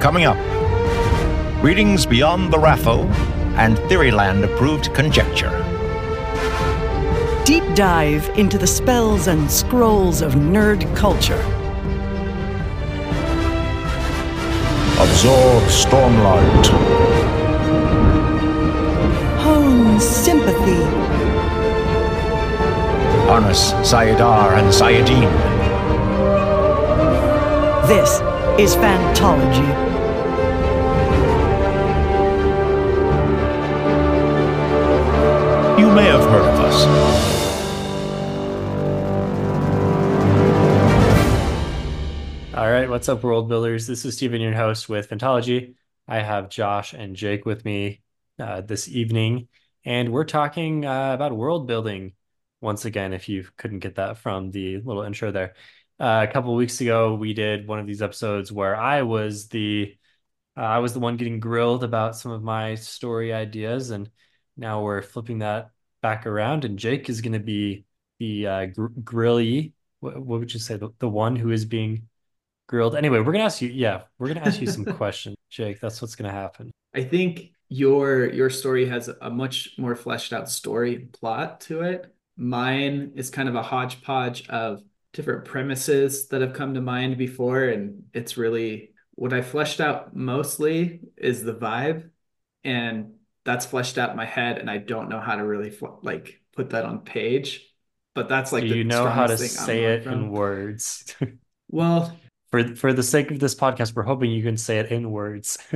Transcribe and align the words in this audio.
Coming 0.00 0.26
up, 0.26 0.36
readings 1.60 2.06
beyond 2.06 2.52
the 2.52 2.56
RAFO 2.56 3.04
and 3.56 3.76
Theoryland 3.90 4.44
approved 4.44 4.94
conjecture. 4.94 5.50
Deep 7.44 7.64
dive 7.74 8.28
into 8.38 8.58
the 8.58 8.66
spells 8.66 9.26
and 9.26 9.50
scrolls 9.50 10.22
of 10.22 10.34
nerd 10.34 10.84
culture. 10.94 11.42
Absorb 15.00 15.64
Stormlight. 15.64 16.66
Hone 19.40 19.98
sympathy. 19.98 20.84
Harness 23.26 23.72
saidar 23.82 24.56
and 24.58 24.68
saidin. 24.68 25.28
This 27.88 28.20
is 28.60 28.76
Fantology. 28.76 29.87
You 35.88 35.94
may 35.94 36.04
have 36.04 36.20
heard 36.20 36.44
of 36.44 36.60
us. 36.60 36.84
All 42.54 42.70
right, 42.70 42.90
what's 42.90 43.08
up, 43.08 43.22
world 43.22 43.48
builders? 43.48 43.86
This 43.86 44.04
is 44.04 44.14
Stephen, 44.14 44.42
your 44.42 44.52
host 44.52 44.90
with 44.90 45.08
Fantology. 45.08 45.76
I 46.06 46.18
have 46.18 46.50
Josh 46.50 46.92
and 46.92 47.16
Jake 47.16 47.46
with 47.46 47.64
me 47.64 48.02
uh, 48.38 48.60
this 48.60 48.86
evening, 48.86 49.48
and 49.82 50.12
we're 50.12 50.24
talking 50.24 50.84
uh, 50.84 51.14
about 51.14 51.34
world 51.34 51.66
building 51.66 52.12
once 52.60 52.84
again. 52.84 53.14
If 53.14 53.30
you 53.30 53.46
couldn't 53.56 53.78
get 53.78 53.94
that 53.94 54.18
from 54.18 54.50
the 54.50 54.82
little 54.82 55.04
intro 55.04 55.32
there, 55.32 55.54
uh, 55.98 56.26
a 56.28 56.30
couple 56.30 56.54
weeks 56.54 56.82
ago 56.82 57.14
we 57.14 57.32
did 57.32 57.66
one 57.66 57.78
of 57.78 57.86
these 57.86 58.02
episodes 58.02 58.52
where 58.52 58.76
I 58.76 59.00
was 59.02 59.48
the 59.48 59.96
uh, 60.54 60.60
I 60.60 60.80
was 60.80 60.92
the 60.92 61.00
one 61.00 61.16
getting 61.16 61.40
grilled 61.40 61.82
about 61.82 62.14
some 62.14 62.30
of 62.30 62.42
my 62.42 62.74
story 62.74 63.32
ideas, 63.32 63.88
and 63.88 64.10
now 64.54 64.82
we're 64.82 65.00
flipping 65.00 65.38
that 65.38 65.70
back 66.00 66.26
around, 66.26 66.64
and 66.64 66.78
Jake 66.78 67.08
is 67.08 67.20
going 67.20 67.32
to 67.32 67.38
be 67.38 67.84
the 68.18 68.46
uh, 68.46 68.66
gr- 68.66 68.86
grilly. 69.04 69.74
What, 70.00 70.16
what 70.18 70.40
would 70.40 70.52
you 70.52 70.60
say? 70.60 70.76
The, 70.76 70.90
the 70.98 71.08
one 71.08 71.36
who 71.36 71.50
is 71.50 71.64
being 71.64 72.08
grilled. 72.68 72.94
Anyway, 72.94 73.18
we're 73.18 73.32
gonna 73.32 73.44
ask 73.44 73.60
you. 73.60 73.70
Yeah, 73.70 74.02
we're 74.18 74.28
gonna 74.28 74.46
ask 74.46 74.60
you 74.60 74.68
some 74.68 74.84
questions, 74.96 75.36
Jake. 75.50 75.80
That's 75.80 76.00
what's 76.00 76.14
gonna 76.14 76.32
happen. 76.32 76.70
I 76.94 77.02
think 77.02 77.52
your 77.68 78.32
your 78.32 78.50
story 78.50 78.86
has 78.86 79.08
a 79.08 79.30
much 79.30 79.74
more 79.78 79.96
fleshed 79.96 80.32
out 80.32 80.48
story 80.48 81.08
plot 81.12 81.60
to 81.62 81.82
it. 81.82 82.14
Mine 82.36 83.12
is 83.16 83.30
kind 83.30 83.48
of 83.48 83.56
a 83.56 83.62
hodgepodge 83.62 84.48
of 84.48 84.82
different 85.12 85.44
premises 85.44 86.28
that 86.28 86.40
have 86.40 86.52
come 86.52 86.74
to 86.74 86.80
mind 86.80 87.18
before, 87.18 87.64
and 87.64 88.04
it's 88.14 88.36
really 88.36 88.92
what 89.16 89.32
I 89.32 89.42
fleshed 89.42 89.80
out 89.80 90.14
mostly 90.14 91.00
is 91.16 91.42
the 91.42 91.54
vibe, 91.54 92.10
and 92.62 93.14
that's 93.44 93.66
fleshed 93.66 93.98
out 93.98 94.10
in 94.10 94.16
my 94.16 94.26
head, 94.26 94.58
and 94.58 94.70
I 94.70 94.78
don't 94.78 95.08
know 95.08 95.20
how 95.20 95.36
to 95.36 95.44
really 95.44 95.76
like 96.02 96.40
put 96.54 96.70
that 96.70 96.84
on 96.84 97.00
page. 97.00 97.64
But 98.14 98.28
that's 98.28 98.52
like 98.52 98.64
you 98.64 98.84
know 98.84 99.08
how 99.08 99.26
to 99.26 99.38
say 99.38 99.84
it 99.84 100.04
from. 100.04 100.12
in 100.12 100.30
words? 100.30 101.14
well, 101.68 102.16
for 102.50 102.74
for 102.74 102.92
the 102.92 103.02
sake 103.02 103.30
of 103.30 103.38
this 103.38 103.54
podcast, 103.54 103.94
we're 103.94 104.02
hoping 104.02 104.30
you 104.30 104.42
can 104.42 104.56
say 104.56 104.78
it 104.78 104.90
in 104.90 105.10
words. 105.10 105.58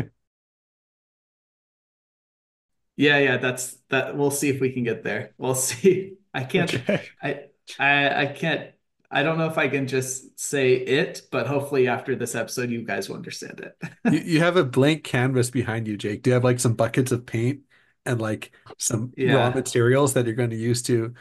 yeah, 2.97 3.19
yeah, 3.19 3.37
that's 3.37 3.77
that. 3.91 4.17
We'll 4.17 4.31
see 4.31 4.49
if 4.49 4.61
we 4.61 4.73
can 4.73 4.83
get 4.83 5.05
there. 5.05 5.35
We'll 5.39 5.55
see. 5.57 6.15
I 6.35 6.45
can't. 6.45 6.75
Okay. 6.75 7.09
I 7.23 7.45
I 7.79 8.23
I 8.23 8.27
can't. 8.27 8.71
I 9.15 9.23
don't 9.23 9.37
know 9.37 9.47
if 9.47 9.59
I 9.59 9.69
can 9.69 9.87
just 9.87 10.41
say 10.41 10.73
it, 10.73 11.23
but 11.31 11.47
hopefully 11.47 11.87
after 11.87 12.17
this 12.17 12.35
episode, 12.35 12.71
you 12.71 12.83
guys 12.83 13.09
will 13.09 13.17
understand 13.17 13.61
it. 13.61 13.77
you, 14.11 14.21
you 14.35 14.39
have 14.41 14.57
a 14.57 14.65
blank 14.65 15.05
canvas 15.05 15.51
behind 15.51 15.87
you, 15.87 15.99
Jake. 15.99 16.23
Do 16.23 16.31
you 16.31 16.35
have 16.35 16.45
like 16.45 16.59
some 16.59 16.73
buckets 16.73 17.13
of 17.13 17.27
paint 17.27 17.61
and 18.07 18.21
like 18.21 18.53
some 18.79 19.13
yeah. 19.17 19.35
raw 19.35 19.51
materials 19.51 20.15
that 20.15 20.25
you're 20.25 20.35
going 20.35 20.51
to 20.51 20.57
use 20.57 20.83
to 20.83 21.13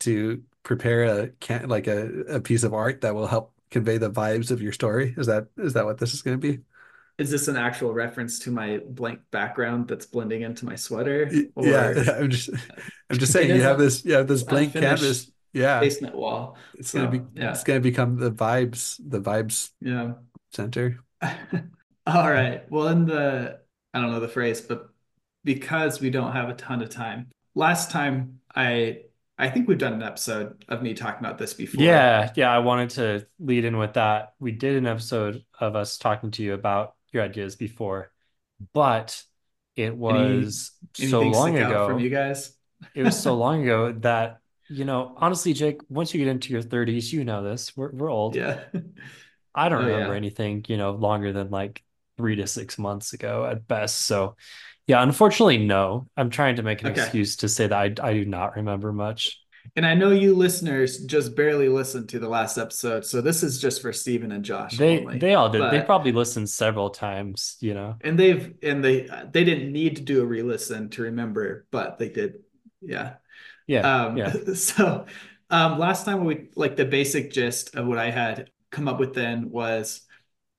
to 0.00 0.42
prepare 0.62 1.04
a 1.04 1.28
can 1.28 1.68
like 1.68 1.86
a, 1.86 2.08
a 2.22 2.40
piece 2.40 2.64
of 2.64 2.72
art 2.72 3.02
that 3.02 3.14
will 3.14 3.26
help 3.26 3.52
convey 3.70 3.98
the 3.98 4.10
vibes 4.10 4.50
of 4.50 4.62
your 4.62 4.72
story? 4.72 5.14
Is 5.18 5.26
that 5.26 5.48
is 5.58 5.74
that 5.74 5.84
what 5.84 5.98
this 5.98 6.14
is 6.14 6.22
going 6.22 6.40
to 6.40 6.52
be? 6.52 6.62
Is 7.18 7.30
this 7.30 7.46
an 7.46 7.56
actual 7.56 7.92
reference 7.92 8.40
to 8.40 8.50
my 8.50 8.80
blank 8.88 9.20
background 9.30 9.86
that's 9.86 10.06
blending 10.06 10.42
into 10.42 10.64
my 10.64 10.76
sweater? 10.76 11.30
Or... 11.54 11.66
Yeah, 11.66 12.16
I'm 12.18 12.30
just 12.30 12.48
I'm 13.10 13.18
just 13.18 13.32
saying 13.32 13.54
you 13.54 13.60
have 13.60 13.78
this 13.78 14.02
you 14.02 14.14
have 14.14 14.28
this 14.28 14.42
blank 14.42 14.72
canvas 14.72 15.30
yeah 15.54 15.80
basement 15.80 16.14
wall. 16.14 16.56
It's 16.74 16.92
gonna 16.92 17.08
be 17.08 17.22
yeah. 17.34 17.52
it's 17.52 17.64
gonna 17.64 17.80
become 17.80 18.16
the 18.16 18.30
vibes 18.30 19.00
the 19.08 19.20
vibes 19.20 19.70
yeah 19.80 20.12
center. 20.52 21.00
All 22.06 22.30
right. 22.30 22.70
Well, 22.70 22.88
in 22.88 23.06
the 23.06 23.60
I 23.92 24.00
don't 24.00 24.10
know 24.10 24.20
the 24.20 24.28
phrase, 24.28 24.60
but 24.60 24.88
because 25.44 26.00
we 26.00 26.10
don't 26.10 26.32
have 26.32 26.48
a 26.48 26.54
ton 26.54 26.82
of 26.82 26.90
time, 26.90 27.28
last 27.54 27.90
time 27.90 28.40
I 28.54 29.02
I 29.38 29.48
think 29.48 29.68
we've 29.68 29.78
done 29.78 29.94
an 29.94 30.02
episode 30.02 30.64
of 30.68 30.82
me 30.82 30.94
talking 30.94 31.24
about 31.24 31.38
this 31.38 31.54
before. 31.54 31.82
Yeah, 31.82 32.30
yeah. 32.36 32.50
I 32.50 32.58
wanted 32.58 32.90
to 32.90 33.26
lead 33.40 33.64
in 33.64 33.78
with 33.78 33.94
that. 33.94 34.34
We 34.38 34.52
did 34.52 34.76
an 34.76 34.86
episode 34.86 35.44
of 35.58 35.76
us 35.76 35.98
talking 35.98 36.30
to 36.32 36.42
you 36.42 36.54
about 36.54 36.94
your 37.12 37.22
ideas 37.22 37.56
before, 37.56 38.12
but 38.72 39.20
it 39.76 39.96
was 39.96 40.72
Any, 41.00 41.08
so 41.08 41.20
long 41.22 41.56
ago 41.56 41.88
from 41.88 41.98
you 41.98 42.10
guys. 42.10 42.54
it 42.94 43.02
was 43.02 43.18
so 43.18 43.34
long 43.36 43.62
ago 43.62 43.92
that 44.00 44.38
you 44.68 44.84
know, 44.84 45.14
honestly, 45.16 45.52
Jake, 45.52 45.80
once 45.88 46.14
you 46.14 46.24
get 46.24 46.30
into 46.30 46.52
your 46.52 46.62
30s, 46.62 47.12
you 47.12 47.24
know 47.24 47.42
this. 47.42 47.76
We're 47.76 47.90
we're 47.92 48.10
old. 48.10 48.36
Yeah. 48.36 48.60
I 49.54 49.68
don't 49.68 49.84
oh, 49.84 49.86
remember 49.86 50.14
yeah. 50.14 50.18
anything, 50.18 50.64
you 50.68 50.76
know, 50.76 50.92
longer 50.92 51.32
than 51.32 51.50
like 51.50 51.82
three 52.16 52.36
to 52.36 52.46
six 52.46 52.78
months 52.78 53.12
ago 53.12 53.44
at 53.44 53.66
best. 53.68 54.00
So 54.00 54.36
yeah, 54.86 55.02
unfortunately, 55.02 55.58
no. 55.58 56.08
I'm 56.16 56.30
trying 56.30 56.56
to 56.56 56.62
make 56.62 56.82
an 56.82 56.88
okay. 56.88 57.00
excuse 57.00 57.36
to 57.36 57.48
say 57.48 57.66
that 57.68 58.00
I, 58.00 58.08
I 58.08 58.12
do 58.14 58.24
not 58.24 58.56
remember 58.56 58.92
much. 58.92 59.40
And 59.76 59.86
I 59.86 59.94
know 59.94 60.10
you 60.10 60.34
listeners 60.34 61.04
just 61.04 61.34
barely 61.34 61.68
listened 61.68 62.10
to 62.10 62.18
the 62.18 62.28
last 62.28 62.58
episode, 62.58 63.04
so 63.04 63.22
this 63.22 63.42
is 63.42 63.58
just 63.60 63.80
for 63.80 63.94
Stephen 63.94 64.30
and 64.30 64.44
Josh. 64.44 64.76
They 64.76 65.00
only. 65.00 65.18
they 65.18 65.34
all 65.34 65.48
did. 65.48 65.60
But, 65.60 65.70
they 65.70 65.80
probably 65.80 66.12
listened 66.12 66.50
several 66.50 66.90
times, 66.90 67.56
you 67.60 67.72
know. 67.72 67.96
And 68.02 68.18
they've 68.18 68.54
and 68.62 68.84
they 68.84 69.08
they 69.32 69.42
didn't 69.42 69.72
need 69.72 69.96
to 69.96 70.02
do 70.02 70.20
a 70.22 70.26
re-listen 70.26 70.90
to 70.90 71.02
remember, 71.02 71.66
but 71.70 71.98
they 71.98 72.10
did. 72.10 72.40
Yeah. 72.82 73.14
Yeah. 73.66 74.06
Um, 74.06 74.16
yeah. 74.16 74.32
So 74.54 75.06
um, 75.50 75.78
last 75.78 76.04
time 76.04 76.24
we 76.24 76.48
like 76.56 76.76
the 76.76 76.84
basic 76.84 77.32
gist 77.32 77.74
of 77.76 77.86
what 77.86 77.98
I 77.98 78.10
had 78.10 78.50
come 78.70 78.88
up 78.88 78.98
with 78.98 79.14
then 79.14 79.50
was 79.50 80.02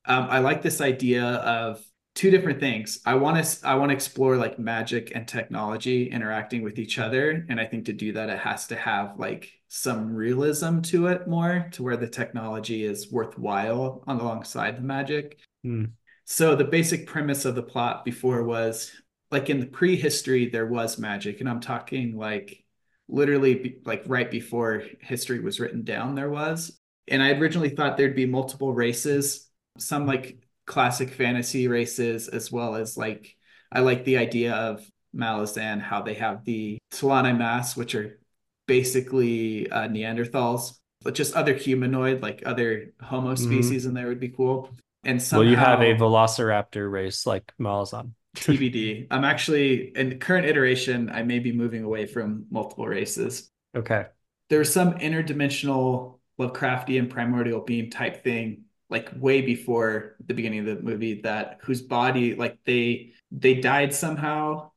um, 0.06 0.28
I 0.30 0.40
like 0.40 0.62
this 0.62 0.82
idea 0.82 1.24
of 1.24 1.84
two 2.14 2.32
different 2.32 2.60
things. 2.60 3.02
I 3.06 3.16
want 3.16 3.44
to 3.44 3.68
I 3.68 3.76
want 3.76 3.90
to 3.90 3.94
explore 3.94 4.38
like 4.38 4.58
magic 4.58 5.12
and 5.14 5.28
technology 5.28 6.10
interacting 6.10 6.64
with 6.64 6.80
each 6.80 6.98
other, 6.98 7.46
and 7.50 7.60
I 7.60 7.66
think 7.66 7.86
to 7.86 7.94
do 7.94 8.14
that 8.14 8.30
it 8.30 8.40
has 8.40 8.68
to 8.68 8.76
have 8.76 9.20
like 9.20 9.52
some 9.68 10.14
realism 10.14 10.80
to 10.82 11.08
it 11.08 11.28
more, 11.28 11.68
to 11.74 11.84
where 11.84 11.98
the 11.98 12.08
technology 12.08 12.86
is 12.86 13.12
worthwhile 13.12 14.04
on 14.08 14.20
alongside 14.20 14.78
the 14.78 14.82
magic. 14.82 15.40
Mm. 15.66 15.92
So 16.24 16.56
the 16.56 16.64
basic 16.64 17.06
premise 17.06 17.46
of 17.46 17.56
the 17.56 17.64
plot 17.64 18.06
before 18.06 18.44
was 18.44 18.92
like 19.30 19.50
in 19.50 19.60
the 19.60 19.66
prehistory 19.66 20.50
there 20.50 20.68
was 20.68 20.98
magic, 20.98 21.42
and 21.42 21.50
I'm 21.50 21.60
talking 21.60 22.16
like 22.16 22.64
literally 23.08 23.56
be, 23.56 23.78
like 23.86 24.04
right 24.08 24.30
before 24.30 24.84
history 25.02 25.40
was 25.40 25.60
written 25.60 25.84
down 25.84 26.16
there 26.16 26.30
was. 26.30 26.78
And 27.08 27.22
I 27.22 27.32
originally 27.32 27.70
thought 27.70 27.98
there'd 27.98 28.16
be 28.16 28.26
multiple 28.26 28.74
races, 28.74 29.48
some 29.78 30.08
like 30.08 30.40
classic 30.66 31.12
fantasy 31.12 31.68
races 31.68 32.28
as 32.28 32.52
well 32.52 32.76
as 32.76 32.98
like 32.98 33.36
I 33.72 33.80
like 33.80 34.06
the 34.06 34.18
idea 34.18 34.54
of 34.54 34.84
Malazan, 35.16 35.82
how 35.82 36.02
they 36.02 36.16
have 36.16 36.44
the 36.46 36.78
T'lan 36.92 37.26
Imass, 37.26 37.78
which 37.78 37.96
are 37.96 38.20
basically 38.68 39.70
uh, 39.70 39.88
Neanderthals, 39.88 40.78
but 41.04 41.14
just 41.14 41.36
other 41.36 41.54
humanoid, 41.54 42.22
like 42.22 42.44
other 42.46 42.94
Homo 43.02 43.34
mm-hmm. 43.34 43.44
species 43.44 43.82
mm-hmm. 43.82 43.90
in 43.90 43.94
there 43.96 44.08
would 44.08 44.20
be 44.20 44.30
cool. 44.30 44.72
And 45.04 45.22
somehow, 45.22 45.42
well, 45.42 45.50
you 45.50 45.58
have 45.58 45.82
a 45.82 45.94
Velociraptor 45.94 46.92
race 46.92 47.28
like 47.28 47.54
Malazan. 47.60 48.12
TBD. 48.36 49.08
I'm 49.12 49.24
actually 49.24 49.90
in 49.96 50.10
the 50.10 50.16
current 50.16 50.46
iteration. 50.46 51.10
I 51.10 51.24
may 51.24 51.40
be 51.40 51.52
moving 51.52 51.84
away 51.84 52.06
from 52.06 52.46
multiple 52.50 52.86
races. 52.86 53.50
Okay. 53.76 54.06
There's 54.50 54.72
some 54.72 54.94
interdimensional 54.96 56.20
Lovecraftian 56.40 57.10
primordial 57.10 57.62
being 57.62 57.90
type 57.90 58.24
thing 58.24 58.66
like 58.90 59.10
way 59.16 59.42
before 59.42 60.16
the 60.26 60.34
beginning 60.34 60.60
of 60.60 60.66
the 60.66 60.82
movie 60.82 61.22
that 61.22 61.60
whose 61.64 61.82
body 61.82 62.36
like 62.36 62.58
they 62.66 63.14
they 63.32 63.56
died 63.56 63.94
somehow 63.94 64.70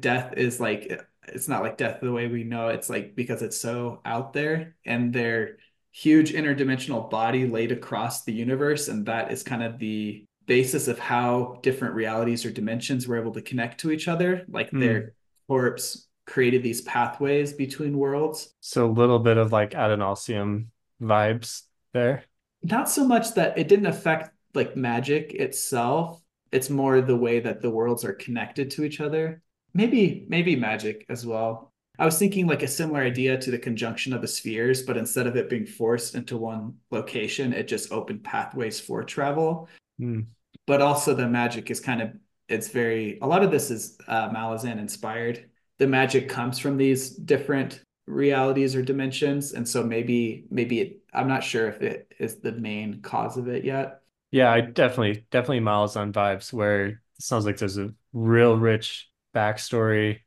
death 0.00 0.34
is 0.36 0.58
like 0.58 1.02
it's 1.28 1.48
not 1.48 1.62
like 1.62 1.76
death 1.76 2.00
the 2.00 2.10
way 2.10 2.26
we 2.26 2.44
know 2.44 2.68
it's 2.68 2.90
like 2.90 3.14
because 3.14 3.42
it's 3.42 3.60
so 3.60 4.00
out 4.04 4.32
there 4.32 4.76
and 4.84 5.12
their 5.12 5.58
huge 5.92 6.32
interdimensional 6.32 7.08
body 7.08 7.46
laid 7.46 7.70
across 7.70 8.24
the 8.24 8.32
universe 8.32 8.88
and 8.88 9.06
that 9.06 9.30
is 9.30 9.42
kind 9.42 9.62
of 9.62 9.78
the 9.78 10.24
basis 10.46 10.88
of 10.88 10.98
how 10.98 11.58
different 11.62 11.94
realities 11.94 12.44
or 12.44 12.50
dimensions 12.50 13.06
were 13.06 13.18
able 13.18 13.32
to 13.32 13.42
connect 13.42 13.80
to 13.80 13.90
each 13.90 14.08
other 14.08 14.44
like 14.48 14.70
mm. 14.70 14.80
their 14.80 15.14
corpse 15.48 16.06
created 16.26 16.62
these 16.62 16.82
pathways 16.82 17.52
between 17.52 17.98
worlds 17.98 18.54
so 18.60 18.86
a 18.86 18.90
little 18.90 19.18
bit 19.18 19.36
of 19.36 19.52
like 19.52 19.72
Adonalsium 19.72 20.66
vibes 21.02 21.62
there 21.92 22.24
not 22.62 22.88
so 22.88 23.06
much 23.06 23.34
that 23.34 23.58
it 23.58 23.68
didn't 23.68 23.86
affect 23.86 24.30
like 24.54 24.76
magic 24.76 25.34
itself 25.34 26.20
it's 26.54 26.70
more 26.70 27.00
the 27.00 27.16
way 27.16 27.40
that 27.40 27.60
the 27.60 27.68
worlds 27.68 28.04
are 28.04 28.12
connected 28.12 28.70
to 28.70 28.84
each 28.84 29.00
other. 29.00 29.42
Maybe 29.74 30.24
maybe 30.28 30.54
magic 30.54 31.04
as 31.08 31.26
well. 31.26 31.72
I 31.98 32.04
was 32.04 32.16
thinking 32.16 32.46
like 32.46 32.62
a 32.62 32.68
similar 32.68 33.00
idea 33.00 33.36
to 33.36 33.50
the 33.50 33.58
conjunction 33.58 34.12
of 34.12 34.22
the 34.22 34.28
spheres, 34.28 34.82
but 34.82 34.96
instead 34.96 35.26
of 35.26 35.36
it 35.36 35.50
being 35.50 35.66
forced 35.66 36.14
into 36.14 36.36
one 36.36 36.74
location, 36.92 37.52
it 37.52 37.66
just 37.66 37.90
opened 37.90 38.22
pathways 38.22 38.78
for 38.78 39.02
travel. 39.02 39.68
Mm. 40.00 40.26
But 40.66 40.80
also 40.80 41.14
the 41.14 41.28
magic 41.28 41.70
is 41.70 41.80
kind 41.80 42.02
of 42.02 42.12
it's 42.48 42.68
very 42.68 43.18
a 43.20 43.26
lot 43.26 43.42
of 43.42 43.50
this 43.50 43.70
is 43.70 43.98
uh, 44.08 44.28
Malazan 44.30 44.78
inspired. 44.78 45.48
The 45.78 45.86
magic 45.86 46.28
comes 46.28 46.58
from 46.58 46.76
these 46.76 47.10
different 47.10 47.82
realities 48.06 48.76
or 48.76 48.82
dimensions, 48.82 49.52
and 49.52 49.68
so 49.68 49.82
maybe 49.82 50.46
maybe 50.50 50.80
it, 50.80 50.98
I'm 51.12 51.28
not 51.28 51.42
sure 51.42 51.68
if 51.68 51.82
it 51.82 52.12
is 52.18 52.40
the 52.40 52.52
main 52.52 53.00
cause 53.02 53.36
of 53.36 53.48
it 53.48 53.64
yet. 53.64 54.00
Yeah, 54.30 54.52
I 54.52 54.60
definitely 54.60 55.26
definitely 55.30 55.60
Malazan 55.60 56.12
vibes 56.12 56.52
where 56.52 56.86
it 56.86 56.96
sounds 57.18 57.46
like 57.46 57.56
there's 57.58 57.78
a 57.78 57.94
real 58.12 58.56
rich 58.56 59.08
backstory 59.34 60.20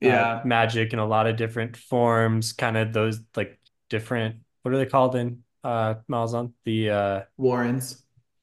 yeah 0.00 0.34
uh, 0.34 0.42
magic 0.44 0.92
in 0.92 0.98
a 0.98 1.06
lot 1.06 1.26
of 1.26 1.36
different 1.36 1.76
forms 1.76 2.52
kind 2.52 2.76
of 2.76 2.92
those 2.92 3.20
like 3.36 3.58
different 3.88 4.36
what 4.62 4.74
are 4.74 4.78
they 4.78 4.86
called 4.86 5.14
in 5.14 5.42
uh 5.64 5.94
Malazan 6.10 6.52
the 6.64 6.90
uh 6.90 7.22
Warrens 7.36 8.02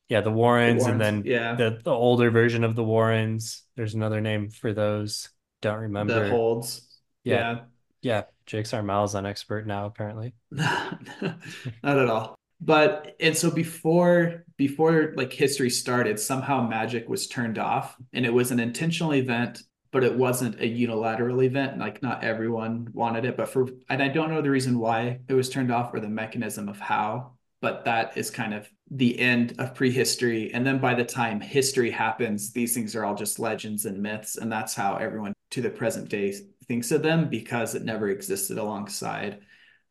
yeah 0.09 0.21
the 0.21 0.31
Warrens, 0.31 0.85
the 0.85 0.91
and 0.91 1.00
then 1.00 1.23
yeah. 1.25 1.56
the, 1.56 1.79
the 1.83 1.91
older 1.91 2.29
version 2.29 2.63
of 2.63 2.75
the 2.75 2.83
Warrens. 2.83 3.63
There's 3.75 3.94
another 3.94 4.19
name 4.19 4.50
for 4.50 4.73
those. 4.73 5.29
Don't 5.61 5.79
remember. 5.79 6.25
The 6.25 6.29
holds 6.29 6.89
yeah. 7.23 7.59
yeah. 8.01 8.23
Jake's 8.45 8.73
our 8.73 8.81
Malazan 8.81 9.25
expert 9.25 9.67
now 9.67 9.85
apparently. 9.85 10.33
Not 10.51 11.38
at 11.83 12.09
all. 12.09 12.35
But 12.61 13.15
and 13.19 13.38
so 13.38 13.51
before 13.51 14.45
before 14.57 15.13
like 15.15 15.31
history 15.31 15.69
started 15.69 16.19
somehow 16.19 16.67
magic 16.67 17.07
was 17.07 17.27
turned 17.27 17.57
off 17.57 17.95
and 18.11 18.25
it 18.25 18.33
was 18.33 18.51
an 18.51 18.59
intentional 18.59 19.13
event 19.13 19.61
but 19.91 20.03
it 20.03 20.15
wasn't 20.15 20.59
a 20.59 20.67
unilateral 20.67 21.41
event. 21.41 21.79
Like 21.79 22.03
not 22.03 22.23
everyone 22.23 22.89
wanted 22.94 23.25
it, 23.25 23.35
but 23.38 23.50
for 23.50 23.67
and 23.89 24.03
I 24.03 24.07
don't 24.07 24.29
know 24.29 24.41
the 24.41 24.50
reason 24.50 24.77
why 24.77 25.19
it 25.27 25.33
was 25.33 25.50
turned 25.50 25.71
off 25.71 25.94
or 25.94 26.00
the 26.00 26.09
mechanism 26.09 26.69
of 26.69 26.79
how, 26.79 27.31
but 27.61 27.85
that 27.85 28.17
is 28.17 28.29
kind 28.29 28.53
of 28.53 28.69
the 28.91 29.19
end 29.19 29.56
of 29.59 29.75
prehistory. 29.75 30.53
And 30.53 30.65
then 30.65 30.79
by 30.79 30.94
the 30.95 31.03
time 31.03 31.39
history 31.39 31.91
happens, 31.91 32.51
these 32.51 32.73
things 32.73 32.95
are 32.95 33.06
all 33.06 33.15
just 33.15 33.39
legends 33.39 33.85
and 33.85 34.01
myths, 34.01 34.38
and 34.38 34.51
that's 34.51 34.73
how 34.73 34.95
everyone 34.95 35.33
to 35.51 35.61
the 35.61 35.69
present 35.69 36.09
day 36.09 36.33
thinks 36.67 36.91
of 36.91 37.01
them 37.01 37.29
because 37.29 37.75
it 37.75 37.83
never 37.83 38.09
existed 38.09 38.57
alongside 38.57 39.39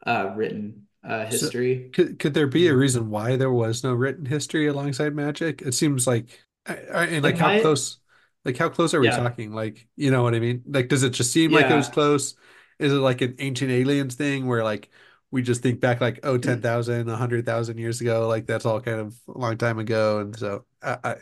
uh, 0.07 0.33
written 0.37 0.87
uh, 1.05 1.27
history. 1.27 1.91
So 1.95 2.05
could 2.05 2.19
could 2.19 2.35
there 2.35 2.47
be 2.47 2.69
a 2.69 2.77
reason 2.77 3.11
why 3.11 3.37
there 3.37 3.53
was 3.53 3.85
no 3.85 3.93
written 3.93 4.25
history 4.25 4.67
alongside 4.67 5.15
magic? 5.15 5.63
It 5.63 5.75
seems 5.75 6.07
like, 6.07 6.41
and 6.67 7.23
like, 7.23 7.23
like 7.23 7.39
how 7.39 7.61
close 7.61 7.99
like 8.45 8.57
how 8.57 8.69
close 8.69 8.95
are 8.95 9.01
we 9.01 9.09
yeah. 9.09 9.17
talking? 9.17 9.53
Like, 9.53 9.87
you 9.97 10.11
know 10.11 10.23
what 10.23 10.35
I 10.35 10.41
mean? 10.41 10.63
Like, 10.67 10.89
does 10.89 11.03
it 11.03 11.11
just 11.11 11.33
seem 11.33 11.51
yeah. 11.51 11.59
like 11.59 11.71
it 11.71 11.77
was 11.77 11.89
close? 11.89 12.35
Is 12.79 12.93
it 12.93 12.97
like 12.97 13.21
an 13.21 13.37
ancient 13.39 13.71
aliens 13.71 14.15
thing 14.15 14.47
where 14.47 14.65
like 14.65 14.91
we 15.31 15.43
just 15.43 15.63
think 15.63 15.81
back 15.81 16.01
like, 16.01 16.21
oh, 16.23 16.39
10,000, 16.39 17.07
100,000 17.07 17.79
years 17.79 18.01
ago, 18.01 18.27
like 18.29 18.47
that's 18.47 18.65
all 18.65 18.81
kind 18.81 19.01
of 19.01 19.17
a 19.29 19.39
long 19.39 19.57
time 19.59 19.79
ago. 19.79 20.21
And 20.21 20.37
so 20.37 20.65
I, 20.83 20.99
I, 21.05 21.15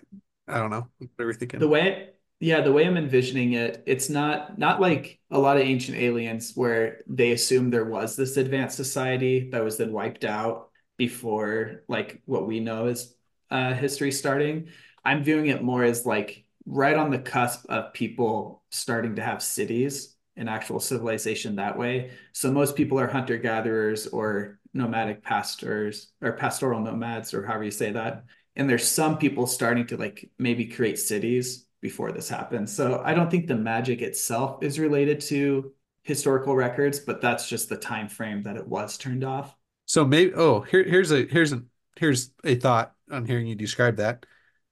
I 0.49 0.58
don't 0.58 0.70
know. 0.70 0.88
What 0.99 1.25
are 1.25 1.26
we 1.26 1.35
thinking? 1.35 1.61
The 1.61 1.69
way, 1.69 2.11
yeah, 2.38 2.61
the 2.61 2.73
way 2.73 2.87
I'm 2.87 2.97
envisioning 2.97 3.55
it, 3.55 3.82
it's 3.87 4.08
not, 4.08 4.58
not 4.58 4.81
like 4.81 5.19
a 5.31 5.38
lot 5.38 5.56
of 5.56 5.64
ancient 5.64 5.99
aliens 5.99 6.53
where 6.55 7.00
they 7.08 7.32
assume 7.32 7.70
there 7.70 7.85
was 7.85 8.17
this 8.17 8.37
advanced 8.37 8.76
society 8.76 9.50
that 9.50 9.64
was 9.64 9.76
then 9.76 9.93
wiped 9.93 10.25
out 10.25 10.70
before 10.97 11.82
like 11.88 12.23
what 12.26 12.47
we 12.47 12.61
know 12.61 12.87
is 12.87 13.14
uh, 13.50 13.75
history 13.75 14.12
starting. 14.12 14.69
I'm 15.05 15.25
viewing 15.25 15.47
it 15.47 15.62
more 15.62 15.82
as 15.82 16.06
like 16.06 16.44
right 16.64 16.97
on 16.97 17.11
the 17.11 17.19
cusp 17.19 17.67
of 17.69 17.93
people 17.93 18.62
starting 18.70 19.17
to 19.17 19.23
have 19.23 19.43
cities 19.43 20.15
and 20.36 20.48
actual 20.48 20.80
civilization 20.80 21.56
that 21.56 21.78
way. 21.78 22.10
So 22.32 22.50
most 22.52 22.76
people 22.76 23.00
are 23.00 23.06
hunter 23.06 23.38
gatherers 23.38 24.06
or 24.06 24.58
nomadic 24.74 25.22
pastors 25.22 26.08
or 26.20 26.32
pastoral 26.32 26.80
nomads 26.80 27.32
or 27.32 27.44
however 27.44 27.64
you 27.64 27.70
say 27.70 27.92
that. 27.92 28.24
And 28.54 28.68
there's 28.68 28.86
some 28.86 29.18
people 29.18 29.46
starting 29.46 29.86
to 29.88 29.96
like 29.96 30.30
maybe 30.38 30.66
create 30.66 30.98
cities 30.98 31.66
before 31.80 32.12
this 32.12 32.28
happens. 32.28 32.74
So 32.74 33.02
I 33.04 33.14
don't 33.14 33.30
think 33.30 33.46
the 33.46 33.56
magic 33.56 34.02
itself 34.02 34.62
is 34.62 34.78
related 34.78 35.20
to 35.22 35.72
historical 36.02 36.54
records, 36.54 37.00
but 37.00 37.20
that's 37.20 37.48
just 37.48 37.68
the 37.68 37.76
time 37.76 38.08
frame 38.08 38.42
that 38.44 38.56
it 38.56 38.66
was 38.66 38.96
turned 38.96 39.24
off. 39.24 39.54
So 39.86 40.04
maybe 40.04 40.34
oh 40.34 40.60
here 40.62 40.84
here's 40.84 41.12
a 41.12 41.26
here's 41.26 41.52
a 41.52 41.62
here's 41.96 42.30
a 42.44 42.56
thought 42.56 42.92
on 43.10 43.24
hearing 43.24 43.46
you 43.46 43.54
describe 43.54 43.96
that. 43.96 44.26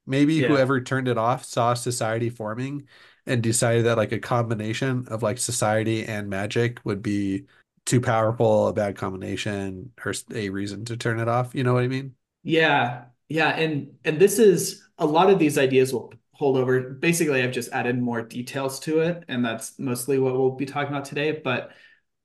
Maybe 0.07 0.35
yeah. 0.35 0.49
whoever 0.49 0.81
turned 0.81 1.09
it 1.09 1.17
off 1.17 1.45
saw 1.45 1.75
society 1.75 2.31
forming 2.31 2.87
and 3.27 3.43
decided 3.43 3.87
that 3.87 3.97
like 3.97 4.13
a 4.13 4.19
combination 4.19 5.07
of 5.09 5.23
like 5.23 5.39
society 5.39 6.05
and 6.05 6.29
magic 6.29 6.81
would 6.85 7.03
be 7.03 7.45
too 7.87 8.01
powerful, 8.01 8.69
a 8.69 8.73
bad 8.73 8.97
combination, 8.97 9.93
or 10.05 10.15
a 10.33 10.49
reason 10.51 10.85
to 10.87 10.97
turn 10.97 11.21
it 11.21 11.29
off. 11.29 11.55
You 11.55 11.65
know 11.65 11.75
what 11.75 11.85
I 11.85 11.89
mean? 11.89 12.15
Yeah. 12.43 13.05
Yeah. 13.29 13.51
And 13.51 13.95
and 14.05 14.19
this 14.19 14.39
is 14.39 14.87
a 14.99 15.07
lot 15.07 15.31
of 15.31 15.39
these 15.39 15.59
ideas 15.59 15.93
will 15.93 16.13
hold 16.33 16.57
over. 16.57 16.81
Basically, 16.91 17.43
I've 17.43 17.53
just 17.53 17.73
added 17.73 18.01
more 18.01 18.23
details 18.23 18.81
to 18.81 19.01
it, 19.01 19.25
and 19.29 19.45
that's 19.45 19.79
mostly 19.79 20.19
what 20.19 20.35
we'll 20.35 20.53
be 20.53 20.67
talking 20.67 20.93
about 20.93 21.05
today. 21.05 21.41
But 21.43 21.71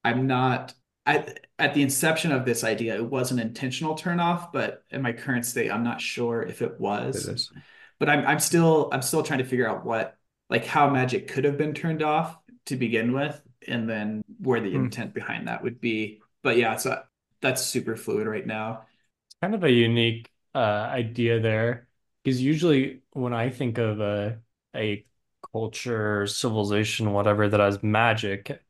I'm 0.04 0.28
not 0.28 0.74
at 1.06 1.40
at 1.58 1.74
the 1.74 1.82
inception 1.82 2.32
of 2.32 2.46
this 2.46 2.64
idea, 2.64 2.96
it 2.96 3.06
was 3.06 3.32
an 3.32 3.40
intentional 3.40 3.96
turnoff, 3.96 4.52
but 4.54 4.84
in 4.92 5.02
my 5.02 5.12
current 5.12 5.46
state, 5.46 5.72
I'm 5.72 5.84
not 5.84 6.00
sure 6.00 6.44
if 6.44 6.62
it 6.62 6.80
was. 6.80 7.28
It 7.28 7.34
is. 7.34 7.52
But 8.00 8.10
I'm 8.10 8.26
I'm 8.26 8.40
still 8.40 8.90
I'm 8.92 9.02
still 9.02 9.24
trying 9.24 9.40
to 9.40 9.46
figure 9.46 9.68
out 9.68 9.86
what 9.86 10.18
like 10.50 10.66
how 10.66 10.90
magic 10.90 11.28
could 11.28 11.44
have 11.44 11.58
been 11.58 11.74
turned 11.74 12.02
off 12.02 12.38
to 12.66 12.76
begin 12.76 13.14
with, 13.14 13.42
and 13.68 13.90
then 13.90 14.24
where 14.40 14.62
the 14.62 14.72
hmm. 14.72 14.86
intent 14.86 15.14
behind 15.14 15.48
that 15.48 15.64
would 15.64 15.80
be. 15.80 16.22
But 16.44 16.58
yeah, 16.58 16.78
so 16.78 17.02
that's 17.42 17.62
super 17.66 17.96
fluid 17.96 18.28
right 18.28 18.46
now. 18.46 18.84
It's 19.28 19.36
kind 19.42 19.56
of 19.56 19.64
a 19.64 19.72
unique 19.72 20.32
uh, 20.56 20.58
idea 20.58 21.40
there, 21.40 21.88
because 22.24 22.42
usually 22.42 23.02
when 23.12 23.34
I 23.34 23.50
think 23.50 23.78
of 23.78 24.00
a 24.00 24.40
a 24.76 25.06
culture, 25.52 26.28
civilization, 26.28 27.14
whatever 27.14 27.48
that 27.50 27.60
has 27.60 27.82
magic, 27.82 28.62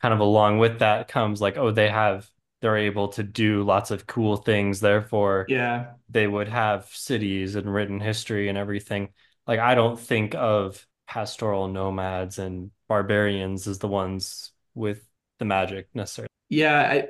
kind 0.00 0.14
of 0.14 0.20
along 0.20 0.58
with 0.58 0.78
that 0.80 1.08
comes 1.08 1.40
like, 1.40 1.56
oh, 1.56 1.70
they 1.70 1.88
have 1.88 2.28
they're 2.60 2.76
able 2.76 3.08
to 3.08 3.22
do 3.22 3.62
lots 3.62 3.90
of 3.90 4.06
cool 4.06 4.36
things. 4.36 4.80
Therefore, 4.80 5.46
yeah, 5.48 5.92
they 6.08 6.26
would 6.26 6.48
have 6.48 6.86
cities 6.86 7.56
and 7.56 7.72
written 7.72 8.00
history 8.00 8.48
and 8.48 8.58
everything. 8.58 9.10
Like 9.46 9.60
I 9.60 9.74
don't 9.74 9.98
think 9.98 10.34
of 10.34 10.86
pastoral 11.10 11.66
nomads 11.66 12.38
and 12.38 12.70
barbarians 12.88 13.66
as 13.66 13.80
the 13.80 13.88
ones 13.88 14.52
with 14.74 15.02
the 15.40 15.44
magic 15.44 15.88
necessarily. 15.92 16.28
Yeah, 16.48 16.80
I, 16.80 17.08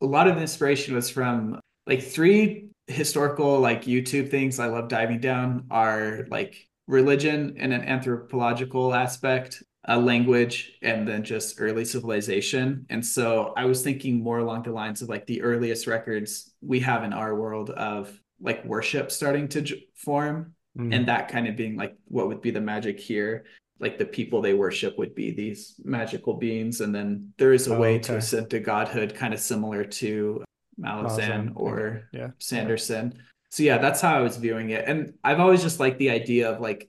a 0.00 0.06
lot 0.06 0.28
of 0.28 0.36
the 0.36 0.40
inspiration 0.40 0.94
was 0.94 1.10
from 1.10 1.58
like 1.86 2.02
three 2.02 2.68
historical 2.86 3.58
like 3.58 3.84
YouTube 3.84 4.30
things 4.30 4.60
I 4.60 4.66
love 4.66 4.88
diving 4.88 5.20
down 5.20 5.66
are 5.70 6.26
like 6.30 6.68
religion 6.86 7.56
and 7.58 7.72
an 7.72 7.82
anthropological 7.82 8.94
aspect 8.94 9.62
a 9.86 9.98
language 9.98 10.78
and 10.82 11.06
then 11.06 11.22
just 11.22 11.60
early 11.60 11.84
civilization. 11.84 12.86
And 12.88 13.04
so 13.04 13.52
I 13.54 13.66
was 13.66 13.82
thinking 13.82 14.22
more 14.22 14.38
along 14.38 14.62
the 14.62 14.72
lines 14.72 15.02
of 15.02 15.10
like 15.10 15.26
the 15.26 15.42
earliest 15.42 15.86
records 15.86 16.54
we 16.62 16.80
have 16.80 17.04
in 17.04 17.12
our 17.12 17.34
world 17.34 17.68
of 17.68 18.18
like 18.40 18.64
worship 18.64 19.10
starting 19.10 19.48
to 19.48 19.60
j- 19.60 19.86
form 19.94 20.53
mm. 20.76 20.94
and 20.94 21.08
that 21.08 21.28
kind 21.28 21.46
of 21.46 21.56
being 21.56 21.76
like 21.76 21.96
what 22.06 22.28
would 22.28 22.40
be 22.40 22.50
the 22.50 22.60
magic 22.60 22.98
here. 22.98 23.44
Like 23.80 23.98
the 23.98 24.04
people 24.04 24.40
they 24.40 24.54
worship 24.54 24.96
would 24.98 25.14
be 25.14 25.32
these 25.32 25.74
magical 25.84 26.34
beings. 26.34 26.80
And 26.80 26.94
then 26.94 27.32
there 27.38 27.52
is 27.52 27.66
a 27.66 27.74
oh, 27.74 27.80
way 27.80 27.94
okay. 27.96 28.02
to 28.04 28.16
ascend 28.18 28.50
to 28.50 28.60
godhood, 28.60 29.14
kind 29.14 29.34
of 29.34 29.40
similar 29.40 29.84
to 29.84 30.44
Malazan 30.80 31.52
or 31.56 32.08
yeah. 32.12 32.30
Sanderson. 32.38 33.12
Yeah. 33.14 33.22
So 33.50 33.62
yeah, 33.62 33.78
that's 33.78 34.00
how 34.00 34.16
I 34.16 34.20
was 34.20 34.36
viewing 34.36 34.70
it. 34.70 34.84
And 34.86 35.14
I've 35.24 35.40
always 35.40 35.62
just 35.62 35.80
liked 35.80 35.98
the 35.98 36.10
idea 36.10 36.50
of 36.50 36.60
like 36.60 36.88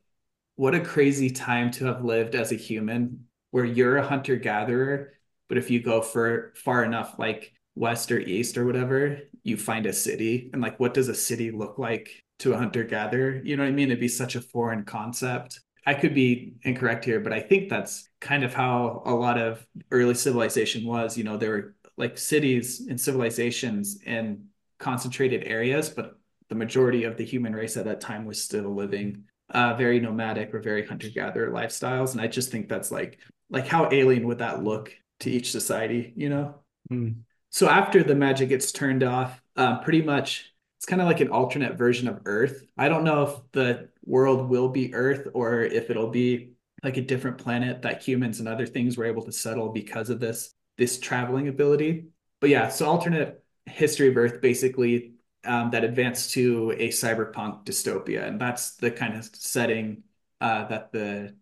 what 0.55 0.75
a 0.75 0.79
crazy 0.79 1.29
time 1.29 1.71
to 1.71 1.85
have 1.85 2.03
lived 2.03 2.35
as 2.35 2.51
a 2.51 2.55
human 2.55 3.25
where 3.51 3.65
you're 3.65 3.97
a 3.97 4.07
hunter 4.07 4.35
gatherer 4.35 5.13
but 5.47 5.57
if 5.57 5.69
you 5.69 5.81
go 5.81 6.01
for 6.01 6.53
far 6.55 6.83
enough 6.83 7.15
like 7.19 7.53
west 7.75 8.11
or 8.11 8.19
east 8.19 8.57
or 8.57 8.65
whatever 8.65 9.19
you 9.43 9.57
find 9.57 9.85
a 9.85 9.93
city 9.93 10.49
and 10.53 10.61
like 10.61 10.79
what 10.79 10.93
does 10.93 11.09
a 11.09 11.15
city 11.15 11.51
look 11.51 11.77
like 11.77 12.23
to 12.39 12.53
a 12.53 12.57
hunter 12.57 12.83
gatherer 12.83 13.41
you 13.43 13.55
know 13.55 13.63
what 13.63 13.69
i 13.69 13.71
mean 13.71 13.89
it'd 13.89 13.99
be 13.99 14.07
such 14.07 14.35
a 14.35 14.41
foreign 14.41 14.83
concept 14.83 15.61
i 15.85 15.93
could 15.93 16.13
be 16.13 16.53
incorrect 16.63 17.05
here 17.05 17.19
but 17.19 17.33
i 17.33 17.39
think 17.39 17.69
that's 17.69 18.09
kind 18.21 18.43
of 18.43 18.53
how 18.53 19.01
a 19.05 19.13
lot 19.13 19.37
of 19.37 19.65
early 19.91 20.15
civilization 20.15 20.85
was 20.85 21.17
you 21.17 21.23
know 21.23 21.37
there 21.37 21.51
were 21.51 21.75
like 21.97 22.17
cities 22.17 22.87
and 22.89 22.99
civilizations 22.99 24.01
in 24.05 24.45
concentrated 24.79 25.43
areas 25.45 25.89
but 25.89 26.17
the 26.49 26.55
majority 26.55 27.05
of 27.05 27.17
the 27.17 27.25
human 27.25 27.53
race 27.53 27.77
at 27.77 27.85
that 27.85 28.01
time 28.01 28.25
was 28.25 28.43
still 28.43 28.75
living 28.75 29.23
uh, 29.49 29.73
very 29.75 29.99
nomadic 29.99 30.53
or 30.53 30.59
very 30.59 30.85
hunter 30.85 31.09
gatherer 31.09 31.51
lifestyles. 31.51 32.13
And 32.13 32.21
I 32.21 32.27
just 32.27 32.51
think 32.51 32.67
that's 32.67 32.91
like, 32.91 33.19
like 33.49 33.67
how 33.67 33.89
alien 33.91 34.27
would 34.27 34.39
that 34.39 34.63
look 34.63 34.91
to 35.21 35.29
each 35.29 35.51
society, 35.51 36.13
you 36.15 36.29
know? 36.29 36.55
Mm. 36.91 37.17
So 37.49 37.69
after 37.69 38.03
the 38.03 38.15
magic 38.15 38.49
gets 38.49 38.71
turned 38.71 39.03
off, 39.03 39.41
uh, 39.55 39.79
pretty 39.79 40.01
much 40.01 40.53
it's 40.77 40.85
kind 40.85 41.01
of 41.01 41.07
like 41.07 41.21
an 41.21 41.29
alternate 41.29 41.77
version 41.77 42.07
of 42.07 42.21
Earth. 42.25 42.63
I 42.77 42.89
don't 42.89 43.03
know 43.03 43.23
if 43.23 43.51
the 43.51 43.89
world 44.05 44.49
will 44.49 44.69
be 44.69 44.93
Earth 44.93 45.27
or 45.33 45.61
if 45.61 45.89
it'll 45.89 46.09
be 46.09 46.53
like 46.83 46.97
a 46.97 47.01
different 47.01 47.37
planet 47.37 47.81
that 47.81 48.03
humans 48.03 48.39
and 48.39 48.47
other 48.47 48.65
things 48.65 48.97
were 48.97 49.05
able 49.05 49.23
to 49.23 49.31
settle 49.31 49.69
because 49.69 50.09
of 50.09 50.19
this 50.19 50.53
this 50.77 50.99
traveling 50.99 51.47
ability. 51.47 52.07
But 52.41 52.49
yeah, 52.49 52.69
so 52.69 52.85
alternate 52.85 53.43
history 53.65 54.09
of 54.09 54.17
Earth 54.17 54.41
basically 54.41 55.13
um, 55.45 55.71
that 55.71 55.83
advanced 55.83 56.33
to 56.33 56.71
a 56.77 56.89
cyberpunk 56.89 57.65
dystopia, 57.65 58.27
and 58.27 58.39
that's 58.39 58.75
the 58.75 58.91
kind 58.91 59.15
of 59.15 59.25
setting 59.33 60.03
uh, 60.41 60.67
that 60.67 60.91
the 60.91 61.35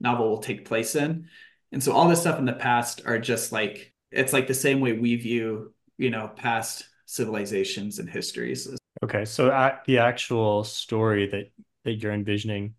novel 0.00 0.30
will 0.30 0.38
take 0.38 0.64
place 0.64 0.94
in. 0.94 1.28
And 1.72 1.82
so 1.82 1.92
all 1.92 2.08
this 2.08 2.20
stuff 2.20 2.38
in 2.38 2.46
the 2.46 2.52
past 2.52 3.02
are 3.04 3.18
just 3.18 3.52
like 3.52 3.92
it's 4.10 4.32
like 4.32 4.46
the 4.46 4.54
same 4.54 4.80
way 4.80 4.92
we 4.92 5.16
view 5.16 5.74
you 5.98 6.10
know 6.10 6.28
past 6.28 6.88
civilizations 7.08 7.98
and 7.98 8.08
histories. 8.08 8.68
Okay, 9.02 9.24
so 9.24 9.48
uh, 9.48 9.76
the 9.86 9.98
actual 9.98 10.62
story 10.62 11.26
that 11.28 11.50
that 11.84 11.94
you're 11.94 12.12
envisioning 12.12 12.74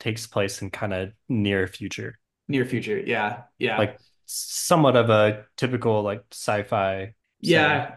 takes 0.00 0.26
place 0.26 0.60
in 0.60 0.70
kind 0.70 0.92
of 0.92 1.12
near 1.28 1.66
future. 1.66 2.18
Near 2.48 2.64
future, 2.64 2.98
yeah, 2.98 3.42
yeah. 3.58 3.78
Like 3.78 3.98
somewhat 4.26 4.96
of 4.96 5.10
a 5.10 5.44
typical 5.56 6.02
like 6.02 6.24
sci-fi. 6.32 7.14
Yeah. 7.40 7.94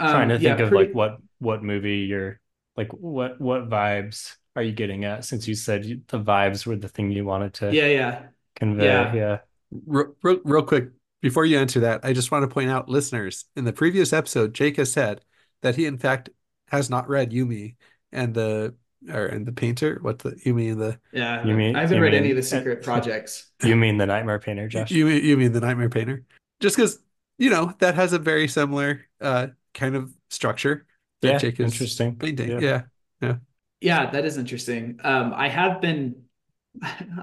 Um, 0.00 0.10
trying 0.10 0.28
to 0.30 0.38
think 0.38 0.58
yeah, 0.58 0.64
of 0.64 0.70
pretty... 0.70 0.86
like 0.86 0.94
what 0.94 1.18
what 1.38 1.62
movie 1.62 1.98
you're 1.98 2.40
like 2.76 2.90
what 2.92 3.40
what 3.40 3.68
vibes 3.68 4.36
are 4.56 4.62
you 4.62 4.72
getting 4.72 5.04
at 5.04 5.24
since 5.24 5.46
you 5.46 5.54
said 5.54 5.84
the 6.08 6.20
vibes 6.20 6.66
were 6.66 6.76
the 6.76 6.88
thing 6.88 7.10
you 7.10 7.24
wanted 7.24 7.54
to 7.54 7.72
yeah 7.72 7.86
yeah 7.86 8.22
convey 8.56 8.84
yeah, 8.84 9.14
yeah. 9.14 9.38
Real, 9.86 10.14
real, 10.22 10.40
real 10.44 10.62
quick 10.62 10.90
before 11.22 11.46
you 11.46 11.58
answer 11.58 11.80
that 11.80 12.04
i 12.04 12.12
just 12.12 12.30
want 12.30 12.42
to 12.42 12.52
point 12.52 12.68
out 12.68 12.88
listeners 12.88 13.46
in 13.56 13.64
the 13.64 13.72
previous 13.72 14.12
episode 14.12 14.52
jake 14.52 14.76
has 14.76 14.92
said 14.92 15.22
that 15.62 15.76
he 15.76 15.86
in 15.86 15.96
fact 15.96 16.28
has 16.68 16.90
not 16.90 17.08
read 17.08 17.30
yumi 17.30 17.76
and 18.12 18.34
the 18.34 18.74
or 19.10 19.26
and 19.26 19.46
the 19.46 19.52
painter? 19.52 19.98
What 20.00 20.20
the 20.20 20.38
you 20.44 20.54
mean 20.54 20.78
the 20.78 20.98
yeah 21.12 21.44
you 21.44 21.54
mean 21.54 21.76
i 21.76 21.80
haven't 21.80 22.00
read 22.00 22.12
mean, 22.12 22.22
any 22.22 22.30
of 22.30 22.36
the 22.36 22.42
secret 22.42 22.82
projects. 22.82 23.50
you 23.64 23.76
mean 23.76 23.98
the 23.98 24.06
nightmare 24.06 24.38
painter 24.38 24.68
josh? 24.68 24.90
You 24.90 25.06
mean 25.06 25.24
you 25.24 25.36
mean 25.36 25.52
the 25.52 25.60
nightmare 25.60 25.88
painter? 25.88 26.24
Just 26.60 26.76
because 26.76 26.98
you 27.38 27.50
know 27.50 27.74
that 27.80 27.94
has 27.94 28.12
a 28.12 28.18
very 28.18 28.48
similar 28.48 29.04
uh 29.20 29.48
kind 29.74 29.96
of 29.96 30.14
structure 30.30 30.86
yeah 31.20 31.38
Jake 31.38 31.58
is 31.58 31.72
interesting. 31.72 32.16
painting. 32.16 32.50
Yeah. 32.50 32.60
yeah 32.60 32.82
yeah. 33.20 33.36
Yeah 33.80 34.10
that 34.10 34.24
is 34.24 34.36
interesting. 34.36 35.00
Um 35.02 35.32
i 35.34 35.48
have 35.48 35.80
been 35.80 36.22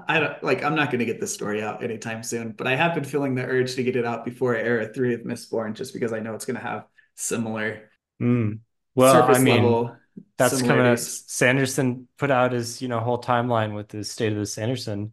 I 0.08 0.20
don't 0.20 0.42
like 0.42 0.62
I'm 0.62 0.74
not 0.74 0.90
going 0.90 1.00
to 1.00 1.04
get 1.04 1.20
this 1.20 1.34
story 1.34 1.62
out 1.62 1.82
anytime 1.82 2.22
soon, 2.22 2.52
but 2.52 2.66
I 2.66 2.76
have 2.76 2.94
been 2.94 3.04
feeling 3.04 3.34
the 3.34 3.44
urge 3.44 3.74
to 3.74 3.82
get 3.82 3.96
it 3.96 4.04
out 4.04 4.24
before 4.24 4.56
I 4.56 4.60
era 4.60 4.92
three 4.92 5.14
of 5.14 5.22
Mistborn 5.22 5.74
just 5.74 5.92
because 5.92 6.12
I 6.12 6.20
know 6.20 6.34
it's 6.34 6.44
going 6.44 6.56
to 6.56 6.62
have 6.62 6.86
similar 7.16 7.90
mm. 8.22 8.60
well, 8.94 9.12
surface 9.12 9.38
I 9.38 9.40
mean, 9.40 9.56
level 9.56 9.96
that's 10.38 10.62
coming 10.62 10.86
out. 10.86 10.98
Sanderson 10.98 12.08
put 12.16 12.30
out 12.30 12.52
his, 12.52 12.80
you 12.80 12.88
know, 12.88 13.00
whole 13.00 13.20
timeline 13.20 13.74
with 13.74 13.88
the 13.88 14.04
state 14.04 14.32
of 14.32 14.38
the 14.38 14.46
Sanderson 14.46 15.12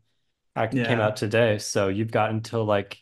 act 0.56 0.74
yeah. 0.74 0.88
came 0.88 1.00
out 1.00 1.16
today. 1.16 1.58
So 1.58 1.88
you've 1.88 2.12
got 2.12 2.30
until 2.30 2.66
like 2.66 3.00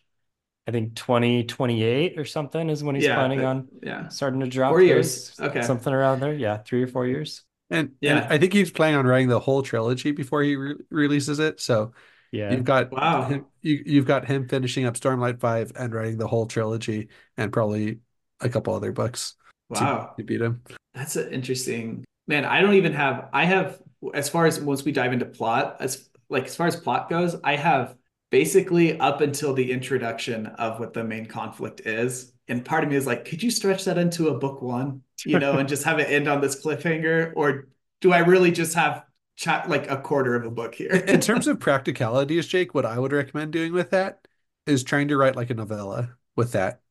I 0.67 0.71
think 0.71 0.95
2028 0.95 2.17
or 2.17 2.25
something 2.25 2.69
is 2.69 2.83
when 2.83 2.95
he's 2.95 3.05
yeah, 3.05 3.15
planning 3.15 3.39
but, 3.39 3.45
on 3.45 3.67
yeah. 3.83 4.07
starting 4.07 4.39
to 4.39 4.47
drop 4.47 4.71
four 4.71 4.81
years. 4.81 5.35
Okay. 5.39 5.61
Something 5.61 5.93
around 5.93 6.21
there. 6.21 6.33
Yeah. 6.33 6.57
Three 6.57 6.83
or 6.83 6.87
four 6.87 7.05
years. 7.05 7.43
And 7.69 7.91
yeah, 7.99 8.23
and 8.23 8.33
I 8.33 8.37
think 8.37 8.53
he's 8.53 8.71
planning 8.71 8.97
on 8.97 9.05
writing 9.05 9.27
the 9.27 9.39
whole 9.39 9.63
trilogy 9.63 10.11
before 10.11 10.43
he 10.43 10.55
re- 10.55 10.75
releases 10.89 11.39
it. 11.39 11.59
So 11.59 11.93
yeah, 12.31 12.51
you've 12.51 12.63
got 12.63 12.91
wow, 12.91 13.23
him, 13.23 13.45
you 13.61 13.81
you've 13.85 14.05
got 14.05 14.25
him 14.25 14.47
finishing 14.47 14.85
up 14.85 14.95
Stormlight 14.95 15.39
Five 15.39 15.71
and 15.75 15.93
writing 15.93 16.17
the 16.17 16.27
whole 16.27 16.45
trilogy 16.45 17.09
and 17.37 17.51
probably 17.51 17.99
a 18.39 18.49
couple 18.49 18.75
other 18.75 18.91
books. 18.91 19.35
Wow, 19.69 20.13
to, 20.15 20.21
to 20.21 20.25
beat 20.25 20.41
him. 20.41 20.61
That's 20.93 21.15
an 21.15 21.33
interesting 21.33 22.05
man. 22.27 22.45
I 22.45 22.61
don't 22.61 22.75
even 22.75 22.93
have. 22.93 23.29
I 23.33 23.45
have 23.45 23.81
as 24.13 24.29
far 24.29 24.45
as 24.45 24.59
once 24.59 24.83
we 24.83 24.91
dive 24.91 25.13
into 25.13 25.25
plot, 25.25 25.77
as 25.79 26.09
like 26.29 26.45
as 26.45 26.55
far 26.55 26.67
as 26.67 26.75
plot 26.75 27.09
goes, 27.09 27.35
I 27.43 27.55
have 27.55 27.95
basically 28.29 28.99
up 28.99 29.21
until 29.21 29.53
the 29.53 29.71
introduction 29.71 30.47
of 30.47 30.79
what 30.79 30.93
the 30.93 31.03
main 31.03 31.25
conflict 31.25 31.81
is. 31.81 32.31
And 32.47 32.63
part 32.63 32.83
of 32.83 32.89
me 32.89 32.95
is 32.95 33.07
like, 33.07 33.25
could 33.25 33.41
you 33.41 33.49
stretch 33.49 33.85
that 33.85 33.97
into 33.97 34.29
a 34.29 34.37
book 34.37 34.61
one, 34.61 35.01
you 35.25 35.39
know, 35.39 35.53
and 35.57 35.67
just 35.67 35.83
have 35.83 35.99
it 35.99 36.09
end 36.09 36.27
on 36.27 36.41
this 36.41 36.63
cliffhanger? 36.63 37.33
Or 37.35 37.67
do 38.01 38.11
I 38.11 38.19
really 38.19 38.51
just 38.51 38.75
have 38.75 39.03
chat 39.35 39.69
like 39.69 39.89
a 39.89 39.97
quarter 39.97 40.35
of 40.35 40.45
a 40.45 40.51
book 40.51 40.75
here? 40.75 40.91
in 40.91 41.21
terms 41.21 41.47
of 41.47 41.59
practicalities, 41.59 42.47
Jake, 42.47 42.73
what 42.73 42.85
I 42.85 42.99
would 42.99 43.11
recommend 43.11 43.51
doing 43.51 43.73
with 43.73 43.91
that 43.91 44.27
is 44.65 44.83
trying 44.83 45.07
to 45.09 45.17
write 45.17 45.35
like 45.35 45.49
a 45.49 45.53
novella 45.53 46.15
with 46.35 46.51
that 46.53 46.81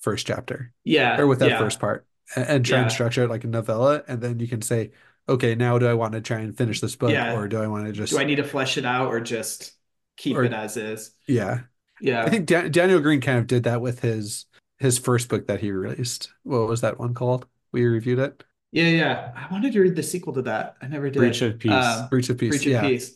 first 0.00 0.26
chapter. 0.26 0.72
Yeah. 0.84 1.20
Or 1.20 1.26
with 1.26 1.40
that 1.40 1.50
yeah. 1.50 1.58
first 1.58 1.80
part 1.80 2.06
and, 2.34 2.46
and 2.46 2.64
try 2.64 2.78
yeah. 2.78 2.82
and 2.84 2.92
structure 2.92 3.24
it 3.24 3.30
like 3.30 3.44
a 3.44 3.48
novella. 3.48 4.02
And 4.08 4.20
then 4.20 4.40
you 4.40 4.48
can 4.48 4.62
say, 4.62 4.92
okay, 5.28 5.54
now 5.54 5.78
do 5.78 5.86
I 5.86 5.94
want 5.94 6.12
to 6.12 6.20
try 6.20 6.40
and 6.40 6.56
finish 6.56 6.80
this 6.80 6.96
book 6.96 7.10
yeah. 7.10 7.34
or 7.34 7.48
do 7.48 7.62
I 7.62 7.66
want 7.66 7.86
to 7.86 7.92
just. 7.92 8.12
Do 8.12 8.18
I 8.18 8.24
need 8.24 8.36
to 8.36 8.44
flesh 8.44 8.78
it 8.78 8.84
out 8.84 9.08
or 9.08 9.20
just 9.20 9.72
keep 10.16 10.36
or, 10.36 10.44
it 10.44 10.52
as 10.52 10.76
is? 10.76 11.12
Yeah. 11.26 11.60
Yeah. 12.00 12.24
I 12.24 12.30
think 12.30 12.46
da- 12.46 12.68
Daniel 12.68 13.00
Greene 13.00 13.20
kind 13.20 13.38
of 13.38 13.46
did 13.46 13.64
that 13.64 13.80
with 13.80 14.00
his 14.00 14.46
his 14.80 14.98
first 14.98 15.28
book 15.28 15.46
that 15.46 15.60
he 15.60 15.70
released. 15.70 16.32
What 16.42 16.66
was 16.66 16.80
that 16.80 16.98
one 16.98 17.14
called? 17.14 17.46
We 17.70 17.84
reviewed 17.84 18.18
it. 18.18 18.42
Yeah, 18.72 18.88
yeah. 18.88 19.32
I 19.36 19.52
wanted 19.52 19.72
to 19.74 19.80
read 19.80 19.94
the 19.94 20.02
sequel 20.02 20.32
to 20.34 20.42
that. 20.42 20.76
I 20.80 20.88
never 20.88 21.10
did. 21.10 21.18
Breach 21.18 21.42
of 21.42 21.58
Peace. 21.58 21.72
Um, 21.72 22.08
Breach 22.08 22.30
of 22.30 22.38
Peace. 22.38 22.50
Breach 22.50 22.66
of 22.66 22.72
yeah. 22.72 22.80
Peace. 22.80 23.14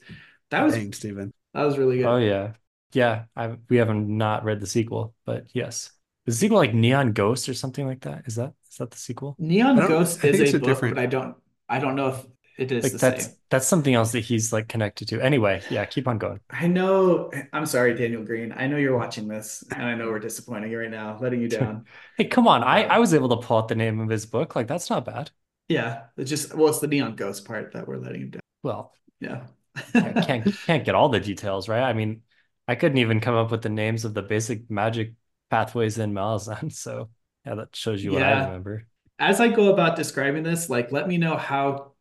That 0.50 0.62
was 0.62 0.74
Dang, 0.74 0.92
Steven. 0.92 1.32
That 1.54 1.64
was 1.64 1.78
really 1.78 1.98
good. 1.98 2.06
Oh 2.06 2.16
yeah. 2.18 2.52
Yeah. 2.92 3.24
I 3.34 3.56
we 3.68 3.78
haven't 3.78 4.08
not 4.08 4.44
read 4.44 4.60
the 4.60 4.66
sequel, 4.66 5.14
but 5.24 5.46
yes. 5.52 5.90
Is 6.26 6.36
the 6.36 6.46
sequel 6.46 6.58
like 6.58 6.74
Neon 6.74 7.12
Ghost 7.12 7.48
or 7.48 7.54
something 7.54 7.86
like 7.86 8.00
that? 8.02 8.24
Is 8.26 8.36
that 8.36 8.52
is 8.70 8.76
that 8.76 8.90
the 8.90 8.98
sequel? 8.98 9.36
Neon 9.38 9.76
Ghost 9.76 10.24
is 10.24 10.40
a, 10.40 10.56
a 10.56 10.58
book, 10.58 10.68
different... 10.68 10.96
but 10.96 11.02
I 11.02 11.06
don't 11.06 11.36
I 11.68 11.78
don't 11.78 11.96
know 11.96 12.08
if 12.08 12.26
it 12.56 12.70
is 12.70 12.84
like 12.84 12.92
the 12.92 12.98
that's 12.98 13.24
same. 13.26 13.34
that's 13.50 13.66
something 13.66 13.94
else 13.94 14.12
that 14.12 14.20
he's 14.20 14.52
like 14.52 14.68
connected 14.68 15.08
to. 15.08 15.20
Anyway, 15.20 15.60
yeah, 15.70 15.84
keep 15.84 16.06
on 16.06 16.18
going. 16.18 16.40
I 16.50 16.66
know. 16.68 17.30
I'm 17.52 17.66
sorry, 17.66 17.94
Daniel 17.94 18.24
Greene. 18.24 18.54
I 18.56 18.66
know 18.66 18.76
you're 18.76 18.96
watching 18.96 19.26
this, 19.26 19.64
and 19.72 19.82
I 19.82 19.94
know 19.94 20.08
we're 20.08 20.20
disappointing 20.20 20.70
you 20.70 20.78
right 20.78 20.90
now, 20.90 21.18
letting 21.20 21.40
you 21.40 21.48
down. 21.48 21.86
hey, 22.16 22.24
come 22.26 22.46
on! 22.46 22.62
I 22.62 22.84
uh, 22.84 22.94
I 22.94 22.98
was 22.98 23.12
able 23.12 23.28
to 23.30 23.46
pull 23.46 23.58
out 23.58 23.68
the 23.68 23.74
name 23.74 23.98
of 24.00 24.08
his 24.08 24.26
book. 24.26 24.54
Like 24.54 24.68
that's 24.68 24.88
not 24.88 25.04
bad. 25.04 25.30
Yeah, 25.68 26.04
it's 26.16 26.30
just 26.30 26.54
well, 26.54 26.68
it's 26.68 26.78
the 26.78 26.86
neon 26.86 27.16
ghost 27.16 27.44
part 27.44 27.72
that 27.72 27.88
we're 27.88 27.96
letting 27.96 28.22
him 28.22 28.30
down. 28.30 28.40
Well, 28.62 28.92
yeah, 29.20 29.46
can't 29.92 30.54
can't 30.66 30.84
get 30.84 30.94
all 30.94 31.08
the 31.08 31.20
details 31.20 31.68
right. 31.68 31.82
I 31.82 31.92
mean, 31.92 32.22
I 32.68 32.74
couldn't 32.74 32.98
even 32.98 33.20
come 33.20 33.34
up 33.34 33.50
with 33.50 33.62
the 33.62 33.68
names 33.68 34.04
of 34.04 34.14
the 34.14 34.22
basic 34.22 34.70
magic 34.70 35.14
pathways 35.50 35.98
in 35.98 36.12
Malazan. 36.12 36.72
So 36.84 37.10
yeah, 37.44 37.56
that 37.56 37.74
shows 37.74 38.02
you 38.02 38.12
what 38.12 38.20
yeah. 38.20 38.42
I 38.42 38.44
remember. 38.44 38.86
As 39.18 39.40
I 39.40 39.48
go 39.48 39.72
about 39.72 39.96
describing 39.96 40.42
this, 40.42 40.70
like 40.70 40.92
let 40.92 41.08
me 41.08 41.18
know 41.18 41.36
how 41.36 41.93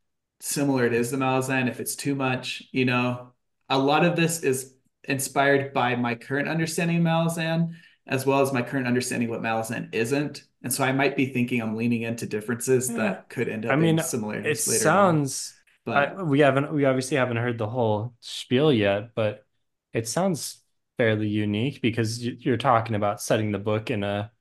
similar 0.44 0.86
it 0.86 0.94
is 0.94 1.10
to 1.10 1.18
Malazan. 1.18 1.70
If 1.70 1.80
it's 1.80 1.96
too 1.96 2.16
much, 2.16 2.64
you 2.72 2.86
know, 2.86 3.32
a 3.70 3.80
lot 3.80 4.06
of 4.06 4.16
this 4.16 4.44
is 4.44 4.74
inspired 5.06 5.74
by 5.74 5.96
my 5.96 6.16
current 6.16 6.50
understanding 6.50 6.98
of 6.98 7.04
Malazan, 7.04 7.76
as 8.06 8.26
well 8.26 8.42
as 8.42 8.52
my 8.52 8.62
current 8.62 8.86
understanding 8.86 9.30
what 9.30 9.42
Malazan 9.42 9.94
isn't. 9.96 10.44
And 10.62 10.74
so 10.74 10.84
I 10.84 10.92
might 10.92 11.16
be 11.16 11.28
thinking 11.28 11.62
I'm 11.62 11.76
leaning 11.76 12.02
into 12.02 12.26
differences 12.26 12.90
yeah. 12.90 12.98
that 12.98 13.30
could 13.30 13.48
end 13.48 13.66
up 13.66 13.72
I 13.72 13.76
mean, 13.78 14.00
similarities 14.00 14.68
it. 14.68 14.80
Sounds. 14.80 15.54
On. 15.88 15.94
But 15.94 16.10
I, 16.20 16.24
we 16.24 16.40
haven't. 16.40 16.74
We 16.74 16.86
obviously 16.86 17.18
haven't 17.18 17.38
heard 17.38 17.58
the 17.58 17.68
whole 17.68 18.14
spiel 18.20 18.72
yet, 18.72 19.16
but 19.16 19.46
it 19.94 20.08
sounds 20.08 20.62
fairly 20.98 21.28
unique 21.28 21.82
because 21.82 22.24
you're 22.24 22.58
talking 22.58 22.96
about 22.96 23.22
setting 23.22 23.52
the 23.52 23.60
book 23.60 23.92
in 23.92 24.04
a 24.04 24.32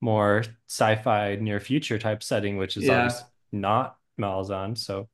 more 0.00 0.42
sci-fi 0.68 1.36
near 1.36 1.60
future 1.60 1.98
type 1.98 2.22
setting, 2.22 2.56
which 2.56 2.76
is 2.76 2.84
yeah. 2.84 2.96
obviously 3.04 3.26
not 3.52 3.96
Malazan. 4.18 4.76
So, 4.76 5.08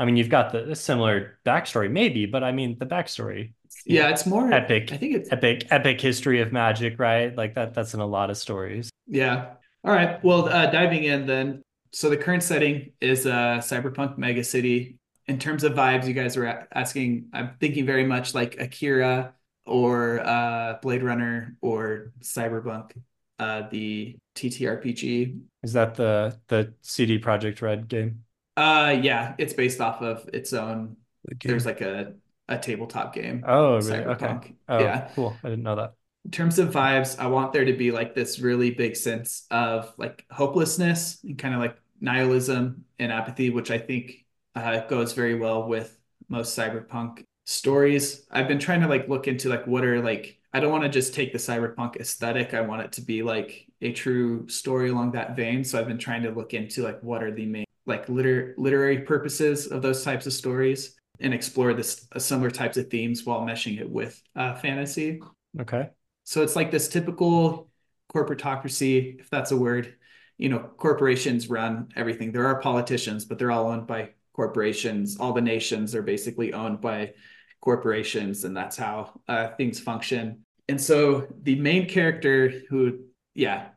I 0.00 0.06
mean, 0.06 0.16
you've 0.16 0.30
got 0.30 0.50
the 0.50 0.74
similar 0.74 1.38
backstory, 1.44 1.90
maybe, 1.90 2.24
but 2.24 2.42
I 2.42 2.52
mean, 2.52 2.78
the 2.78 2.86
backstory. 2.86 3.52
Yeah, 3.84 4.08
it's 4.08 4.24
more 4.24 4.50
epic. 4.50 4.92
I 4.92 4.96
think 4.96 5.14
it's 5.14 5.30
epic, 5.30 5.66
epic 5.70 6.00
history 6.00 6.40
of 6.40 6.52
magic, 6.52 6.98
right? 6.98 7.36
Like 7.36 7.54
that. 7.56 7.74
That's 7.74 7.92
in 7.92 8.00
a 8.00 8.06
lot 8.06 8.30
of 8.30 8.38
stories. 8.38 8.88
Yeah. 9.06 9.50
All 9.84 9.92
right. 9.92 10.22
Well, 10.24 10.48
uh, 10.48 10.70
diving 10.70 11.04
in 11.04 11.26
then. 11.26 11.60
So 11.92 12.08
the 12.08 12.16
current 12.16 12.42
setting 12.42 12.92
is 13.02 13.26
a 13.26 13.34
uh, 13.34 13.58
cyberpunk 13.58 14.16
mega 14.16 14.42
city. 14.42 14.96
In 15.26 15.38
terms 15.38 15.64
of 15.64 15.72
vibes, 15.74 16.06
you 16.06 16.14
guys 16.14 16.34
are 16.38 16.66
asking. 16.72 17.26
I'm 17.34 17.50
thinking 17.60 17.84
very 17.84 18.06
much 18.06 18.34
like 18.34 18.58
Akira 18.58 19.34
or 19.66 20.20
uh, 20.20 20.78
Blade 20.80 21.02
Runner 21.02 21.56
or 21.60 22.12
Cyberpunk, 22.22 22.92
uh, 23.38 23.68
the 23.70 24.16
TTRPG. 24.34 25.42
Is 25.62 25.74
that 25.74 25.94
the 25.94 26.38
the 26.48 26.72
CD 26.80 27.18
Projekt 27.18 27.60
Red 27.60 27.86
game? 27.86 28.24
Uh, 28.60 28.90
yeah, 28.90 29.34
it's 29.38 29.54
based 29.54 29.80
off 29.80 30.02
of 30.02 30.28
its 30.34 30.52
own. 30.52 30.96
There's 31.42 31.64
like 31.64 31.80
a 31.80 32.12
a 32.46 32.58
tabletop 32.58 33.14
game. 33.14 33.42
Oh, 33.46 33.76
really? 33.76 33.90
Cyberpunk. 33.92 34.38
Okay. 34.38 34.54
Oh, 34.68 34.78
yeah. 34.80 35.10
Cool. 35.14 35.36
I 35.42 35.48
didn't 35.48 35.64
know 35.64 35.76
that. 35.76 35.94
In 36.26 36.30
terms 36.30 36.58
of 36.58 36.68
vibes, 36.68 37.18
I 37.18 37.28
want 37.28 37.54
there 37.54 37.64
to 37.64 37.72
be 37.72 37.90
like 37.90 38.14
this 38.14 38.38
really 38.38 38.70
big 38.70 38.96
sense 38.96 39.46
of 39.50 39.94
like 39.96 40.26
hopelessness 40.30 41.22
and 41.24 41.38
kind 41.38 41.54
of 41.54 41.60
like 41.60 41.78
nihilism 42.02 42.84
and 42.98 43.10
apathy, 43.10 43.48
which 43.48 43.70
I 43.70 43.78
think 43.78 44.26
uh, 44.54 44.80
goes 44.80 45.14
very 45.14 45.36
well 45.36 45.66
with 45.66 45.98
most 46.28 46.58
cyberpunk 46.58 47.24
stories. 47.46 48.26
I've 48.30 48.48
been 48.48 48.58
trying 48.58 48.82
to 48.82 48.88
like 48.88 49.08
look 49.08 49.26
into 49.26 49.48
like 49.48 49.66
what 49.66 49.84
are 49.84 50.02
like 50.02 50.38
I 50.52 50.60
don't 50.60 50.72
want 50.72 50.82
to 50.82 50.90
just 50.90 51.14
take 51.14 51.32
the 51.32 51.38
cyberpunk 51.38 51.96
aesthetic. 51.96 52.52
I 52.52 52.60
want 52.60 52.82
it 52.82 52.92
to 52.92 53.00
be 53.00 53.22
like 53.22 53.66
a 53.80 53.92
true 53.92 54.48
story 54.48 54.90
along 54.90 55.12
that 55.12 55.34
vein. 55.34 55.64
So 55.64 55.78
I've 55.78 55.88
been 55.88 55.98
trying 55.98 56.24
to 56.24 56.30
look 56.30 56.52
into 56.52 56.82
like 56.82 57.02
what 57.02 57.22
are 57.22 57.30
the 57.30 57.46
main 57.46 57.64
like 57.86 58.08
liter- 58.08 58.54
literary 58.56 59.00
purposes 59.00 59.66
of 59.66 59.82
those 59.82 60.04
types 60.04 60.26
of 60.26 60.32
stories 60.32 60.96
and 61.20 61.34
explore 61.34 61.74
this 61.74 62.06
uh, 62.14 62.18
similar 62.18 62.50
types 62.50 62.76
of 62.76 62.88
themes 62.88 63.24
while 63.24 63.42
meshing 63.42 63.80
it 63.80 63.88
with 63.88 64.20
uh, 64.36 64.54
fantasy. 64.54 65.20
Okay. 65.60 65.90
So 66.24 66.42
it's 66.42 66.56
like 66.56 66.70
this 66.70 66.88
typical 66.88 67.70
corporatocracy, 68.14 69.20
if 69.20 69.30
that's 69.30 69.50
a 69.50 69.56
word. 69.56 69.94
You 70.38 70.48
know, 70.48 70.58
corporations 70.58 71.50
run 71.50 71.88
everything. 71.96 72.32
There 72.32 72.46
are 72.46 72.60
politicians, 72.60 73.24
but 73.24 73.38
they're 73.38 73.50
all 73.50 73.68
owned 73.68 73.86
by 73.86 74.10
corporations. 74.32 75.18
All 75.18 75.32
the 75.32 75.40
nations 75.42 75.94
are 75.94 76.02
basically 76.02 76.54
owned 76.54 76.80
by 76.80 77.12
corporations, 77.60 78.44
and 78.44 78.56
that's 78.56 78.76
how 78.76 79.20
uh, 79.28 79.48
things 79.56 79.78
function. 79.78 80.44
And 80.68 80.80
so 80.80 81.26
the 81.42 81.56
main 81.56 81.88
character, 81.88 82.62
who, 82.70 83.00
yeah, 83.34 83.68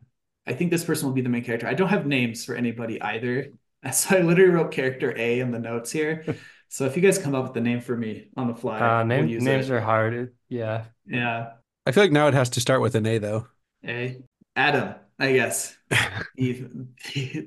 I 0.46 0.54
think 0.54 0.72
this 0.72 0.86
person 0.86 1.08
will 1.08 1.14
be 1.14 1.22
the 1.22 1.30
main 1.30 1.44
character. 1.44 1.68
I 1.68 1.74
don't 1.74 1.90
have 1.90 2.06
names 2.06 2.46
for 2.46 2.56
anybody 2.56 3.02
either. 3.02 3.48
So 3.92 4.18
I 4.18 4.22
literally 4.22 4.52
wrote 4.52 4.72
character 4.72 5.14
A 5.18 5.40
in 5.40 5.52
the 5.52 5.60
notes 5.60 5.92
here. 5.92 6.24
So 6.70 6.86
if 6.86 6.96
you 6.96 7.02
guys 7.02 7.18
come 7.20 7.36
up 7.36 7.44
with 7.44 7.54
the 7.54 7.62
name 7.62 7.82
for 7.82 7.96
me 7.96 8.30
on 8.38 8.48
the 8.48 8.56
fly, 8.56 8.80
Uh, 8.80 9.04
name, 9.04 9.22
we'll 9.26 9.32
use 9.32 9.44
names 9.44 9.70
it. 9.70 9.74
are 9.74 9.82
hard. 9.82 10.34
Yeah. 10.50 10.86
Yeah. 11.06 11.54
I 11.86 11.92
feel 11.92 12.04
like 12.04 12.12
now 12.12 12.28
it 12.28 12.34
has 12.34 12.50
to 12.52 12.62
start 12.62 12.82
with 12.82 12.96
an 12.96 13.06
A 13.06 13.18
though. 13.18 13.48
A. 13.86 14.22
Adam, 14.56 14.96
I 15.20 15.34
guess. 15.34 15.76
the, 16.36 16.66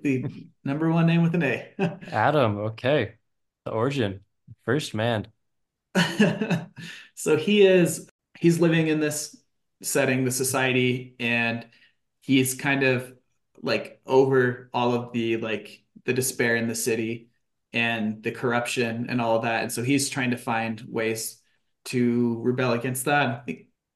the 0.02 0.47
number 0.64 0.90
one 0.90 1.07
name 1.07 1.23
with 1.23 1.35
an 1.35 1.43
A. 1.43 1.73
Adam. 2.12 2.59
Okay. 2.59 3.14
The 3.64 3.71
origin. 3.73 4.21
First 4.64 4.95
man. 4.95 5.28
so 7.14 7.37
he 7.37 7.66
is 7.66 8.09
he's 8.38 8.61
living 8.61 8.88
in 8.88 9.00
this 9.00 9.37
setting, 9.83 10.25
the 10.25 10.31
society, 10.31 11.16
and 11.19 11.66
he's 12.21 12.55
kind 12.55 12.83
of 12.83 13.12
like 13.62 14.00
over 14.07 14.69
all 14.75 14.95
of 14.95 15.12
the 15.12 15.38
like 15.38 15.83
the 16.06 16.12
despair 16.14 16.56
in 16.56 16.68
the 16.68 16.75
city 16.75 17.28
and 17.72 18.22
the 18.22 18.32
corruption 18.32 19.06
and 19.10 19.20
all 19.20 19.36
of 19.36 19.42
that. 19.42 19.62
And 19.62 19.72
so 19.72 19.82
he's 19.82 20.08
trying 20.08 20.30
to 20.30 20.38
find 20.38 20.80
ways 20.88 21.40
to 21.86 22.40
rebel 22.42 22.72
against 22.72 23.04
that. 23.06 23.48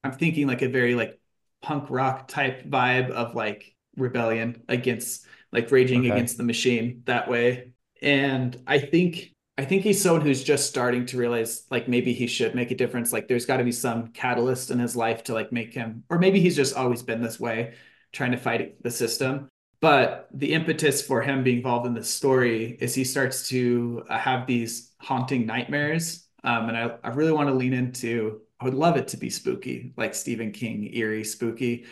I'm 0.04 0.12
thinking 0.12 0.46
like 0.46 0.62
a 0.62 0.68
very 0.68 0.94
like 0.94 1.20
punk 1.62 1.90
rock 1.90 2.28
type 2.28 2.64
vibe 2.64 3.10
of 3.10 3.34
like 3.34 3.74
rebellion 3.96 4.62
against 4.68 5.26
like 5.52 5.70
raging 5.70 6.06
Okay. 6.06 6.06
against 6.06 6.36
the 6.36 6.42
machine 6.42 7.02
that 7.06 7.28
way. 7.28 7.72
And 8.02 8.60
I 8.66 8.78
think 8.78 9.32
I 9.58 9.64
think 9.66 9.82
he's 9.82 10.00
someone 10.00 10.22
who's 10.22 10.42
just 10.42 10.68
starting 10.70 11.04
to 11.06 11.18
realize 11.18 11.64
like 11.70 11.86
maybe 11.86 12.14
he 12.14 12.26
should 12.26 12.54
make 12.54 12.70
a 12.70 12.74
difference. 12.74 13.12
Like 13.12 13.28
there's 13.28 13.44
got 13.44 13.58
to 13.58 13.64
be 13.64 13.72
some 13.72 14.08
catalyst 14.08 14.70
in 14.70 14.78
his 14.78 14.96
life 14.96 15.24
to 15.24 15.34
like 15.34 15.52
make 15.52 15.74
him, 15.74 16.04
or 16.08 16.18
maybe 16.18 16.40
he's 16.40 16.56
just 16.56 16.74
always 16.74 17.02
been 17.02 17.20
this 17.22 17.38
way, 17.38 17.74
trying 18.12 18.30
to 18.30 18.38
fight 18.38 18.82
the 18.82 18.90
system. 18.90 19.48
But 19.80 20.28
the 20.32 20.52
impetus 20.52 21.00
for 21.00 21.22
him 21.22 21.42
being 21.42 21.58
involved 21.58 21.87
in 21.87 21.94
this 21.94 22.12
story 22.12 22.76
is 22.80 22.94
he 22.94 23.04
starts 23.04 23.49
to 23.49 24.04
uh, 24.08 24.18
have 24.18 24.46
these 24.46 24.92
haunting 24.99 25.46
nightmares. 25.46 26.26
Um, 26.44 26.68
and 26.68 26.76
I, 26.76 26.96
I 27.02 27.08
really 27.10 27.32
want 27.32 27.49
to 27.49 27.54
lean 27.54 27.72
into, 27.72 28.42
I 28.60 28.64
would 28.64 28.75
love 28.75 28.96
it 28.96 29.08
to 29.08 29.16
be 29.16 29.30
spooky, 29.30 29.94
like 29.96 30.14
Stephen 30.14 30.52
King, 30.52 30.92
eerie, 30.94 31.25
spooky. 31.25 31.87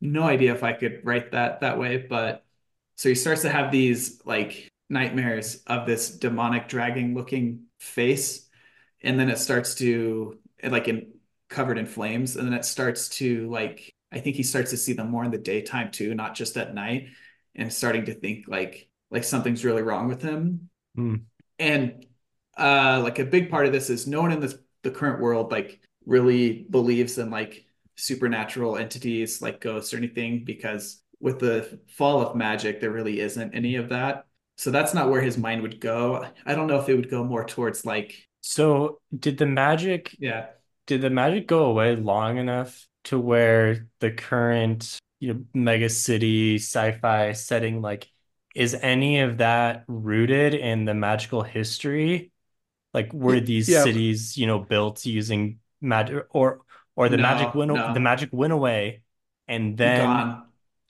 No 0.00 0.22
idea 0.22 0.54
if 0.54 0.62
I 0.62 0.72
could 0.72 1.00
write 1.04 1.32
that 1.32 1.60
that 1.60 1.78
way, 1.78 1.98
but 1.98 2.44
so 2.96 3.08
he 3.08 3.14
starts 3.14 3.42
to 3.42 3.50
have 3.50 3.70
these 3.70 4.20
like 4.24 4.68
nightmares 4.88 5.62
of 5.66 5.86
this 5.86 6.10
demonic 6.10 6.68
dragging 6.68 7.14
looking 7.14 7.64
face 7.78 8.48
and 9.02 9.18
then 9.18 9.28
it 9.28 9.38
starts 9.38 9.74
to 9.76 10.38
like 10.62 10.88
in 10.88 11.12
covered 11.48 11.78
in 11.78 11.86
flames 11.86 12.36
and 12.36 12.46
then 12.46 12.54
it 12.54 12.64
starts 12.64 13.08
to 13.08 13.48
like 13.50 13.92
i 14.12 14.18
think 14.18 14.36
he 14.36 14.42
starts 14.42 14.70
to 14.70 14.76
see 14.76 14.92
them 14.92 15.10
more 15.10 15.24
in 15.24 15.30
the 15.30 15.38
daytime 15.38 15.90
too 15.90 16.14
not 16.14 16.34
just 16.34 16.56
at 16.56 16.74
night 16.74 17.08
and 17.56 17.72
starting 17.72 18.04
to 18.06 18.14
think 18.14 18.46
like 18.48 18.88
like 19.10 19.24
something's 19.24 19.64
really 19.64 19.82
wrong 19.82 20.08
with 20.08 20.22
him. 20.22 20.68
Hmm. 20.94 21.16
and 21.58 22.06
uh 22.56 23.00
like 23.02 23.18
a 23.18 23.24
big 23.24 23.50
part 23.50 23.66
of 23.66 23.72
this 23.72 23.90
is 23.90 24.06
no 24.06 24.22
one 24.22 24.32
in 24.32 24.40
this 24.40 24.56
the 24.82 24.90
current 24.90 25.20
world 25.20 25.52
like 25.52 25.80
really 26.06 26.66
believes 26.70 27.18
in 27.18 27.30
like 27.30 27.64
supernatural 27.96 28.76
entities 28.78 29.42
like 29.42 29.60
ghosts 29.60 29.92
or 29.92 29.96
anything 29.98 30.44
because 30.44 31.02
with 31.20 31.38
the 31.38 31.78
fall 31.88 32.20
of 32.22 32.36
magic 32.36 32.80
there 32.80 32.90
really 32.90 33.20
isn't 33.20 33.54
any 33.54 33.76
of 33.76 33.88
that. 33.90 34.26
So 34.58 34.70
that's 34.70 34.94
not 34.94 35.10
where 35.10 35.20
his 35.20 35.36
mind 35.36 35.62
would 35.62 35.80
go. 35.80 36.26
I 36.46 36.54
don't 36.54 36.66
know 36.66 36.78
if 36.80 36.88
it 36.88 36.94
would 36.94 37.10
go 37.10 37.24
more 37.24 37.44
towards 37.44 37.84
like 37.84 38.14
So 38.40 39.00
did 39.18 39.38
the 39.38 39.46
magic 39.46 40.14
yeah. 40.18 40.46
did 40.86 41.02
the 41.02 41.10
magic 41.10 41.46
go 41.46 41.66
away 41.66 41.96
long 41.96 42.38
enough 42.38 42.86
to 43.04 43.18
where 43.18 43.86
the 44.00 44.10
current 44.10 44.98
you 45.20 45.34
know 45.34 45.44
mega 45.54 45.88
city 45.88 46.56
sci-fi 46.56 47.32
setting 47.32 47.80
like 47.82 48.10
is 48.54 48.74
any 48.74 49.20
of 49.20 49.38
that 49.38 49.84
rooted 49.88 50.54
in 50.54 50.84
the 50.86 50.94
magical 50.94 51.42
history? 51.42 52.32
Like 52.94 53.12
were 53.12 53.40
these 53.40 53.72
Yeah. 53.72 53.82
cities, 53.82 54.36
you 54.38 54.46
know, 54.46 54.58
built 54.60 55.04
using 55.06 55.60
magic 55.80 56.24
or 56.30 56.62
or 56.96 57.08
the 57.08 57.18
No, 57.18 57.22
magic 57.22 57.54
went 57.54 57.70
no. 57.72 57.92
the 57.94 58.00
magic 58.00 58.30
went 58.32 58.52
away 58.52 59.02
and 59.48 59.76
then 59.76 60.08
gone 60.08 60.42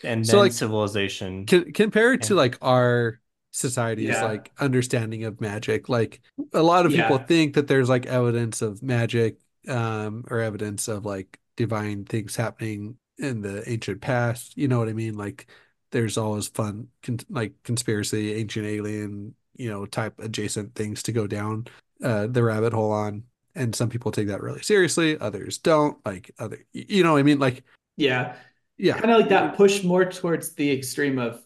and 0.02 0.26
So, 0.26 0.38
like, 0.38 0.52
civilization. 0.52 1.46
C 1.50 1.72
compare 1.72 2.12
it 2.14 2.22
to 2.24 2.34
like 2.34 2.58
our 2.62 3.20
society's 3.52 4.08
Yeah. 4.08 4.22
like 4.22 4.52
understanding 4.58 5.24
of 5.24 5.40
magic. 5.40 5.88
Like 5.88 6.20
a 6.52 6.62
lot 6.62 6.86
of 6.86 6.92
people 6.92 7.18
Yeah. 7.18 7.26
think 7.26 7.54
that 7.54 7.68
there's 7.68 7.88
like 7.88 8.06
evidence 8.06 8.62
of 8.62 8.82
magic, 8.82 9.38
um, 9.68 10.24
or 10.30 10.40
evidence 10.40 10.88
of 10.88 11.04
like 11.06 11.38
divine 11.56 12.04
things 12.04 12.36
happening 12.36 12.98
in 13.18 13.40
the 13.42 13.68
ancient 13.68 14.00
past. 14.00 14.56
You 14.56 14.68
know 14.68 14.78
what 14.78 14.88
I 14.88 14.92
mean? 14.92 15.16
Like 15.16 15.46
there's 15.90 16.18
always 16.18 16.48
fun, 16.48 16.88
con 17.02 17.18
like 17.30 17.52
conspiracy, 17.62 18.34
ancient 18.34 18.66
alien, 18.66 19.34
you 19.56 19.70
know, 19.70 19.86
type 19.86 20.14
adjacent 20.18 20.74
things 20.74 21.02
to 21.04 21.12
go 21.12 21.26
down 21.26 21.66
uh 22.02 22.26
the 22.26 22.42
rabbit 22.42 22.72
hole 22.72 22.92
on. 22.92 23.24
And 23.54 23.74
some 23.74 23.88
people 23.88 24.12
take 24.12 24.28
that 24.28 24.42
really 24.42 24.62
seriously, 24.62 25.18
others 25.18 25.58
don't. 25.58 25.98
Like 26.04 26.30
other, 26.38 26.58
you 26.72 27.02
know 27.02 27.12
what 27.14 27.20
I 27.20 27.22
mean? 27.22 27.38
Like, 27.38 27.64
yeah 27.96 28.36
yeah, 28.78 28.98
kind 28.98 29.10
of 29.10 29.20
like 29.20 29.30
that 29.30 29.56
push 29.56 29.82
more 29.82 30.04
towards 30.04 30.52
the 30.54 30.70
extreme 30.70 31.18
of 31.18 31.42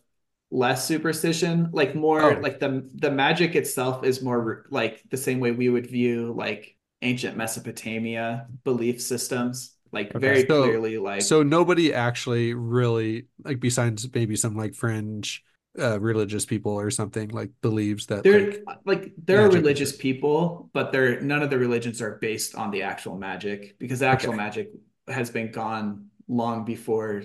less 0.51 0.85
superstition 0.85 1.71
like 1.73 1.95
more 1.95 2.21
Oh. 2.23 2.41
like 2.41 2.59
the 2.59 2.89
the 2.97 3.11
magic 3.11 3.55
itself 3.55 4.05
is 4.05 4.21
more 4.21 4.67
like 4.71 5.03
the 5.11 5.17
same 5.17 5.39
way 5.39 5.53
we 5.53 5.69
would 5.69 5.87
view 5.87 6.33
like 6.37 6.77
ancient 7.03 7.37
mesopotamia 7.37 8.49
belief 8.65 9.01
systems 9.01 9.77
like 9.93 10.15
Okay. 10.15 10.19
very 10.19 10.47
So- 10.47 10.63
clearly 10.65 10.99
like 10.99 11.23
So 11.23 11.43
nobody 11.43 11.93
actually 11.95 12.55
really 12.55 13.27
like 13.45 13.61
besides 13.61 14.09
maybe 14.15 14.37
some 14.37 14.57
like 14.57 14.75
fringe 14.75 15.45
uh 15.79 16.01
religious 16.01 16.45
people 16.45 16.73
or 16.73 16.91
something 16.91 17.29
like 17.31 17.51
believes 17.63 18.07
that 18.07 18.25
There, 18.25 18.41
like 18.41 18.65
like 18.85 19.13
there 19.17 19.39
are 19.39 19.43
magic 19.47 19.61
religious 19.63 19.91
exists. 19.91 20.03
people, 20.03 20.69
but 20.73 20.91
they're 20.91 21.21
none 21.21 21.43
of 21.43 21.51
the 21.51 21.59
religions 21.59 22.03
are 22.03 22.19
based 22.21 22.55
on 22.57 22.71
the 22.73 22.83
actual 22.83 23.17
magic 23.17 23.79
because 23.79 24.01
the 24.01 24.07
actual 24.07 24.31
Okay. 24.35 24.37
magic 24.37 24.71
has 25.09 25.31
been 25.31 25.53
gone 25.53 26.07
long 26.29 26.65
before 26.65 27.23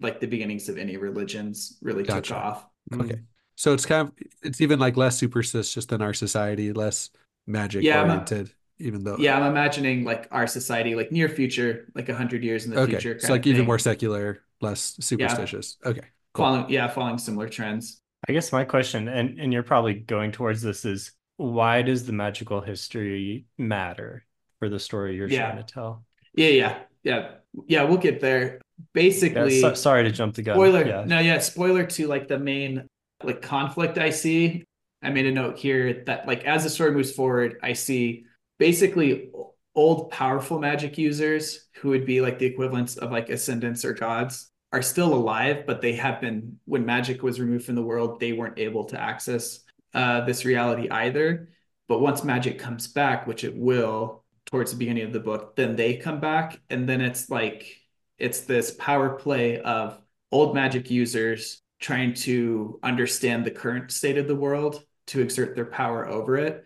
like 0.00 0.20
the 0.20 0.26
beginnings 0.26 0.68
of 0.68 0.78
any 0.78 0.96
religions 0.96 1.78
really 1.80 2.02
took 2.04 2.30
off. 2.32 2.66
okay. 2.92 3.20
So 3.54 3.72
it's 3.72 3.86
kind 3.86 4.08
of 4.08 4.14
it's 4.42 4.60
even 4.60 4.78
like 4.78 4.96
less 4.96 5.16
superstitious 5.18 5.86
than 5.86 6.02
our 6.02 6.12
society, 6.12 6.72
less 6.72 7.10
magic 7.46 7.84
Yeah, 7.84 8.02
oriented, 8.02 8.50
even 8.78 9.04
though 9.04 9.16
Yeah, 9.18 9.38
I'm 9.38 9.50
imagining 9.50 10.04
like 10.04 10.28
our 10.30 10.46
society, 10.46 10.94
like 10.94 11.10
near 11.12 11.28
future, 11.28 11.88
like 11.94 12.08
a 12.08 12.14
hundred 12.14 12.44
years 12.44 12.64
in 12.66 12.72
the 12.72 12.80
okay. 12.80 12.92
future. 12.92 13.12
It's 13.12 13.24
kind 13.24 13.32
like 13.32 13.46
even 13.46 13.60
thing. 13.60 13.66
more 13.66 13.78
secular, 13.78 14.42
less 14.60 14.96
superstitious. 15.00 15.76
Okay. 15.84 16.00
Cool. 16.34 16.44
following, 16.44 16.70
yeah, 16.70 16.88
following 16.88 17.18
similar 17.18 17.48
trends. 17.48 18.00
I 18.28 18.32
guess 18.32 18.52
my 18.52 18.64
question, 18.64 19.08
and, 19.08 19.38
and 19.38 19.52
you're 19.52 19.62
probably 19.62 19.94
going 19.94 20.32
towards 20.32 20.60
this, 20.60 20.84
is 20.84 21.12
why 21.36 21.82
does 21.82 22.04
the 22.06 22.12
magical 22.12 22.60
history 22.60 23.46
matter 23.56 24.24
for 24.58 24.68
the 24.68 24.78
story 24.78 25.16
you're 25.16 25.28
Yeah. 25.28 25.50
trying 25.52 25.64
to 25.64 25.72
tell? 25.72 26.04
Yeah, 26.34 26.48
yeah, 26.48 26.78
yeah, 27.04 27.28
yeah. 27.66 27.82
We'll 27.84 27.98
get 27.98 28.20
there. 28.20 28.44
Yeah, 28.44 28.84
Basically, 28.92 29.60
so- 29.60 29.72
sorry 29.74 30.04
to 30.04 30.10
jump 30.10 30.34
the 30.34 30.42
gun. 30.42 30.54
spoiler 30.56 30.86
Yeah. 30.86 31.04
no 31.06 31.18
yeah 31.18 31.38
spoiler 31.38 31.86
to 31.86 32.06
like 32.08 32.28
the 32.28 32.38
main 32.38 32.86
like 33.24 33.40
conflict 33.40 33.96
i 33.96 34.10
see 34.10 34.64
i 35.02 35.08
made 35.08 35.24
a 35.24 35.32
note 35.32 35.56
here 35.58 36.02
that 36.04 36.26
like 36.26 36.44
as 36.44 36.64
the 36.64 36.68
story 36.68 36.92
moves 36.92 37.10
forward 37.10 37.56
i 37.62 37.72
see 37.72 38.26
basically 38.58 39.30
old 39.74 40.10
powerful 40.10 40.58
magic 40.58 40.96
users 40.96 41.68
who 41.76 41.90
would 41.90 42.06
be 42.06 42.20
like 42.20 42.38
the 42.38 42.46
equivalents 42.46 42.96
of 42.96 43.12
like 43.12 43.28
ascendants 43.28 43.84
or 43.84 43.92
gods 43.92 44.50
are 44.72 44.82
still 44.82 45.12
alive 45.14 45.64
but 45.66 45.80
they 45.80 45.92
have 45.92 46.20
been 46.20 46.58
when 46.64 46.84
magic 46.86 47.22
was 47.22 47.40
removed 47.40 47.64
from 47.64 47.74
the 47.74 47.82
world 47.82 48.18
they 48.18 48.32
weren't 48.32 48.58
able 48.58 48.84
to 48.84 49.00
access 49.00 49.60
uh, 49.94 50.22
this 50.24 50.44
reality 50.44 50.88
either 50.90 51.48
but 51.88 52.00
once 52.00 52.24
magic 52.24 52.58
comes 52.58 52.88
back 52.88 53.26
which 53.26 53.44
it 53.44 53.56
will 53.56 54.24
towards 54.46 54.70
the 54.70 54.76
beginning 54.76 55.04
of 55.04 55.12
the 55.12 55.20
book 55.20 55.54
then 55.56 55.76
they 55.76 55.96
come 55.96 56.20
back 56.20 56.58
and 56.70 56.88
then 56.88 57.00
it's 57.00 57.28
like 57.28 57.76
it's 58.18 58.40
this 58.40 58.74
power 58.78 59.10
play 59.10 59.60
of 59.60 60.00
old 60.32 60.54
magic 60.54 60.90
users 60.90 61.60
trying 61.80 62.14
to 62.14 62.78
understand 62.82 63.44
the 63.44 63.50
current 63.50 63.90
state 63.92 64.16
of 64.18 64.26
the 64.26 64.34
world 64.34 64.82
to 65.08 65.20
exert 65.20 65.54
their 65.54 65.66
power 65.66 66.08
over 66.08 66.36
it, 66.38 66.64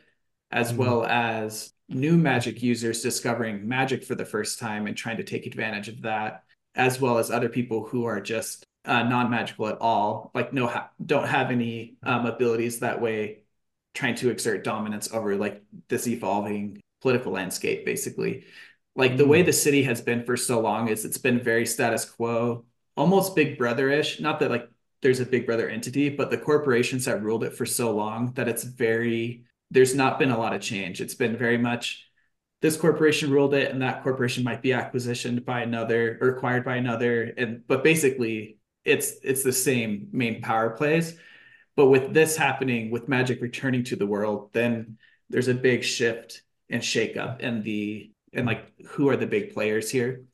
as 0.51 0.73
Mhm. 0.73 0.77
well 0.77 1.05
as 1.05 1.73
new 1.91 2.17
magic 2.17 2.63
users 2.63 3.03
discovering 3.03 3.67
magic 3.67 4.05
for 4.05 4.15
the 4.15 4.25
first 4.25 4.59
time 4.59 4.87
and 4.87 4.97
trying 4.97 5.17
to 5.17 5.25
take 5.25 5.47
advantage 5.47 5.89
of 5.89 6.03
that, 6.03 6.45
as 6.75 7.01
well 7.01 7.19
as 7.19 7.31
other 7.31 7.49
people 7.49 7.85
who 7.85 8.05
are 8.05 8.21
just 8.21 8.65
uh, 8.85 9.03
non-magical 9.03 9.69
at 9.69 9.79
all, 9.81 10.31
like 10.35 10.53
no 10.53 10.67
ha- 10.67 10.91
don't 11.05 11.29
have 11.29 11.51
any 11.51 11.97
um, 12.03 12.27
abilities 12.27 12.81
that 12.81 13.01
way, 13.01 13.43
trying 13.95 14.15
to 14.15 14.31
exert 14.31 14.65
dominance 14.65 15.13
over 15.13 15.37
like 15.37 15.63
this 15.89 16.07
evolving 16.07 16.81
political 17.03 17.33
landscape, 17.33 17.85
basically. 17.85 18.45
Like 18.97 19.17
the 19.17 19.27
way 19.27 19.41
hmm. 19.41 19.47
the 19.47 19.53
city 19.53 19.83
has 19.83 20.01
been 20.01 20.25
for 20.25 20.37
so 20.37 20.61
long 20.61 20.89
is 20.89 21.05
it's 21.05 21.19
been 21.19 21.41
very 21.41 21.67
status 21.67 22.05
quo, 22.05 22.65
almost 22.97 23.37
Big 23.37 23.59
Brother-ish. 23.59 24.21
Not 24.21 24.41
that 24.41 24.51
like 24.51 24.69
there's 25.03 25.21
a 25.21 25.27
Big 25.27 25.47
Brother 25.47 25.69
entity, 25.69 26.09
but 26.09 26.31
the 26.31 26.39
corporations 26.39 27.07
have 27.07 27.23
ruled 27.23 27.45
it 27.45 27.55
for 27.55 27.67
so 27.67 27.91
long 27.95 28.33
that 28.35 28.49
it's 28.49 28.65
very 28.65 29.45
there's 29.71 29.95
not 29.95 30.19
been 30.19 30.31
a 30.31 30.39
lot 30.39 30.55
of 30.55 30.61
change. 30.61 31.01
It's 31.01 31.15
been 31.15 31.37
very 31.37 31.59
much 31.59 32.07
this 32.61 32.77
corporation 32.77 33.31
ruled 33.31 33.55
it 33.55 33.71
and 33.71 33.81
that 33.83 34.03
corporation 34.03 34.45
might 34.45 34.63
be 34.63 34.71
acquisitioned 34.71 35.45
by 35.45 35.63
another 35.63 36.19
or 36.21 36.29
acquired 36.31 36.65
by 36.65 36.77
another. 36.77 37.33
And 37.37 37.67
but 37.67 37.83
basically 37.83 38.59
it's 38.85 39.15
it's 39.23 39.43
the 39.43 39.53
same 39.53 40.09
main 40.13 40.43
power 40.43 40.71
plays. 40.71 41.17
But 41.77 41.87
with 41.87 42.13
this 42.13 42.37
happening 42.37 42.91
with 42.91 43.09
magic 43.09 43.41
returning 43.41 43.85
to 43.85 43.97
the 43.97 44.07
world 44.07 44.51
then 44.53 44.99
there's 45.31 45.49
a 45.49 45.55
big 45.55 45.85
shift 45.85 46.43
and 46.69 46.83
shakeup 46.83 47.39
and 47.41 47.65
the 47.65 48.13
and 48.33 48.47
like 48.47 48.73
who 48.89 49.09
are 49.09 49.17
the 49.17 49.27
big 49.27 49.55
players 49.55 49.91
here. 49.91 50.25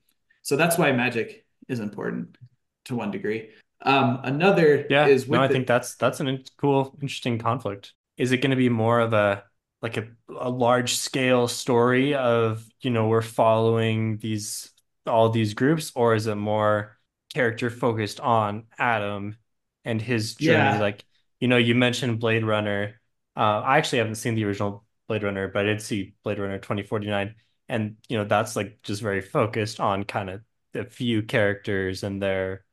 So 0.43 0.57
that's 0.57 0.79
why 0.79 0.93
magic 0.93 1.45
is 1.69 1.81
important 1.81 2.39
to 2.87 2.97
one 2.97 3.11
degree. 3.11 3.51
Um 3.83 4.21
another 4.25 4.87
yeah 4.89 5.07
is 5.07 5.29
no 5.29 5.41
i 5.41 5.47
the, 5.47 5.53
think 5.53 5.67
that's 5.67 5.97
that's 5.97 6.21
an 6.21 6.43
cool 6.59 6.97
interesting 7.03 7.39
conflict 7.39 7.93
is 8.17 8.33
it 8.33 8.39
going 8.39 8.51
to 8.51 8.57
be 8.57 8.69
more 8.69 9.01
of 9.01 9.13
a 9.13 9.45
like 9.83 9.97
a, 9.97 10.07
a 10.39 10.51
large 10.51 10.97
scale 10.97 11.49
story 11.49 12.15
of 12.15 12.65
you 12.81 12.91
know 12.91 13.09
we're 13.09 13.23
following 13.23 14.19
these 14.19 14.71
all 15.07 15.29
these 15.31 15.55
groups 15.55 15.93
or 15.95 16.15
is 16.15 16.27
it 16.27 16.35
more 16.35 16.97
character 17.33 17.71
focused 17.71 18.21
on 18.21 18.65
adam 18.79 19.37
and 19.85 20.01
his 20.01 20.35
journey 20.35 20.57
yeah. 20.57 20.81
like 20.81 21.05
you 21.41 21.49
know 21.49 21.57
you 21.57 21.75
mentioned 21.75 22.19
blade 22.19 22.45
runner 22.45 23.01
uh, 23.37 23.61
i 23.61 23.79
actually 23.79 23.99
haven't 23.99 24.15
seen 24.17 24.35
the 24.35 24.45
original 24.45 24.85
blade 25.09 25.23
runner 25.23 25.49
but 25.49 25.61
i 25.61 25.69
did 25.69 25.83
see 25.83 26.15
blade 26.25 26.39
runner 26.39 26.59
2049 26.59 27.35
and 27.69 27.97
you 28.09 28.17
know 28.17 28.25
that's 28.25 28.57
like 28.57 28.83
just 28.83 29.03
very 29.03 29.21
focused 29.21 29.79
on 29.79 30.05
kind 30.05 30.31
of 30.31 30.41
the 30.73 30.85
few 30.85 31.23
characters 31.23 32.03
and 32.03 32.21
their 32.21 32.65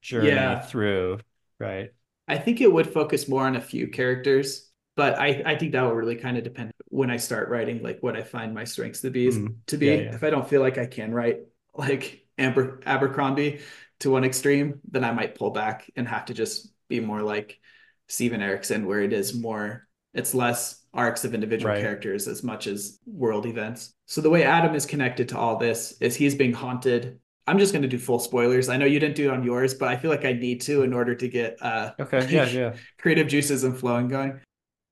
journey 0.00 0.28
yeah. 0.28 0.60
through 0.60 1.18
right 1.58 1.90
i 2.28 2.38
think 2.38 2.60
it 2.60 2.72
would 2.72 2.88
focus 2.88 3.28
more 3.28 3.46
on 3.46 3.56
a 3.56 3.60
few 3.60 3.88
characters 3.88 4.71
but 4.96 5.18
I, 5.18 5.42
I 5.46 5.56
think 5.56 5.72
that 5.72 5.82
will 5.82 5.94
really 5.94 6.16
kind 6.16 6.36
of 6.36 6.44
depend 6.44 6.72
when 6.88 7.10
I 7.10 7.16
start 7.16 7.48
writing, 7.48 7.82
like 7.82 8.02
what 8.02 8.16
I 8.16 8.22
find 8.22 8.54
my 8.54 8.64
strengths 8.64 9.00
to 9.00 9.10
be 9.10 9.28
mm, 9.28 9.54
to 9.66 9.76
be. 9.76 9.86
Yeah, 9.86 9.94
yeah. 9.94 10.14
If 10.14 10.22
I 10.22 10.30
don't 10.30 10.48
feel 10.48 10.60
like 10.60 10.78
I 10.78 10.86
can 10.86 11.12
write 11.12 11.40
like 11.74 12.26
Aber, 12.38 12.80
Abercrombie 12.84 13.60
to 14.00 14.10
one 14.10 14.24
extreme, 14.24 14.80
then 14.90 15.04
I 15.04 15.12
might 15.12 15.34
pull 15.34 15.50
back 15.50 15.90
and 15.96 16.06
have 16.06 16.26
to 16.26 16.34
just 16.34 16.72
be 16.88 17.00
more 17.00 17.22
like 17.22 17.58
Steven 18.08 18.42
Erikson, 18.42 18.86
where 18.86 19.00
it 19.00 19.12
is 19.12 19.34
more, 19.34 19.88
it's 20.12 20.34
less 20.34 20.84
arcs 20.92 21.24
of 21.24 21.34
individual 21.34 21.72
right. 21.72 21.80
characters 21.80 22.28
as 22.28 22.42
much 22.42 22.66
as 22.66 22.98
world 23.06 23.46
events. 23.46 23.94
So 24.06 24.20
the 24.20 24.28
way 24.28 24.44
Adam 24.44 24.74
is 24.74 24.84
connected 24.84 25.30
to 25.30 25.38
all 25.38 25.56
this 25.56 25.96
is 26.00 26.14
he's 26.14 26.34
being 26.34 26.52
haunted. 26.52 27.18
I'm 27.46 27.58
just 27.58 27.72
going 27.72 27.82
to 27.82 27.88
do 27.88 27.98
full 27.98 28.18
spoilers. 28.18 28.68
I 28.68 28.76
know 28.76 28.84
you 28.84 29.00
didn't 29.00 29.16
do 29.16 29.30
it 29.30 29.32
on 29.32 29.42
yours, 29.42 29.72
but 29.72 29.88
I 29.88 29.96
feel 29.96 30.10
like 30.10 30.26
I 30.26 30.34
need 30.34 30.60
to 30.62 30.82
in 30.82 30.92
order 30.92 31.14
to 31.14 31.28
get 31.28 31.56
uh 31.62 31.92
okay, 31.98 32.28
yeah, 32.28 32.44
yeah, 32.46 32.74
creative 32.98 33.26
juices 33.26 33.64
and 33.64 33.76
flowing 33.76 34.08
going. 34.08 34.40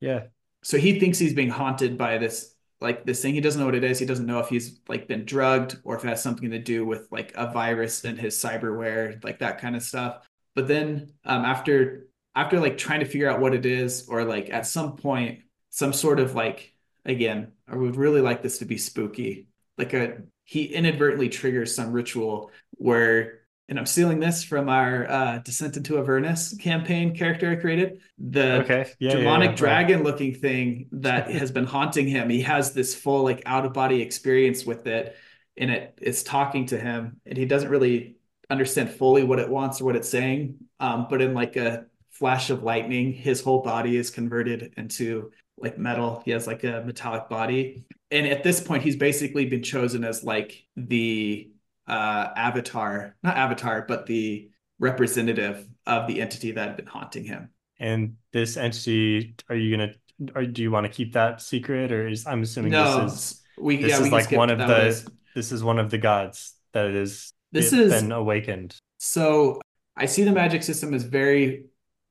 Yeah. 0.00 0.24
So 0.62 0.78
he 0.78 0.98
thinks 0.98 1.18
he's 1.18 1.34
being 1.34 1.50
haunted 1.50 1.96
by 1.96 2.18
this 2.18 2.54
like 2.80 3.04
this 3.04 3.20
thing. 3.20 3.34
He 3.34 3.40
doesn't 3.40 3.60
know 3.60 3.66
what 3.66 3.74
it 3.74 3.84
is. 3.84 3.98
He 3.98 4.06
doesn't 4.06 4.26
know 4.26 4.38
if 4.38 4.48
he's 4.48 4.80
like 4.88 5.06
been 5.06 5.24
drugged 5.24 5.78
or 5.84 5.96
if 5.96 6.04
it 6.04 6.08
has 6.08 6.22
something 6.22 6.50
to 6.50 6.58
do 6.58 6.84
with 6.84 7.08
like 7.10 7.32
a 7.34 7.52
virus 7.52 8.04
in 8.04 8.16
his 8.16 8.34
cyberware, 8.36 9.22
like 9.22 9.40
that 9.40 9.58
kind 9.58 9.76
of 9.76 9.82
stuff. 9.82 10.26
But 10.54 10.68
then 10.68 11.12
um, 11.24 11.44
after 11.44 12.08
after 12.34 12.60
like 12.60 12.78
trying 12.78 13.00
to 13.00 13.06
figure 13.06 13.28
out 13.28 13.40
what 13.40 13.54
it 13.54 13.66
is, 13.66 14.06
or 14.08 14.24
like 14.24 14.50
at 14.50 14.66
some 14.66 14.96
point, 14.96 15.40
some 15.70 15.92
sort 15.92 16.20
of 16.20 16.34
like 16.34 16.74
again, 17.04 17.52
I 17.68 17.76
would 17.76 17.96
really 17.96 18.20
like 18.20 18.42
this 18.42 18.58
to 18.58 18.64
be 18.64 18.78
spooky. 18.78 19.48
Like 19.76 19.92
a 19.94 20.22
he 20.44 20.64
inadvertently 20.64 21.28
triggers 21.28 21.74
some 21.74 21.92
ritual 21.92 22.50
where 22.72 23.39
and 23.70 23.78
I'm 23.78 23.86
stealing 23.86 24.18
this 24.18 24.42
from 24.42 24.68
our 24.68 25.08
uh, 25.08 25.38
Descent 25.38 25.76
into 25.76 25.96
Avernus 25.96 26.56
campaign 26.58 27.16
character 27.16 27.52
I 27.52 27.54
created. 27.54 28.00
The 28.18 28.62
okay. 28.62 28.90
yeah, 28.98 29.14
demonic 29.14 29.46
yeah, 29.46 29.50
yeah. 29.50 29.56
dragon 29.56 30.02
looking 30.02 30.34
thing 30.34 30.88
that 30.90 31.30
has 31.30 31.52
been 31.52 31.66
haunting 31.66 32.08
him. 32.08 32.28
He 32.28 32.42
has 32.42 32.72
this 32.72 32.96
full 32.96 33.22
like 33.22 33.44
out 33.46 33.64
of 33.64 33.72
body 33.72 34.02
experience 34.02 34.66
with 34.66 34.88
it, 34.88 35.16
and 35.56 35.70
it 35.70 35.98
it's 36.02 36.24
talking 36.24 36.66
to 36.66 36.78
him, 36.78 37.20
and 37.24 37.38
he 37.38 37.44
doesn't 37.44 37.70
really 37.70 38.16
understand 38.50 38.90
fully 38.90 39.22
what 39.22 39.38
it 39.38 39.48
wants 39.48 39.80
or 39.80 39.84
what 39.84 39.94
it's 39.94 40.08
saying. 40.08 40.56
Um, 40.80 41.06
but 41.08 41.22
in 41.22 41.32
like 41.32 41.54
a 41.54 41.86
flash 42.10 42.50
of 42.50 42.64
lightning, 42.64 43.12
his 43.12 43.40
whole 43.40 43.62
body 43.62 43.96
is 43.96 44.10
converted 44.10 44.74
into 44.76 45.30
like 45.56 45.78
metal. 45.78 46.22
He 46.24 46.32
has 46.32 46.44
like 46.48 46.64
a 46.64 46.82
metallic 46.84 47.28
body, 47.28 47.86
and 48.10 48.26
at 48.26 48.42
this 48.42 48.60
point, 48.60 48.82
he's 48.82 48.96
basically 48.96 49.46
been 49.46 49.62
chosen 49.62 50.02
as 50.02 50.24
like 50.24 50.64
the 50.76 51.52
uh, 51.90 52.32
avatar, 52.36 53.16
not 53.22 53.36
avatar, 53.36 53.84
but 53.86 54.06
the 54.06 54.48
representative 54.78 55.66
of 55.86 56.06
the 56.06 56.20
entity 56.20 56.52
that 56.52 56.68
had 56.68 56.76
been 56.76 56.86
haunting 56.86 57.24
him. 57.24 57.50
And 57.80 58.16
this 58.32 58.56
entity, 58.56 59.34
are 59.48 59.56
you 59.56 59.76
gonna, 59.76 59.92
or 60.34 60.46
do 60.46 60.62
you 60.62 60.70
want 60.70 60.86
to 60.86 60.92
keep 60.92 61.14
that 61.14 61.42
secret, 61.42 61.90
or 61.90 62.06
is 62.06 62.26
I'm 62.26 62.42
assuming 62.42 62.72
no, 62.72 63.04
this 63.04 63.12
is 63.12 63.42
we 63.58 63.76
this 63.76 63.90
yeah, 63.90 63.96
is 63.96 64.02
we 64.02 64.10
like 64.10 64.30
one 64.30 64.50
of 64.50 64.58
the 64.58 64.66
was, 64.66 65.06
this 65.34 65.50
is 65.50 65.64
one 65.64 65.78
of 65.78 65.90
the 65.90 65.98
gods 65.98 66.54
that 66.72 66.86
is 66.86 67.32
this 67.50 67.72
is 67.72 67.92
been 67.92 68.12
awakened. 68.12 68.76
So 68.98 69.60
I 69.96 70.06
see 70.06 70.22
the 70.22 70.32
magic 70.32 70.62
system 70.62 70.94
as 70.94 71.02
very 71.02 71.66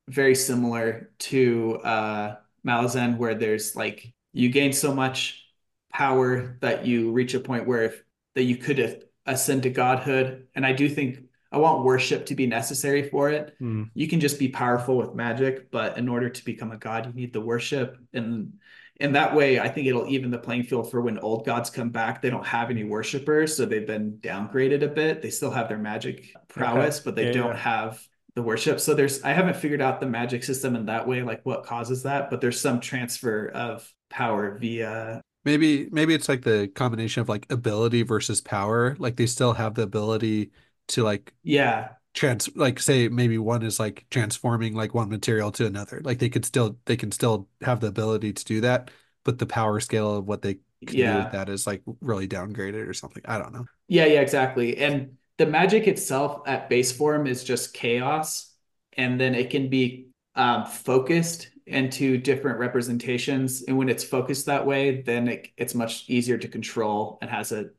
very 0.08 0.34
similar 0.34 1.10
to 1.30 1.76
uh 1.84 2.36
Malazan, 2.66 3.16
where 3.16 3.34
there's 3.34 3.74
like 3.74 4.12
you 4.32 4.50
gain 4.50 4.72
so 4.72 4.94
much 4.94 5.46
power 5.90 6.58
that 6.60 6.84
you 6.84 7.12
reach 7.12 7.32
a 7.34 7.40
point 7.40 7.66
where 7.66 7.84
if 7.84 8.02
that 8.34 8.42
you 8.42 8.56
could 8.56 8.78
ascend 9.26 9.64
to 9.64 9.70
godhood. 9.70 10.46
And 10.54 10.64
I 10.64 10.72
do 10.72 10.88
think 10.88 11.18
I 11.52 11.58
want 11.58 11.84
worship 11.84 12.26
to 12.26 12.34
be 12.34 12.46
necessary 12.46 13.08
for 13.08 13.30
it. 13.30 13.54
Mm. 13.60 13.90
You 13.94 14.06
can 14.06 14.20
just 14.20 14.38
be 14.38 14.48
powerful 14.48 14.96
with 14.96 15.14
magic, 15.14 15.70
but 15.70 15.98
in 15.98 16.08
order 16.08 16.28
to 16.28 16.44
become 16.44 16.70
a 16.70 16.76
god, 16.76 17.06
you 17.06 17.12
need 17.12 17.32
the 17.32 17.40
worship. 17.40 17.98
And 18.12 18.54
in 19.00 19.12
that 19.12 19.34
way, 19.34 19.58
I 19.58 19.68
think 19.68 19.88
it'll 19.88 20.06
even 20.08 20.30
the 20.30 20.38
playing 20.38 20.64
field 20.64 20.90
for 20.90 21.00
when 21.00 21.18
old 21.18 21.44
gods 21.46 21.70
come 21.70 21.90
back. 21.90 22.22
They 22.22 22.30
don't 22.30 22.46
have 22.46 22.70
any 22.70 22.84
worshipers, 22.84 23.56
so 23.56 23.64
they've 23.64 23.86
been 23.86 24.18
downgraded 24.20 24.82
a 24.82 24.88
bit. 24.88 25.22
They 25.22 25.30
still 25.30 25.50
have 25.50 25.68
their 25.68 25.78
magic 25.78 26.34
prowess, 26.48 26.98
okay. 26.98 27.04
but 27.04 27.16
they 27.16 27.26
yeah, 27.26 27.32
don't 27.32 27.56
yeah. 27.56 27.56
have 27.56 28.06
the 28.34 28.42
worship. 28.42 28.78
So 28.78 28.94
there's 28.94 29.22
I 29.22 29.32
haven't 29.32 29.56
figured 29.56 29.80
out 29.80 30.00
the 30.00 30.06
magic 30.06 30.44
system 30.44 30.76
in 30.76 30.86
that 30.86 31.08
way, 31.08 31.22
like 31.22 31.40
what 31.44 31.64
causes 31.64 32.04
that, 32.04 32.30
but 32.30 32.40
there's 32.40 32.60
some 32.60 32.78
transfer 32.78 33.48
of 33.48 33.92
power 34.08 34.56
via 34.58 35.22
Maybe 35.44 35.88
maybe 35.90 36.14
it's 36.14 36.28
like 36.28 36.42
the 36.42 36.68
combination 36.68 37.22
of 37.22 37.28
like 37.28 37.50
ability 37.50 38.02
versus 38.02 38.40
power. 38.40 38.96
Like 38.98 39.16
they 39.16 39.26
still 39.26 39.54
have 39.54 39.74
the 39.74 39.82
ability 39.82 40.50
to 40.88 41.02
like 41.02 41.32
yeah 41.42 41.90
trans 42.12 42.54
like 42.56 42.80
say 42.80 43.08
maybe 43.08 43.38
one 43.38 43.62
is 43.62 43.78
like 43.78 44.04
transforming 44.10 44.74
like 44.74 44.94
one 44.94 45.08
material 45.08 45.52
to 45.52 45.66
another. 45.66 46.00
Like 46.04 46.18
they 46.18 46.28
could 46.28 46.44
still 46.44 46.78
they 46.84 46.96
can 46.96 47.12
still 47.12 47.48
have 47.62 47.80
the 47.80 47.86
ability 47.86 48.32
to 48.32 48.44
do 48.44 48.60
that, 48.62 48.90
but 49.24 49.38
the 49.38 49.46
power 49.46 49.80
scale 49.80 50.16
of 50.16 50.26
what 50.26 50.42
they 50.42 50.58
can 50.86 50.98
yeah. 50.98 51.12
do 51.12 51.24
with 51.24 51.32
that 51.32 51.48
is 51.48 51.66
like 51.66 51.82
really 52.00 52.26
downgraded 52.26 52.88
or 52.88 52.94
something. 52.94 53.22
I 53.26 53.38
don't 53.38 53.52
know. 53.52 53.66
Yeah, 53.88 54.06
yeah, 54.06 54.20
exactly. 54.20 54.76
And 54.78 55.16
the 55.38 55.46
magic 55.46 55.86
itself 55.86 56.42
at 56.46 56.68
base 56.68 56.92
form 56.92 57.26
is 57.26 57.44
just 57.44 57.74
chaos, 57.74 58.52
and 58.96 59.20
then 59.20 59.34
it 59.34 59.50
can 59.50 59.68
be 59.68 60.08
um, 60.34 60.66
focused 60.66 61.48
into 61.70 62.18
different 62.18 62.58
representations. 62.58 63.62
And 63.62 63.76
when 63.76 63.88
it's 63.88 64.04
focused 64.04 64.46
that 64.46 64.66
way, 64.66 65.02
then 65.02 65.28
it, 65.28 65.48
it's 65.56 65.74
much 65.74 66.04
easier 66.08 66.38
to 66.38 66.48
control 66.48 67.18
and 67.20 67.30
has 67.30 67.52
a 67.52 67.70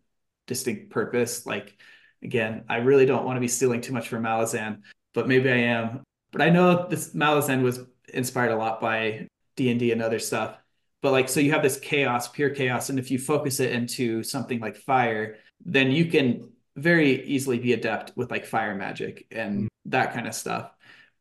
distinct 0.47 0.89
purpose. 0.89 1.45
Like, 1.45 1.77
again, 2.23 2.63
I 2.69 2.77
really 2.77 3.05
don't 3.05 3.25
want 3.25 3.37
to 3.37 3.41
be 3.41 3.47
stealing 3.47 3.81
too 3.81 3.93
much 3.93 4.07
from 4.07 4.23
Malazan, 4.23 4.81
but 5.13 5.27
maybe 5.27 5.49
I 5.49 5.57
am. 5.57 6.03
But 6.31 6.41
I 6.41 6.49
know 6.49 6.87
this 6.87 7.13
Malazan 7.13 7.61
was 7.61 7.81
inspired 8.13 8.51
a 8.51 8.57
lot 8.57 8.81
by 8.81 9.27
D&D 9.55 9.91
and 9.91 10.01
other 10.01 10.19
stuff. 10.19 10.57
But 11.01 11.11
like, 11.11 11.29
so 11.29 11.39
you 11.39 11.51
have 11.51 11.63
this 11.63 11.79
chaos, 11.79 12.27
pure 12.27 12.51
chaos. 12.51 12.89
And 12.89 12.99
if 12.99 13.11
you 13.11 13.19
focus 13.19 13.59
it 13.59 13.71
into 13.71 14.23
something 14.23 14.59
like 14.59 14.75
fire, 14.75 15.37
then 15.65 15.91
you 15.91 16.05
can 16.05 16.49
very 16.75 17.25
easily 17.25 17.59
be 17.59 17.73
adept 17.73 18.13
with 18.15 18.31
like 18.31 18.45
fire 18.45 18.75
magic 18.75 19.27
and 19.31 19.63
mm. 19.63 19.67
that 19.85 20.13
kind 20.13 20.27
of 20.27 20.33
stuff. 20.33 20.71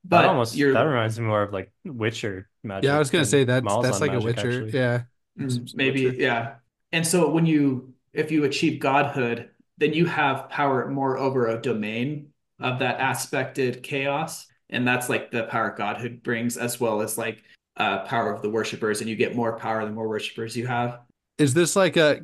But 0.04 0.22
that 0.22 0.28
almost 0.28 0.56
you're, 0.56 0.72
that 0.72 0.82
reminds 0.82 1.18
me 1.18 1.26
more 1.26 1.42
of 1.42 1.52
like 1.52 1.72
Witcher 1.84 2.48
magic. 2.62 2.84
Yeah, 2.84 2.96
I 2.96 2.98
was 2.98 3.10
gonna 3.10 3.24
say 3.24 3.44
that 3.44 3.64
that's 3.82 4.00
like 4.00 4.12
a 4.12 4.20
Witcher. 4.20 4.64
Actually. 4.64 4.70
Yeah, 4.70 5.02
mm, 5.38 5.74
maybe 5.74 6.06
Witcher. 6.06 6.22
yeah. 6.22 6.54
And 6.92 7.06
so 7.06 7.30
when 7.30 7.46
you 7.46 7.92
if 8.12 8.30
you 8.30 8.44
achieve 8.44 8.80
godhood, 8.80 9.50
then 9.78 9.92
you 9.92 10.06
have 10.06 10.48
power 10.48 10.88
more 10.90 11.18
over 11.18 11.48
a 11.48 11.60
domain 11.60 12.28
of 12.58 12.78
that 12.78 13.00
aspected 13.00 13.82
chaos, 13.82 14.46
and 14.70 14.86
that's 14.86 15.08
like 15.08 15.30
the 15.30 15.44
power 15.44 15.74
godhood 15.76 16.22
brings, 16.22 16.56
as 16.56 16.80
well 16.80 17.02
as 17.02 17.18
like 17.18 17.42
uh, 17.76 18.00
power 18.04 18.32
of 18.32 18.42
the 18.42 18.50
worshippers, 18.50 19.00
and 19.00 19.08
you 19.08 19.16
get 19.16 19.34
more 19.34 19.58
power 19.58 19.84
the 19.84 19.90
more 19.90 20.08
worshippers 20.08 20.56
you 20.56 20.66
have. 20.66 21.00
Is 21.38 21.54
this 21.54 21.76
like 21.76 21.96
a 21.96 22.22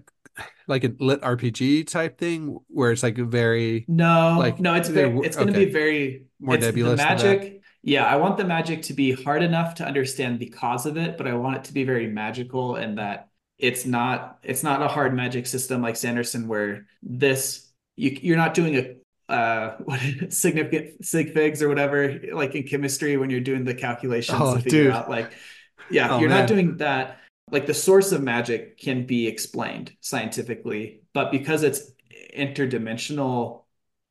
like 0.67 0.85
a 0.85 0.93
lit 0.99 1.21
RPG 1.23 1.87
type 1.87 2.19
thing 2.19 2.59
where 2.69 2.93
it's 2.93 3.03
like 3.03 3.17
very 3.17 3.85
No, 3.89 4.37
like 4.39 4.61
no, 4.61 4.75
it's 4.75 4.89
very, 4.89 5.17
it's 5.21 5.37
going 5.37 5.49
to 5.49 5.55
okay. 5.55 5.67
be 5.67 5.73
very 5.73 6.27
More 6.41 6.57
it's 6.57 6.63
the 6.63 6.69
nebulous 6.69 7.01
than 7.01 7.09
magic. 7.09 7.63
Yeah, 7.87 8.05
I 8.05 8.17
want 8.17 8.37
the 8.37 8.45
magic 8.45 8.83
to 8.83 8.95
be 8.95 9.13
hard 9.13 9.45
enough 9.45 9.77
to 9.77 9.85
understand 9.87 10.41
the 10.41 10.49
cause 10.49 10.87
of 10.87 10.97
it, 10.97 11.17
but 11.17 11.29
I 11.29 11.35
want 11.35 11.59
it 11.59 11.65
to 11.65 11.73
be 11.73 11.85
very 11.85 12.09
magical 12.09 12.75
and 12.75 12.99
that 12.99 13.29
it's 13.59 13.87
not 13.87 14.39
it's 14.43 14.65
not 14.65 14.83
a 14.83 14.89
hard 14.89 15.15
magic 15.15 15.47
system 15.47 15.83
like 15.83 15.95
Sanderson 15.95 16.49
where 16.49 16.87
this 17.01 17.71
you 17.95 18.19
you're 18.21 18.37
not 18.37 18.55
doing 18.55 18.77
a 18.77 19.33
uh 19.33 19.77
what 19.85 20.01
significant 20.31 21.05
sig 21.05 21.33
figs 21.33 21.63
or 21.63 21.69
whatever 21.69 22.21
like 22.33 22.57
in 22.57 22.65
chemistry 22.65 23.17
when 23.17 23.31
you're 23.31 23.41
doing 23.41 23.65
the 23.65 23.75
calculations 23.75 24.39
Oh, 24.41 24.55
to 24.55 24.61
figure 24.61 24.83
dude. 24.85 24.91
out 24.91 25.09
like 25.09 25.33
yeah, 25.89 26.09
Oh, 26.11 26.19
you're 26.19 26.29
man. 26.29 26.41
not 26.41 26.49
doing 26.49 26.77
that. 26.79 27.21
Like 27.53 27.67
the 27.67 27.75
source 27.75 28.11
of 28.11 28.21
magic 28.21 28.79
can 28.79 29.07
be 29.07 29.29
explained 29.29 29.93
scientifically, 30.01 31.03
but 31.15 31.31
because 31.31 31.63
it's 31.63 31.93
interdimensional 32.37 33.63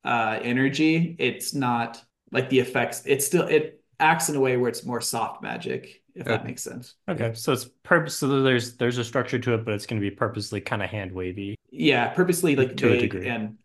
uh 0.06 0.40
energy, 0.42 1.18
it's 1.20 1.54
not 1.54 2.02
like 2.32 2.50
the 2.50 2.60
effects. 2.60 3.04
it 3.06 3.24
still 3.24 3.48
it 3.48 3.82
acts 4.00 4.30
in 4.30 4.36
a 4.36 4.40
way 4.40 4.58
where 4.58 4.70
it's 4.70 4.86
more 4.86 5.02
soft 5.02 5.42
magic, 5.42 6.02
if 6.16 6.26
that 6.26 6.46
makes 6.46 6.64
sense. 6.64 6.96
Okay, 7.10 7.34
so 7.34 7.54
it's 7.54 7.66
purpose. 7.84 8.16
So 8.18 8.42
there's 8.42 8.76
there's 8.78 8.98
a 8.98 9.04
structure 9.04 9.40
to 9.40 9.54
it, 9.54 9.66
but 9.66 9.74
it's 9.74 9.86
going 9.86 10.02
to 10.02 10.10
be 10.10 10.16
purposely 10.16 10.62
kind 10.62 10.84
of 10.84 10.90
hand 10.90 11.12
wavy. 11.12 11.56
Yeah, 11.72 12.08
purposely 12.10 12.56
like 12.56 12.78
To 12.78 12.92
a 12.94 12.98
degree. 12.98 13.28
and 13.28 13.58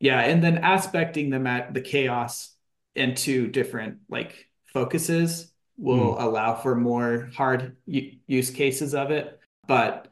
yeah, 0.00 0.20
and 0.20 0.42
then 0.42 0.58
aspecting 0.58 1.30
the 1.30 1.38
mat 1.38 1.74
the 1.74 1.80
chaos 1.80 2.54
into 2.94 3.48
different 3.48 3.98
like 4.08 4.48
focuses 4.66 5.52
will 5.76 6.14
hmm. 6.14 6.22
allow 6.22 6.54
for 6.54 6.74
more 6.74 7.30
hard 7.34 7.76
u- 7.86 8.12
use 8.26 8.50
cases 8.50 8.94
of 8.94 9.10
it, 9.10 9.40
but 9.66 10.08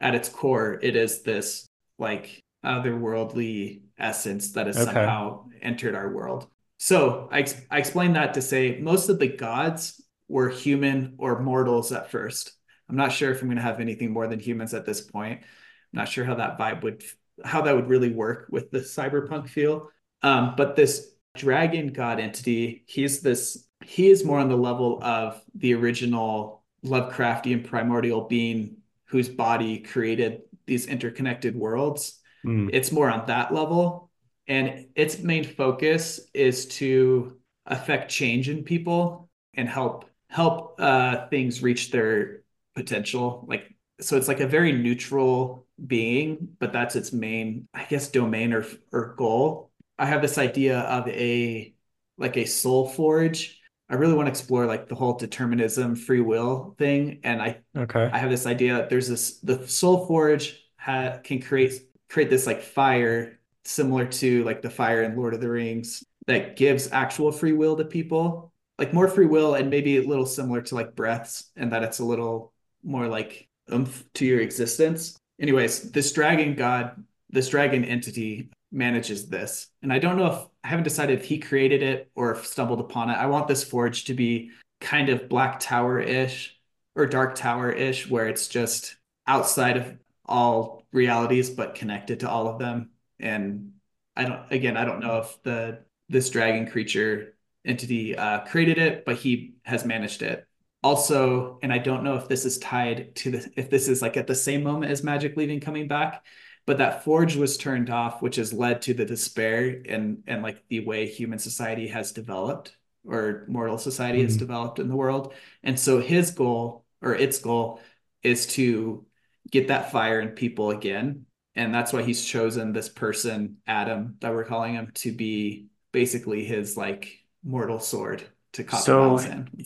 at 0.00 0.14
its 0.14 0.28
core, 0.28 0.78
it 0.82 0.96
is 0.96 1.22
this 1.22 1.66
like 1.98 2.42
otherworldly 2.64 3.82
essence 3.98 4.52
that 4.52 4.66
has 4.66 4.76
Okay. 4.76 4.86
somehow 4.86 5.44
entered 5.62 5.94
our 5.94 6.08
world. 6.10 6.48
So 6.84 7.30
I, 7.32 7.46
I 7.70 7.78
explained 7.78 8.16
that 8.16 8.34
to 8.34 8.42
say 8.42 8.78
most 8.78 9.08
of 9.08 9.18
the 9.18 9.26
gods 9.26 10.02
were 10.28 10.50
human 10.50 11.14
or 11.16 11.40
mortals 11.40 11.92
at 11.92 12.10
first. 12.10 12.52
I'm 12.90 12.96
not 12.96 13.10
sure 13.10 13.32
if 13.32 13.40
I'm 13.40 13.48
going 13.48 13.56
to 13.56 13.62
have 13.62 13.80
anything 13.80 14.12
more 14.12 14.26
than 14.26 14.38
humans 14.38 14.74
at 14.74 14.84
this 14.84 15.00
point. 15.00 15.40
I'm 15.40 15.46
not 15.94 16.10
sure 16.10 16.26
how 16.26 16.34
that 16.34 16.58
vibe 16.58 16.82
would, 16.82 17.02
how 17.42 17.62
that 17.62 17.74
would 17.74 17.88
really 17.88 18.10
work 18.10 18.48
with 18.50 18.70
the 18.70 18.80
cyberpunk 18.80 19.48
feel. 19.48 19.88
Um, 20.20 20.56
but 20.58 20.76
this 20.76 21.08
dragon 21.34 21.90
god 21.90 22.20
entity, 22.20 22.84
he's 22.86 23.22
this, 23.22 23.66
he 23.82 24.10
is 24.10 24.22
more 24.22 24.38
on 24.38 24.50
the 24.50 24.56
level 24.56 25.02
of 25.02 25.40
the 25.54 25.72
original 25.72 26.64
Lovecraftian 26.84 27.64
primordial 27.64 28.28
being 28.28 28.76
whose 29.06 29.30
body 29.30 29.78
created 29.78 30.42
these 30.66 30.84
interconnected 30.84 31.56
worlds 31.56 32.20
Mm, 32.44 32.70
it's 32.72 32.92
more 32.92 33.10
on 33.10 33.26
that 33.26 33.52
level 33.52 34.10
and 34.46 34.86
its 34.94 35.18
main 35.18 35.44
focus 35.44 36.20
is 36.34 36.66
to 36.66 37.38
affect 37.66 38.10
change 38.10 38.48
in 38.48 38.62
people 38.62 39.28
and 39.54 39.68
help 39.68 40.04
help 40.28 40.76
uh 40.80 41.26
things 41.28 41.62
reach 41.62 41.90
their 41.90 42.42
potential. 42.74 43.44
Like 43.48 43.74
so 44.00 44.16
it's 44.16 44.28
like 44.28 44.40
a 44.40 44.46
very 44.46 44.72
neutral 44.72 45.66
being 45.86 46.48
but 46.60 46.72
that's 46.72 46.94
its 46.94 47.12
main 47.12 47.66
i 47.74 47.84
guess 47.84 48.08
domain 48.08 48.52
or 48.52 48.64
or 48.92 49.14
goal. 49.16 49.70
I 49.98 50.06
have 50.06 50.22
this 50.22 50.38
idea 50.38 50.80
of 50.80 51.08
a 51.08 51.74
like 52.18 52.36
a 52.36 52.44
soul 52.44 52.88
forge. 52.88 53.60
I 53.88 53.94
really 53.94 54.14
want 54.14 54.26
to 54.26 54.30
explore 54.30 54.66
like 54.66 54.88
the 54.88 54.94
whole 54.94 55.14
determinism 55.14 55.94
free 55.94 56.20
will 56.20 56.74
thing. 56.78 57.20
And 57.24 57.42
i 57.42 57.60
okay. 57.76 58.08
I 58.12 58.18
have 58.18 58.30
this 58.30 58.46
idea 58.46 58.74
that 58.74 58.90
there's 58.90 59.08
this 59.08 59.38
the 59.40 59.66
Soul 59.68 60.06
Forge 60.06 60.60
ha, 60.76 61.18
can 61.22 61.40
create 61.40 61.74
create 62.08 62.30
this 62.30 62.46
like 62.46 62.62
fire 62.62 63.40
similar 63.64 64.06
to 64.06 64.44
like 64.44 64.62
the 64.62 64.70
fire 64.70 65.02
in 65.02 65.16
Lord 65.16 65.34
of 65.34 65.40
the 65.40 65.50
Rings 65.50 66.04
that 66.26 66.56
gives 66.56 66.90
actual 66.92 67.32
free 67.32 67.52
will 67.52 67.76
to 67.76 67.84
people, 67.84 68.52
like 68.78 68.92
more 68.92 69.08
free 69.08 69.26
will 69.26 69.54
and 69.54 69.70
maybe 69.70 69.98
a 69.98 70.02
little 70.02 70.26
similar 70.26 70.62
to 70.62 70.74
like 70.74 70.94
breaths, 70.94 71.50
and 71.56 71.72
that 71.72 71.82
it's 71.82 71.98
a 71.98 72.04
little 72.04 72.52
more 72.82 73.08
like 73.08 73.48
oomph 73.72 74.04
to 74.14 74.26
your 74.26 74.40
existence. 74.40 75.16
Anyways, 75.40 75.90
this 75.90 76.12
dragon 76.12 76.54
god, 76.54 77.02
this 77.30 77.48
dragon 77.48 77.84
entity 77.84 78.50
manages 78.72 79.28
this, 79.28 79.68
and 79.82 79.92
I 79.92 79.98
don't 79.98 80.16
know 80.16 80.26
if 80.26 80.46
I 80.62 80.68
haven't 80.68 80.84
decided 80.84 81.18
if 81.18 81.24
he 81.24 81.38
created 81.38 81.82
it 81.82 82.10
or 82.14 82.36
stumbled 82.42 82.80
upon 82.80 83.10
it. 83.10 83.14
I 83.14 83.26
want 83.26 83.48
this 83.48 83.64
forge 83.64 84.04
to 84.04 84.14
be 84.14 84.50
kind 84.80 85.08
of 85.08 85.28
Black 85.28 85.60
Tower 85.60 86.00
ish 86.00 86.58
or 86.94 87.06
Dark 87.06 87.34
Tower 87.34 87.70
ish, 87.70 88.08
where 88.08 88.28
it's 88.28 88.48
just 88.48 88.96
outside 89.26 89.76
of 89.76 89.96
all 90.26 90.86
realities 90.92 91.50
but 91.50 91.74
connected 91.74 92.20
to 92.20 92.30
all 92.30 92.48
of 92.48 92.58
them. 92.58 92.90
And 93.24 93.72
I 94.16 94.24
don't, 94.24 94.52
again, 94.52 94.76
I 94.76 94.84
don't 94.84 95.00
know 95.00 95.18
if 95.18 95.42
the 95.42 95.84
this 96.08 96.30
dragon 96.30 96.70
creature 96.70 97.34
entity 97.64 98.16
uh, 98.16 98.40
created 98.40 98.78
it, 98.78 99.04
but 99.04 99.16
he 99.16 99.54
has 99.64 99.84
managed 99.84 100.22
it. 100.22 100.46
Also, 100.82 101.58
and 101.62 101.72
I 101.72 101.78
don't 101.78 102.04
know 102.04 102.16
if 102.16 102.28
this 102.28 102.44
is 102.44 102.58
tied 102.58 103.16
to 103.16 103.30
the 103.32 103.50
if 103.56 103.70
this 103.70 103.88
is 103.88 104.02
like 104.02 104.16
at 104.18 104.26
the 104.26 104.34
same 104.34 104.62
moment 104.62 104.92
as 104.92 105.02
Magic 105.02 105.36
Leaving 105.36 105.60
coming 105.60 105.88
back, 105.88 106.24
but 106.66 106.78
that 106.78 107.04
forge 107.04 107.36
was 107.36 107.56
turned 107.56 107.90
off, 107.90 108.20
which 108.22 108.36
has 108.36 108.52
led 108.52 108.82
to 108.82 108.94
the 108.94 109.06
despair 109.06 109.82
and 109.88 110.22
and 110.26 110.42
like 110.42 110.62
the 110.68 110.80
way 110.86 111.08
human 111.08 111.38
society 111.38 111.88
has 111.88 112.12
developed 112.12 112.76
or 113.06 113.44
mortal 113.48 113.78
society 113.78 114.22
has 114.22 114.36
Mhm. 114.36 114.40
developed 114.40 114.78
in 114.78 114.88
the 114.88 114.96
world. 114.96 115.34
And 115.62 115.78
so 115.80 116.00
his 116.00 116.30
goal 116.30 116.84
or 117.02 117.14
its 117.14 117.38
goal 117.38 117.80
is 118.22 118.46
to 118.56 119.06
get 119.50 119.68
that 119.68 119.92
fire 119.92 120.20
in 120.20 120.30
people 120.30 120.70
again. 120.70 121.26
And 121.56 121.74
that's 121.74 121.92
why 121.92 122.02
he's 122.02 122.24
chosen 122.24 122.72
this 122.72 122.88
person, 122.88 123.58
Adam, 123.66 124.16
that 124.20 124.32
we're 124.32 124.44
calling 124.44 124.74
him, 124.74 124.90
to 124.96 125.12
be 125.12 125.68
basically 125.92 126.44
his 126.44 126.76
like 126.76 127.24
mortal 127.44 127.80
sword 127.80 128.24
to 128.52 128.64
copy 128.64 128.94
So 128.96 129.20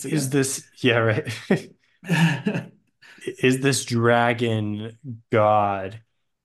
is 0.05 0.31
this 0.31 0.68
yeah 0.83 0.98
right? 0.98 1.29
is 3.42 3.61
this 3.61 3.85
dragon 3.85 4.98
god? 5.31 6.03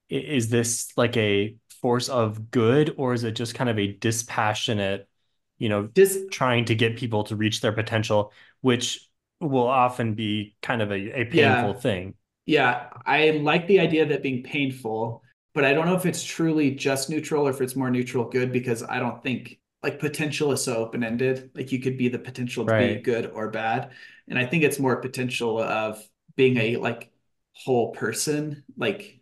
Is 0.09 0.49
this 0.49 0.91
like 0.97 1.17
a 1.17 1.55
force 1.81 2.09
of 2.09 2.51
good, 2.51 2.95
or 2.97 3.13
is 3.13 3.23
it 3.23 3.33
just 3.33 3.55
kind 3.55 3.69
of 3.69 3.79
a 3.79 3.93
dispassionate, 3.93 5.09
you 5.57 5.69
know, 5.69 5.89
Just 5.95 6.31
trying 6.31 6.65
to 6.65 6.75
get 6.75 6.97
people 6.97 7.23
to 7.25 7.35
reach 7.35 7.61
their 7.61 7.71
potential, 7.73 8.31
which 8.61 9.09
will 9.39 9.67
often 9.67 10.13
be 10.15 10.55
kind 10.61 10.81
of 10.81 10.91
a, 10.91 11.21
a 11.21 11.25
painful 11.25 11.73
Yeah. 11.73 11.79
thing. 11.79 12.15
Yeah, 12.47 12.91
I 13.05 13.31
like 13.31 13.67
the 13.67 13.79
idea 13.81 14.03
of 14.03 14.11
it 14.11 14.23
being 14.23 14.43
painful, 14.43 15.22
but 15.53 15.63
I 15.65 15.73
don't 15.73 15.85
know 15.85 15.95
if 15.95 16.05
it's 16.05 16.23
truly 16.23 16.71
just 16.71 17.09
neutral 17.09 17.47
or 17.47 17.51
if 17.51 17.61
it's 17.61 17.75
more 17.75 17.91
neutral 17.91 18.25
good 18.29 18.51
because 18.51 18.83
I 18.83 18.99
don't 18.99 19.21
think 19.21 19.59
like 19.83 19.99
potential 19.99 20.51
is 20.51 20.63
so 20.63 20.77
open-ended. 20.77 21.51
Like 21.55 21.71
you 21.71 21.79
could 21.79 21.97
be 21.97 22.07
the 22.09 22.19
potential 22.19 22.65
to 22.67 22.73
be 22.73 22.95
good 23.01 23.27
or 23.31 23.49
bad. 23.49 23.91
And 24.27 24.39
I 24.39 24.45
think 24.45 24.63
it's 24.63 24.79
more 24.79 24.95
potential 24.97 25.59
of 25.61 26.01
being 26.35 26.57
a 26.57 26.77
like 26.77 27.11
whole 27.53 27.91
person. 27.91 28.63
Like 28.77 29.19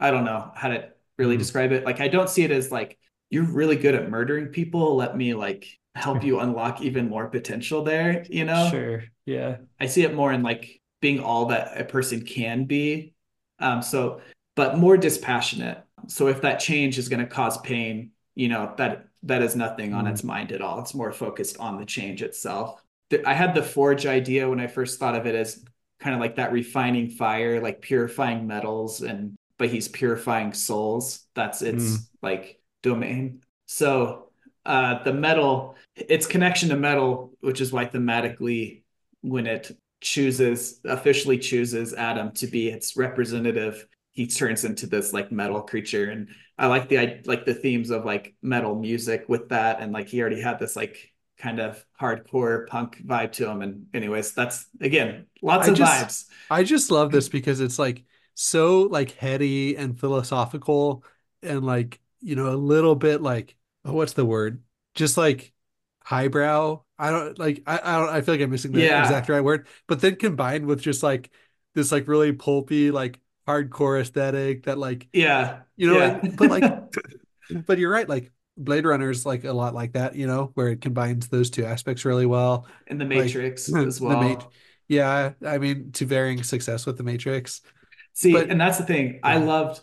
I 0.00 0.10
don't 0.10 0.24
know 0.24 0.52
how 0.54 0.68
to 0.68 0.90
really 1.18 1.36
Mhm. 1.36 1.38
describe 1.38 1.72
it. 1.72 1.84
Like 1.84 2.00
I 2.00 2.08
don't 2.08 2.30
see 2.30 2.42
it 2.44 2.50
as 2.50 2.70
like 2.70 2.98
you're 3.30 3.44
really 3.44 3.76
good 3.76 3.94
at 3.94 4.08
murdering 4.10 4.48
people. 4.48 4.96
Let 4.96 5.16
me 5.16 5.34
like 5.34 5.66
help 5.94 6.22
you 6.24 6.40
unlock 6.40 6.80
even 6.82 7.08
more 7.08 7.28
potential 7.28 7.82
there, 7.82 8.24
you 8.30 8.44
know? 8.44 8.80
Sure. 8.80 9.04
Yeah. 9.26 9.58
I 9.80 9.86
see 9.86 10.02
it 10.02 10.14
more 10.14 10.32
in 10.32 10.42
like 10.42 10.80
being 11.00 11.20
all 11.20 11.46
that 11.46 11.80
a 11.80 11.84
person 11.84 12.24
can 12.24 12.64
be. 12.64 13.14
Um, 13.58 13.82
so, 13.82 14.20
but 14.56 14.78
more 14.78 14.96
dispassionate. 14.96 15.82
So 16.06 16.28
if 16.28 16.42
that 16.42 16.60
change 16.60 16.98
is 16.98 17.08
going 17.08 17.20
to 17.20 17.26
cause 17.26 17.58
pain, 17.58 18.10
you 18.34 18.48
know, 18.48 18.72
that 18.76 19.06
that 19.22 19.42
is 19.42 19.56
nothing 19.56 19.94
on 19.94 20.04
Mm. 20.04 20.10
its 20.12 20.22
mind 20.24 20.52
at 20.52 20.60
all. 20.60 20.80
It's 20.80 20.94
more 20.94 21.12
focused 21.12 21.58
on 21.58 21.78
the 21.78 21.86
change 21.86 22.22
itself. 22.22 22.80
I 23.24 23.32
had 23.32 23.54
the 23.54 23.62
forge 23.62 24.06
idea 24.06 24.48
when 24.48 24.60
I 24.60 24.66
first 24.66 24.98
thought 24.98 25.14
of 25.14 25.26
it 25.26 25.34
as 25.34 25.64
kind 26.00 26.14
of 26.14 26.20
like 26.20 26.36
that 26.36 26.52
refining 26.52 27.08
fire, 27.08 27.60
like 27.60 27.80
purifying 27.80 28.46
metals 28.46 29.00
and 29.02 29.34
but 29.56 29.68
he's 29.68 29.86
purifying 29.88 30.52
souls. 30.52 31.24
That's 31.34 31.62
its 31.62 31.84
Mm. 31.84 31.98
like 32.22 32.60
domain. 32.82 33.40
So 33.66 34.30
uh 34.66 35.02
the 35.04 35.12
metal, 35.12 35.76
its 35.94 36.26
connection 36.26 36.68
to 36.70 36.76
metal, 36.76 37.32
which 37.40 37.60
is 37.60 37.72
why 37.72 37.86
thematically 37.86 38.82
when 39.22 39.46
it 39.46 39.70
chooses 40.00 40.80
officially 40.84 41.38
chooses 41.38 41.94
Adam 41.94 42.32
to 42.32 42.46
be 42.46 42.68
its 42.68 42.96
representative, 42.96 43.86
he 44.14 44.26
turns 44.26 44.64
into 44.64 44.86
this 44.86 45.12
like 45.12 45.30
metal 45.30 45.60
creature. 45.60 46.10
And 46.10 46.28
I 46.58 46.68
like 46.68 46.88
the 46.88 46.98
I 46.98 47.20
like 47.26 47.44
the 47.44 47.54
themes 47.54 47.90
of 47.90 48.04
like 48.04 48.34
metal 48.42 48.74
music 48.74 49.24
with 49.28 49.50
that, 49.50 49.80
and 49.80 49.92
like 49.92 50.08
he 50.08 50.20
already 50.20 50.40
had 50.40 50.58
this 50.58 50.76
like 50.76 51.12
kind 51.36 51.58
of 51.60 51.84
hardcore 52.00 52.66
punk 52.68 53.02
vibe 53.04 53.32
to 53.32 53.50
him. 53.50 53.60
And 53.62 53.86
anyways, 53.92 54.32
that's 54.32 54.66
again 54.80 55.26
lots 55.42 55.68
I 55.68 55.72
of 55.72 55.76
just- 55.76 56.28
vibes. 56.28 56.32
I 56.50 56.64
just 56.64 56.90
love 56.90 57.10
this 57.12 57.28
mm. 57.28 57.32
because 57.32 57.60
it's 57.60 57.78
like 57.78 58.04
so 58.34 58.82
like 58.82 59.12
heady 59.12 59.76
and 59.76 59.98
philosophical 59.98 61.04
and 61.42 61.64
like, 61.64 62.00
you 62.20 62.36
know, 62.36 62.48
a 62.50 62.56
little 62.56 62.94
bit 62.94 63.20
like, 63.22 63.56
oh, 63.84 63.92
what's 63.92 64.12
the 64.14 64.24
word? 64.24 64.62
Just 64.94 65.16
like 65.16 65.52
highbrow. 66.04 66.82
I 66.98 67.10
don't 67.10 67.38
like 67.38 67.62
I, 67.66 67.80
I 67.82 67.98
don't 67.98 68.08
I 68.10 68.20
feel 68.20 68.34
like 68.34 68.42
I'm 68.42 68.50
missing 68.50 68.72
the 68.72 68.82
Yeah. 68.82 69.02
exact 69.02 69.28
right 69.28 69.40
word. 69.42 69.66
But 69.88 70.00
then 70.00 70.16
combined 70.16 70.66
with 70.66 70.80
just 70.80 71.02
like 71.02 71.30
this 71.74 71.90
like 71.90 72.06
really 72.08 72.32
pulpy, 72.32 72.90
like 72.92 73.18
hardcore 73.46 74.00
aesthetic 74.00 74.64
that 74.64 74.78
like 74.78 75.08
Yeah. 75.12 75.60
you 75.76 75.86
know 75.92 75.98
yeah. 75.98 76.20
but 76.36 76.50
like 76.50 76.64
but 77.66 77.78
you're 77.78 77.90
right 77.90 78.08
like 78.08 78.32
Blade 78.56 78.86
Runner 78.86 79.10
is 79.10 79.26
like 79.26 79.44
a 79.44 79.52
lot 79.52 79.74
like 79.74 79.92
that 79.92 80.14
you 80.14 80.26
know 80.26 80.50
where 80.54 80.68
it 80.68 80.80
combines 80.80 81.28
those 81.28 81.50
two 81.50 81.64
aspects 81.64 82.04
really 82.04 82.26
well 82.26 82.66
and 82.86 83.00
the 83.00 83.04
like 83.04 83.18
Matrix 83.24 83.72
as 83.74 83.98
the 83.98 84.06
well. 84.06 84.22
Mat- 84.22 84.46
yeah 84.88 85.32
I 85.46 85.58
mean 85.58 85.92
to 85.92 86.06
varying 86.06 86.42
success 86.42 86.86
with 86.86 86.96
the 86.96 87.02
Matrix 87.04 87.60
See, 88.16 88.32
but 88.32 88.48
and 88.48 88.60
that's 88.60 88.78
the 88.78 88.84
thing. 88.84 89.18
I 89.24 89.38
loved 89.38 89.80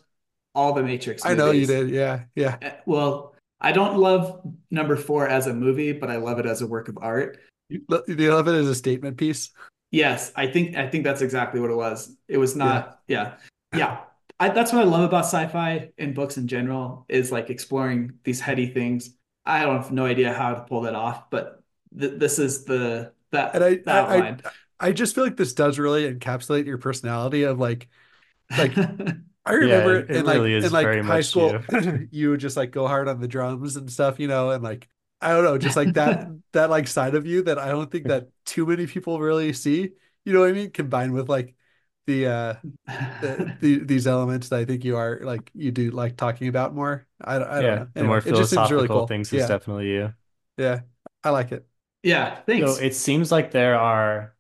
all 0.56 0.74
the 0.74 0.84
Matrix 0.84 1.26
I 1.26 1.34
know 1.34 1.52
you 1.52 1.66
did 1.66 1.90
yeah 1.90 2.24
yeah 2.36 2.58
Uh, 2.62 2.70
Well, 2.86 3.36
I 3.60 3.74
don't 3.74 3.98
love 3.98 4.42
number 4.72 4.96
four 4.96 5.28
as 5.28 5.48
a 5.48 5.54
movie, 5.54 5.92
but 5.92 6.10
I 6.10 6.16
love 6.16 6.40
it 6.40 6.46
as 6.46 6.62
a 6.62 6.68
work 6.68 6.88
of 6.88 6.98
art. 7.02 7.38
you, 7.70 7.82
lo- 7.90 8.02
you 8.08 8.34
love 8.34 8.48
it 8.48 8.56
as 8.56 8.68
a 8.68 8.74
statement 8.76 9.18
piece 9.18 9.52
Yes, 9.92 10.32
I 10.36 10.48
think 10.48 10.76
I 10.78 10.88
think 10.90 11.04
that's 11.04 11.22
exactly 11.22 11.60
what 11.60 11.70
it 11.70 11.76
was. 11.76 12.16
It 12.28 12.38
was 12.38 12.56
not, 12.56 13.02
yeah, 13.08 13.38
yeah. 13.74 14.06
I, 14.40 14.50
that's 14.50 14.72
what 14.74 14.82
I 14.82 14.86
love 14.86 15.04
about 15.04 15.26
sci-fi 15.26 15.92
and 15.98 16.16
books 16.16 16.38
in 16.38 16.48
general 16.48 17.06
is 17.10 17.32
like 17.32 17.50
exploring 17.50 18.18
these 18.24 18.40
heady 18.40 18.68
things. 18.68 19.12
I 19.46 19.64
don't 19.64 19.82
have 19.82 19.92
no 19.92 20.06
idea 20.06 20.34
how 20.34 20.54
to 20.56 20.62
pull 20.64 20.82
that 20.82 20.96
off, 20.96 21.30
but 21.30 21.62
th 21.98 22.20
this 22.20 22.40
is 22.40 22.64
the 22.66 23.14
that 23.32 23.54
and 23.54 23.64
I, 23.64 23.80
the 23.84 23.92
I 23.92 24.18
I 24.18 24.28
outline. 24.32 24.42
I 24.80 24.92
just 24.92 25.16
feel 25.16 25.24
like 25.24 25.38
this 25.38 25.54
does 25.54 25.78
really 25.80 26.12
encapsulate 26.12 26.66
your 26.66 26.78
personality 26.78 27.44
of 27.44 27.60
like 27.60 27.90
like 28.58 28.82
I 29.46 29.54
Yeah, 29.60 29.86
remember 29.86 30.00
it, 30.00 30.10
it 30.10 30.20
in 30.20 30.26
like 30.26 30.46
really 30.46 30.54
is 30.54 30.72
in 30.72 30.74
like 30.74 30.96
very 30.96 31.02
high 31.02 31.22
much 31.22 31.24
school 31.24 31.62
you. 31.62 31.62
you 32.12 32.32
would 32.32 32.40
just 32.42 32.58
like 32.58 32.72
go 32.72 32.88
hard 32.88 33.08
on 33.10 33.22
the 33.22 33.28
drums 33.30 33.78
and 33.78 33.92
stuff, 33.92 34.20
you 34.20 34.28
know, 34.28 34.52
and 34.52 34.64
like 34.64 34.90
I 35.22 35.30
don't 35.34 35.44
know, 35.44 35.58
just 35.58 35.76
like 35.76 35.94
that 35.94 36.20
that 36.54 36.70
like 36.70 36.88
side 36.88 37.16
of 37.16 37.26
you 37.26 37.44
that 37.44 37.60
I 37.60 37.70
don't 37.70 37.92
think 37.92 38.08
that 38.08 38.30
too 38.46 38.66
many 38.66 38.88
people 38.88 39.20
really 39.20 39.54
see. 39.54 39.94
You 40.26 40.34
know 40.34 40.42
what 40.42 40.50
I 40.50 40.54
mean? 40.54 40.72
Combined 40.72 41.14
with 41.14 41.30
like 41.30 41.56
the 42.08 42.28
uh 42.28 42.56
the, 43.22 43.54
the 43.60 43.80
these 43.86 44.08
elements 44.08 44.50
that 44.50 44.60
I 44.60 44.66
think 44.66 44.84
you 44.86 44.98
are 44.98 45.20
like 45.24 45.52
you 45.56 45.72
do 45.72 45.92
like 45.92 46.18
talking 46.18 46.48
about 46.50 46.76
more. 46.76 47.08
I 47.22 47.38
I 47.38 47.62
don't 47.64 47.76
Yeah, 47.76 47.80
know. 47.80 47.90
the 47.98 48.04
Anyway, 48.04 48.06
more 48.06 48.22
it 48.26 48.34
just 48.34 48.50
seems 48.50 48.72
really 48.72 48.90
philosophical 48.90 48.90
cool. 48.90 49.18
things 49.18 49.32
is 49.34 49.46
Yeah, 49.46 49.48
definitely 49.48 49.90
you. 49.92 50.14
yeah. 50.58 50.82
I 51.24 51.30
like 51.32 51.52
it. 51.52 51.68
Yeah, 52.04 52.42
thanks. 52.46 52.74
So 52.74 52.76
it 52.78 52.94
seems 52.96 53.32
like 53.32 53.52
there 53.52 53.78
are 53.80 54.36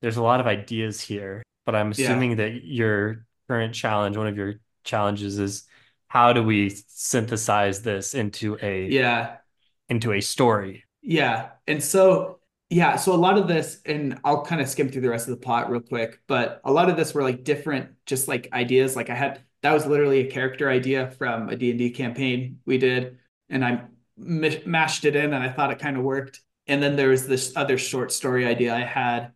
there's 0.00 0.16
a 0.16 0.22
lot 0.22 0.40
of 0.40 0.46
ideas 0.46 1.00
here, 1.00 1.42
but 1.66 1.74
I'm 1.76 1.90
Yeah, 1.96 2.30
assuming 2.30 2.36
that 2.36 2.64
your 2.64 3.26
current 3.48 3.74
challenge, 3.74 4.16
one 4.16 4.26
of 4.28 4.36
your 4.36 4.56
challenges 4.84 5.38
is 5.38 5.64
how 6.08 6.32
do 6.32 6.42
we 6.42 6.70
synthesize 6.88 7.82
this 7.82 8.14
into 8.14 8.58
a 8.62 8.98
yeah. 8.98 9.39
Into 9.90 10.12
a 10.12 10.20
story? 10.20 10.84
Yeah. 11.02 11.50
And 11.66 11.82
so, 11.82 12.38
yeah, 12.70 12.96
so 12.96 13.12
a 13.12 13.16
lot 13.16 13.36
of 13.36 13.48
this, 13.48 13.80
and 13.84 14.18
I'll 14.24 14.44
kind 14.44 14.60
of 14.60 14.68
skim 14.68 14.88
through 14.88 15.02
the 15.02 15.10
rest 15.10 15.28
of 15.28 15.32
the 15.32 15.44
plot 15.44 15.70
real 15.70 15.80
quick, 15.80 16.20
but 16.28 16.60
a 16.64 16.72
lot 16.72 16.88
of 16.88 16.96
this 16.96 17.12
were 17.12 17.22
like 17.22 17.42
different, 17.44 17.90
just 18.06 18.28
like 18.28 18.48
ideas. 18.52 18.94
Like 18.96 19.10
I 19.10 19.14
had, 19.14 19.42
that 19.62 19.72
was 19.72 19.86
literally 19.86 20.20
a 20.20 20.30
character 20.30 20.70
idea 20.70 21.10
from 21.10 21.48
a 21.48 21.56
D&D 21.56 21.90
campaign 21.90 22.60
we 22.64 22.78
did, 22.78 23.18
and 23.48 23.64
I 23.64 23.82
m 24.18 24.44
mashed 24.66 25.04
it 25.04 25.16
in 25.16 25.34
and 25.34 25.42
I 25.42 25.50
thought 25.50 25.72
it 25.72 25.78
kind 25.78 25.96
of 25.96 26.04
worked. 26.04 26.40
And 26.66 26.82
then 26.82 26.94
there 26.94 27.08
was 27.08 27.26
this 27.26 27.52
other 27.56 27.76
short 27.76 28.12
story 28.12 28.46
idea 28.46 28.74
I 28.74 28.80
had 28.80 29.32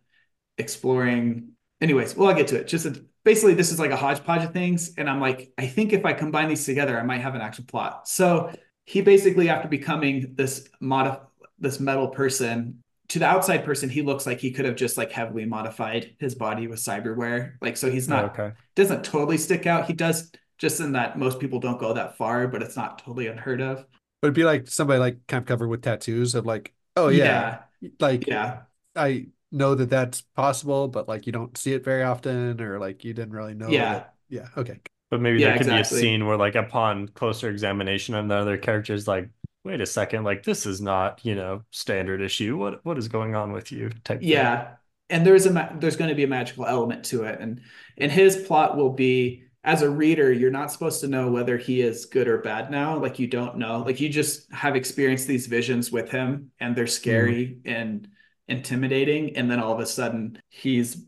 exploring. 0.57 1.49
Anyways, 1.81 2.15
well, 2.15 2.29
I'll 2.29 2.35
get 2.35 2.47
to 2.49 2.57
it. 2.57 2.67
Just 2.67 2.85
a, 2.85 3.03
basically, 3.25 3.55
this 3.55 3.71
is 3.71 3.79
like 3.79 3.91
a 3.91 3.97
hodgepodge 3.97 4.45
of 4.45 4.53
things. 4.53 4.93
And 4.97 5.09
I'm 5.09 5.19
like, 5.19 5.51
I 5.57 5.67
think 5.67 5.91
if 5.91 6.05
I 6.05 6.13
combine 6.13 6.47
these 6.47 6.65
together, 6.65 6.97
I 6.97 7.03
might 7.03 7.21
have 7.21 7.35
an 7.35 7.41
actual 7.41 7.65
plot. 7.65 8.07
So 8.07 8.53
he 8.85 9.01
basically, 9.01 9.49
after 9.49 9.67
becoming 9.67 10.33
this 10.35 10.67
mod 10.79 11.19
this 11.59 11.79
metal 11.79 12.07
person 12.09 12.81
to 13.07 13.19
the 13.19 13.25
outside 13.25 13.63
person 13.63 13.89
he 13.89 14.01
looks 14.01 14.25
like 14.25 14.39
he 14.39 14.51
could 14.51 14.65
have 14.65 14.75
just 14.75 14.97
like 14.97 15.11
heavily 15.11 15.45
modified 15.45 16.15
his 16.19 16.35
body 16.35 16.67
with 16.67 16.79
cyberware. 16.79 17.53
Like 17.61 17.77
so 17.77 17.89
he's 17.89 18.09
Oh, 18.09 18.15
not 18.15 18.25
okay. 18.37 18.51
doesn't 18.75 19.03
totally 19.05 19.37
stick 19.37 19.65
out. 19.67 19.85
He 19.87 19.93
does 19.93 20.31
just 20.57 20.79
in 20.79 20.93
that 20.93 21.17
most 21.17 21.39
people 21.39 21.59
don't 21.59 21.79
go 21.79 21.93
that 21.93 22.17
far 22.17 22.47
but 22.47 22.61
it's 22.61 22.75
not 22.75 22.99
totally 22.99 23.27
unheard 23.27 23.61
of. 23.61 23.85
But 24.21 24.27
it'd 24.27 24.35
be 24.35 24.43
like 24.43 24.67
somebody 24.67 24.99
like 24.99 25.25
kind 25.27 25.41
of 25.41 25.47
covered 25.47 25.67
with 25.67 25.81
tattoos 25.81 26.35
of 26.35 26.45
like, 26.45 26.73
oh 26.95 27.09
yeah, 27.09 27.59
yeah. 27.81 27.89
Like 27.99 28.27
yeah. 28.27 28.63
I 28.95 29.27
know 29.51 29.75
that 29.75 29.89
that's 29.89 30.21
possible, 30.21 30.87
but 30.87 31.07
like 31.07 31.25
you 31.25 31.31
don't 31.31 31.57
see 31.57 31.73
it 31.73 31.83
very 31.83 32.03
often, 32.03 32.59
or 32.61 32.79
like 32.79 33.03
you 33.03 33.13
didn't 33.13 33.33
really 33.33 33.53
know 33.53 33.69
yeah. 33.69 33.93
that. 33.93 34.13
Yeah, 34.29 34.47
okay. 34.57 34.79
But 35.11 35.21
maybe 35.21 35.39
yeah 35.39 35.49
there 35.49 35.57
could 35.59 35.67
be 35.67 35.79
a 35.79 35.85
scene 35.85 36.25
where 36.25 36.37
like 36.37 36.55
upon 36.55 37.07
closer 37.09 37.49
examination 37.49 38.15
of 38.15 38.27
the 38.27 38.35
other 38.35 38.57
characters 38.57 39.07
like 39.07 39.29
wait 39.65 39.81
a 39.81 39.85
second, 39.85 40.23
like 40.23 40.43
this 40.43 40.65
is 40.65 40.79
not, 40.79 41.25
you 41.25 41.35
know, 41.35 41.63
standard 41.71 42.21
issue. 42.21 42.55
What 42.55 42.85
what 42.85 42.97
is 42.97 43.09
going 43.09 43.35
on 43.35 43.51
with 43.51 43.71
you? 43.71 43.89
type 44.05 44.19
thing. 44.19 44.29
yeah. 44.29 44.75
And 45.09 45.25
there's 45.25 45.45
a 45.45 45.51
ma- 45.51 45.73
there's 45.77 45.97
going 45.97 46.09
to 46.09 46.15
be 46.15 46.23
a 46.23 46.27
magical 46.27 46.65
element 46.65 47.03
to 47.05 47.23
it. 47.23 47.41
And 47.41 47.61
and 47.97 48.11
his 48.11 48.37
plot 48.37 48.77
will 48.77 48.91
be 48.91 49.43
as 49.63 49.81
a 49.81 49.89
reader 49.89 50.31
you're 50.31 50.51
not 50.51 50.71
supposed 50.71 51.01
to 51.01 51.07
know 51.07 51.31
whether 51.31 51.57
he 51.57 51.81
is 51.81 52.05
good 52.05 52.27
or 52.27 52.37
bad 52.37 52.71
now. 52.71 52.97
Like 52.97 53.19
you 53.19 53.27
don't 53.27 53.57
know. 53.57 53.79
Like 53.79 53.99
you 53.99 54.07
just 54.07 54.51
have 54.53 54.75
experienced 54.75 55.27
these 55.27 55.47
visions 55.47 55.91
with 55.91 56.09
him 56.09 56.51
and 56.59 56.75
they're 56.75 56.85
mm-hmm. 56.85 56.91
scary 56.91 57.57
and 57.65 58.07
intimidating. 58.47 59.35
And 59.35 59.49
then 59.49 59.59
all 59.59 59.73
of 59.73 59.79
a 59.79 59.85
sudden 59.85 60.41
he's 60.49 61.03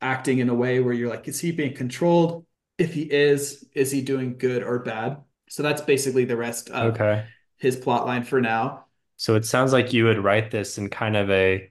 acting 0.00 0.38
in 0.38 0.48
a 0.48 0.54
way 0.54 0.80
where 0.80 0.92
you're 0.92 1.08
like 1.08 1.28
is 1.28 1.40
he 1.40 1.52
being 1.52 1.74
controlled 1.74 2.44
if 2.82 2.94
he 2.94 3.02
is 3.02 3.66
is 3.74 3.90
he 3.90 4.02
doing 4.02 4.36
good 4.38 4.62
or 4.62 4.78
bad 4.80 5.18
so 5.48 5.62
that's 5.62 5.82
basically 5.82 6.24
the 6.24 6.36
rest 6.36 6.70
of 6.70 7.00
Okay. 7.00 7.32
his 7.58 7.76
plot 7.76 8.06
line 8.06 8.24
for 8.24 8.40
now 8.40 8.86
So 9.16 9.34
it 9.36 9.44
sounds 9.44 9.72
like 9.72 9.92
you 9.92 10.04
would 10.04 10.18
write 10.22 10.50
this 10.50 10.78
in 10.78 10.88
kind 10.90 11.16
of 11.16 11.30
a 11.30 11.70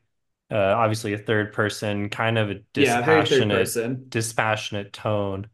uh, 0.51 0.55
obviously 0.57 1.13
a 1.13 1.17
third 1.17 1.53
person, 1.53 2.09
kind 2.09 2.37
of 2.37 2.49
a 2.49 2.55
yeah 2.75 3.01
dispassionate 3.13 3.77
person 3.81 4.11
dispassionate 4.11 4.91
tone 4.93 5.47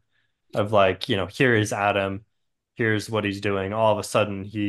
of 0.54 0.72
like, 0.72 1.08
you 1.08 1.16
know, 1.16 1.26
here 1.26 1.54
is 1.56 1.72
Adam, 1.72 2.24
here's 2.76 3.10
what 3.10 3.24
he's 3.24 3.40
doing. 3.42 3.72
All 3.74 3.92
of 3.92 3.98
a 3.98 4.04
sudden 4.04 4.44
he, 4.44 4.60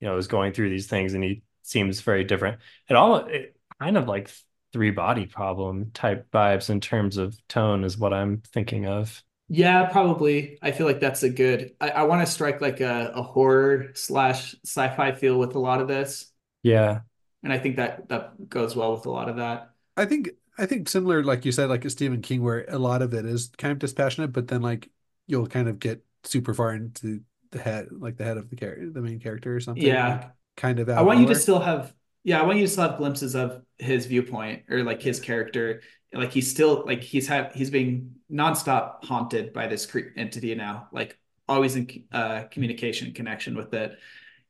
you 0.00 0.08
know, 0.08 0.18
is 0.18 0.28
going 0.28 0.52
through 0.54 0.70
these 0.70 0.88
things 0.88 1.14
and 1.14 1.24
he 1.24 1.42
seems 1.62 2.00
very 2.02 2.24
different. 2.24 2.60
It 2.90 2.96
all 2.96 3.18
it 3.18 3.56
kind 3.80 3.96
of 3.98 4.08
like 4.08 4.30
three 4.72 4.90
body 4.92 5.26
problem 5.26 5.90
type 5.92 6.30
vibes 6.32 6.70
in 6.70 6.80
terms 6.80 7.16
of 7.18 7.36
tone 7.48 7.84
is 7.84 7.98
what 7.98 8.14
I'm 8.14 8.42
thinking 8.52 8.86
of. 8.86 9.22
Yeah, 9.48 9.86
probably. 9.90 10.58
I 10.62 10.72
feel 10.72 10.86
like 10.86 11.00
that's 11.00 11.22
a 11.22 11.28
good. 11.30 11.76
I, 11.80 11.90
I 11.90 12.02
want 12.04 12.26
to 12.26 12.32
strike 12.32 12.60
like 12.60 12.80
a, 12.80 13.12
a 13.14 13.22
horror 13.22 13.90
slash 13.94 14.54
sci-fi 14.64 15.12
feel 15.12 15.38
with 15.38 15.54
a 15.54 15.58
lot 15.58 15.80
of 15.80 15.88
this, 15.88 16.30
Yeah. 16.62 17.02
and 17.42 17.52
I 17.52 17.58
think 17.58 17.76
that 17.76 18.08
that 18.08 18.48
goes 18.48 18.74
well 18.76 18.92
with 18.94 19.06
a 19.06 19.10
lot 19.10 19.28
of 19.28 19.36
that. 19.36 19.70
I 19.96 20.04
think 20.06 20.30
I 20.58 20.66
think 20.66 20.88
similar, 20.88 21.22
like 21.24 21.44
you 21.44 21.52
said, 21.52 21.68
like 21.68 21.84
a 21.84 21.90
Stephen 21.90 22.22
King, 22.22 22.42
where 22.42 22.64
a 22.68 22.78
lot 22.78 23.02
of 23.02 23.14
it 23.14 23.24
is 23.26 23.48
kind 23.58 23.72
of 23.72 23.78
dispassionate, 23.78 24.32
but 24.32 24.48
then 24.48 24.62
like 24.62 24.90
you'll 25.26 25.46
kind 25.46 25.68
of 25.68 25.78
get 25.78 26.04
super 26.24 26.54
far 26.54 26.74
into 26.74 27.20
the 27.50 27.58
head, 27.60 27.88
like 27.92 28.16
the 28.16 28.24
head 28.24 28.36
of 28.36 28.50
the 28.50 28.56
character, 28.56 28.90
the 28.90 29.02
main 29.02 29.20
character 29.20 29.54
or 29.54 29.60
something, 29.60 30.02
Yeah, 30.02 30.02
like 30.02 30.30
kind 30.56 30.78
of 30.80 30.88
out 30.88 30.98
I 30.98 31.02
of 31.02 31.06
want 31.06 31.20
you 31.20 31.26
to 31.26 31.34
nowhere. 31.34 31.34
still 31.34 31.60
have. 31.60 31.94
Yeah, 32.22 32.40
I 32.40 32.44
want 32.46 32.58
you 32.58 32.64
to 32.66 32.72
still 32.72 32.88
have 32.88 32.98
glimpses 32.98 33.34
of 33.34 33.62
his 33.78 34.06
viewpoint 34.06 34.64
or 34.70 34.82
like 34.82 35.02
his 35.02 35.20
character. 35.20 35.82
Like 36.14 36.32
he's 36.32 36.50
still 36.50 36.84
like 36.86 37.02
he's 37.02 37.26
had 37.26 37.52
he's 37.54 37.70
being 37.70 38.16
nonstop 38.30 39.04
haunted 39.04 39.52
by 39.52 39.66
this 39.66 39.86
cre 39.86 40.00
entity 40.16 40.54
now, 40.54 40.88
like 40.92 41.18
always 41.48 41.76
in 41.76 42.04
uh, 42.12 42.44
communication 42.50 43.12
connection 43.12 43.56
with 43.56 43.74
it, 43.74 43.98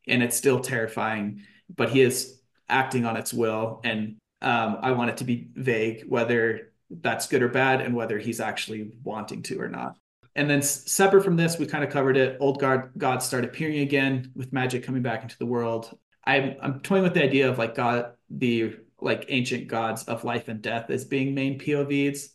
and 0.06 0.22
it's 0.22 0.36
still 0.36 0.60
terrifying. 0.60 1.42
But 1.74 1.90
he 1.90 2.00
is 2.02 2.40
acting 2.68 3.04
on 3.06 3.16
its 3.16 3.32
will, 3.32 3.80
and 3.84 4.16
um, 4.42 4.78
I 4.80 4.92
want 4.92 5.10
it 5.10 5.16
to 5.18 5.24
be 5.24 5.48
vague 5.54 6.04
whether 6.08 6.72
that's 6.90 7.26
good 7.26 7.42
or 7.42 7.48
bad, 7.48 7.80
and 7.80 7.94
whether 7.94 8.18
he's 8.18 8.40
actually 8.40 8.92
wanting 9.02 9.42
to 9.44 9.60
or 9.60 9.68
not. 9.68 9.96
And 10.36 10.50
then 10.50 10.62
separate 10.62 11.22
from 11.22 11.36
this, 11.36 11.58
we 11.58 11.66
kind 11.66 11.84
of 11.84 11.90
covered 11.90 12.16
it. 12.16 12.36
Old 12.40 12.60
god 12.60 12.90
gods 12.98 13.24
start 13.24 13.44
appearing 13.44 13.78
again 13.78 14.32
with 14.34 14.52
magic 14.52 14.84
coming 14.84 15.02
back 15.02 15.22
into 15.22 15.38
the 15.38 15.46
world. 15.46 15.96
I'm 16.24 16.56
I'm 16.60 16.80
toying 16.80 17.02
with 17.02 17.14
the 17.14 17.22
idea 17.22 17.48
of 17.48 17.58
like 17.58 17.74
God, 17.74 18.12
the 18.30 18.76
like 19.04 19.26
ancient 19.28 19.68
gods 19.68 20.04
of 20.04 20.24
life 20.24 20.48
and 20.48 20.62
death 20.62 20.90
as 20.90 21.04
being 21.04 21.34
main 21.34 21.58
POVs. 21.58 22.28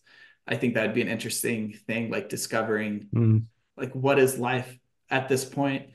I 0.48 0.56
think 0.56 0.74
that'd 0.74 0.96
be 0.96 1.02
an 1.02 1.08
interesting 1.10 1.74
thing, 1.88 2.10
like 2.10 2.30
discovering 2.30 3.08
Mm. 3.14 3.46
like 3.78 3.94
what 3.94 4.20
is 4.20 4.38
life 4.40 4.78
at 5.10 5.30
this 5.30 5.46
point, 5.46 5.88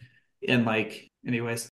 and 0.47 0.65
like 0.65 1.11
anyways. 1.27 1.71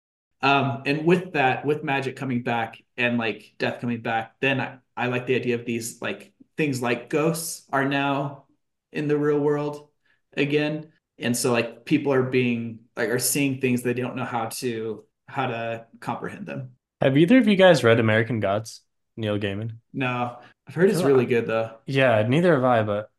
Um, 0.43 0.83
and 0.85 1.07
with 1.07 1.33
that, 1.33 1.65
with 1.65 1.83
magic 1.85 2.17
coming 2.17 2.43
back 2.43 2.77
and 2.97 3.17
like 3.19 3.55
death 3.59 3.81
coming 3.81 4.03
back, 4.03 4.35
then 4.41 4.61
I, 4.61 4.79
I 4.97 5.07
like 5.07 5.27
the 5.27 5.37
idea 5.37 5.55
of 5.55 5.65
these 5.65 6.03
like 6.03 6.33
things 6.57 6.83
like 6.83 7.09
ghosts 7.09 7.67
are 7.73 7.85
now 7.89 8.45
in 8.93 9.09
the 9.09 9.17
real 9.17 9.41
world 9.41 9.89
again. 10.37 10.93
And 11.19 11.37
so 11.37 11.53
like 11.53 11.85
people 11.85 12.13
are 12.13 12.23
being 12.23 12.81
like 12.97 13.09
are 13.09 13.19
seeing 13.19 13.61
things 13.61 13.83
they 13.83 13.95
don't 13.95 14.17
know 14.17 14.25
how 14.25 14.47
to 14.61 15.05
how 15.27 15.47
to 15.47 15.87
comprehend 16.01 16.47
them. 16.47 16.73
Have 17.01 17.17
either 17.17 17.39
of 17.39 17.49
you 17.49 17.57
guys 17.57 17.83
read 17.83 17.99
American 17.99 18.41
Gods? 18.41 18.83
Neil 19.17 19.39
Gaiman? 19.39 19.79
No, 19.93 20.39
I've 20.67 20.75
heard 20.75 20.91
it's 20.91 21.03
really 21.03 21.27
good 21.27 21.47
though. 21.47 21.77
Yeah, 21.87 22.23
neither 22.27 22.55
have 22.55 22.65
I, 22.65 22.83
but 22.83 23.11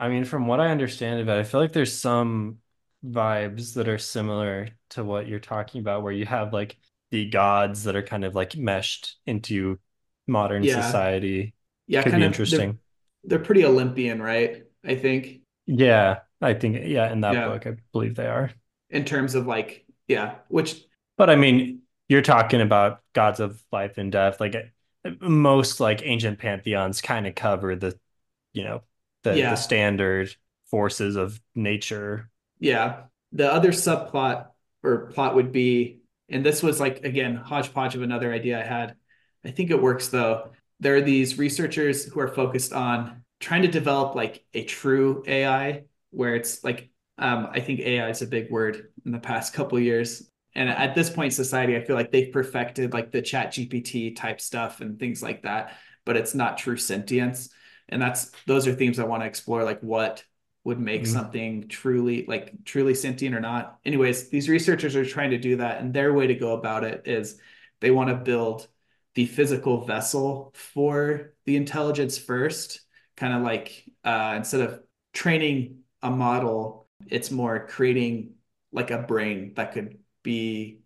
I 0.00 0.08
mean, 0.08 0.24
from 0.24 0.46
what 0.46 0.60
I 0.60 0.68
understand 0.70 1.20
of 1.20 1.28
it, 1.28 1.38
I 1.38 1.44
feel 1.44 1.60
like 1.60 1.72
there's 1.72 1.98
some 1.98 2.60
vibes 3.04 3.74
that 3.74 3.88
are 3.88 3.98
similar 3.98 4.68
to 4.90 5.04
what 5.04 5.28
you're 5.28 5.40
talking 5.40 5.80
about, 5.80 6.02
where 6.02 6.12
you 6.12 6.26
have 6.26 6.52
like 6.52 6.78
the 7.10 7.28
gods 7.30 7.84
that 7.84 7.96
are 7.96 8.02
kind 8.02 8.24
of 8.24 8.34
like 8.34 8.56
meshed 8.56 9.16
into 9.26 9.78
modern 10.26 10.66
Yeah. 10.66 10.68
society. 10.68 11.54
Yeah, 11.86 12.02
Could 12.02 12.10
kind 12.10 12.22
be 12.22 12.24
of 12.24 12.44
they're, 12.44 12.66
interesting. 12.66 12.80
they're 13.24 13.38
pretty 13.38 13.64
Olympian, 13.64 14.22
right? 14.22 14.66
I 14.84 14.96
think. 14.96 15.42
Yeah, 15.66 16.20
I 16.40 16.54
think 16.54 16.76
yeah, 16.86 17.10
in 17.12 17.20
that 17.22 17.34
Yeah. 17.34 17.44
book, 17.44 17.66
I 17.66 17.76
believe 17.92 18.14
they 18.14 18.26
are. 18.26 18.50
in 18.90 19.04
terms 19.04 19.34
of 19.34 19.46
like 19.46 19.84
yeah, 20.08 20.36
which 20.48 20.84
But 21.16 21.30
I 21.30 21.36
mean, 21.36 21.82
you're 22.08 22.22
talking 22.22 22.60
about 22.60 23.02
gods 23.14 23.40
of 23.40 23.62
life 23.72 23.98
and 23.98 24.12
death. 24.12 24.40
Like 24.40 24.54
most 25.20 25.80
like 25.80 26.02
ancient 26.04 26.38
pantheons 26.38 27.00
kind 27.00 27.26
of 27.26 27.34
cover 27.34 27.76
the, 27.76 27.98
you 28.52 28.64
know, 28.64 28.82
the 29.22 29.36
Yeah. 29.36 29.50
the 29.50 29.56
standard 29.56 30.34
forces 30.66 31.16
of 31.16 31.40
nature. 31.54 32.30
Yeah. 32.58 33.04
The 33.32 33.52
other 33.52 33.70
subplot 33.72 34.48
or 34.82 35.06
plot 35.12 35.34
would 35.34 35.52
be, 35.52 36.00
and 36.28 36.44
this 36.44 36.62
was 36.62 36.80
like, 36.80 37.04
again, 37.04 37.36
hodgepodge 37.36 37.94
of 37.94 38.02
another 38.02 38.32
idea 38.32 38.60
I 38.60 38.64
had. 38.64 38.96
I 39.44 39.50
think 39.50 39.70
it 39.70 39.80
works 39.80 40.08
though. 40.08 40.50
There 40.80 40.96
are 40.96 41.00
these 41.02 41.38
researchers 41.38 42.04
who 42.04 42.20
are 42.20 42.28
focused 42.28 42.72
on 42.72 43.24
trying 43.40 43.62
to 43.62 43.68
develop 43.68 44.14
like 44.14 44.44
a 44.54 44.64
true 44.64 45.22
AI 45.26 45.84
where 46.10 46.34
it's 46.34 46.64
like, 46.64 46.90
um, 47.18 47.48
I 47.50 47.60
think 47.60 47.80
AI 47.80 48.10
is 48.10 48.22
a 48.22 48.26
big 48.26 48.50
word 48.50 48.92
in 49.04 49.12
the 49.12 49.18
past 49.18 49.52
couple 49.54 49.78
years. 49.78 50.30
And 50.56 50.70
at 50.70 50.94
this 50.94 51.10
point 51.10 51.26
in 51.26 51.30
society, 51.32 51.76
I 51.76 51.84
feel 51.84 51.96
like 51.96 52.10
they've 52.10 52.32
perfected 52.32 52.92
like 52.94 53.12
the 53.12 53.20
ChatGPT 53.22 54.16
type 54.16 54.40
stuff 54.40 54.80
and 54.80 54.98
things 54.98 55.22
like 55.22 55.42
that, 55.42 55.76
but 56.06 56.16
it's 56.16 56.34
not 56.34 56.56
true 56.58 56.78
sentience. 56.78 57.50
And 57.90 58.00
that's 58.00 58.32
those 58.46 58.66
are 58.66 58.74
themes 58.74 58.98
I 58.98 59.04
want 59.04 59.22
to 59.22 59.26
explore, 59.26 59.64
like 59.64 59.80
what 59.80 60.24
would 60.64 60.80
make 60.80 61.02
Mhm. 61.02 61.06
something 61.06 61.68
truly 61.68 62.24
like 62.26 62.64
truly 62.64 62.94
sentient 62.94 63.34
or 63.34 63.40
not. 63.40 63.78
Anyways, 63.84 64.30
these 64.30 64.48
researchers 64.48 64.96
are 64.96 65.04
trying 65.04 65.30
to 65.30 65.38
do 65.38 65.56
that, 65.58 65.80
and 65.80 65.92
their 65.92 66.12
way 66.12 66.26
to 66.26 66.34
go 66.34 66.54
about 66.54 66.84
it 66.84 67.02
is 67.06 67.38
they 67.80 67.90
want 67.90 68.08
to 68.08 68.16
build 68.16 68.66
the 69.14 69.26
physical 69.26 69.84
vessel 69.84 70.52
for 70.54 71.34
the 71.44 71.56
intelligence 71.56 72.18
first, 72.18 72.80
kind 73.16 73.34
of 73.34 73.42
like 73.42 73.84
uh, 74.04 74.34
instead 74.36 74.62
of 74.62 74.80
training 75.12 75.80
a 76.02 76.10
model, 76.10 76.88
it's 77.06 77.30
more 77.30 77.66
creating 77.66 78.34
like 78.72 78.90
a 78.90 78.98
brain 78.98 79.52
that 79.54 79.72
could 79.72 79.98
be 80.26 80.80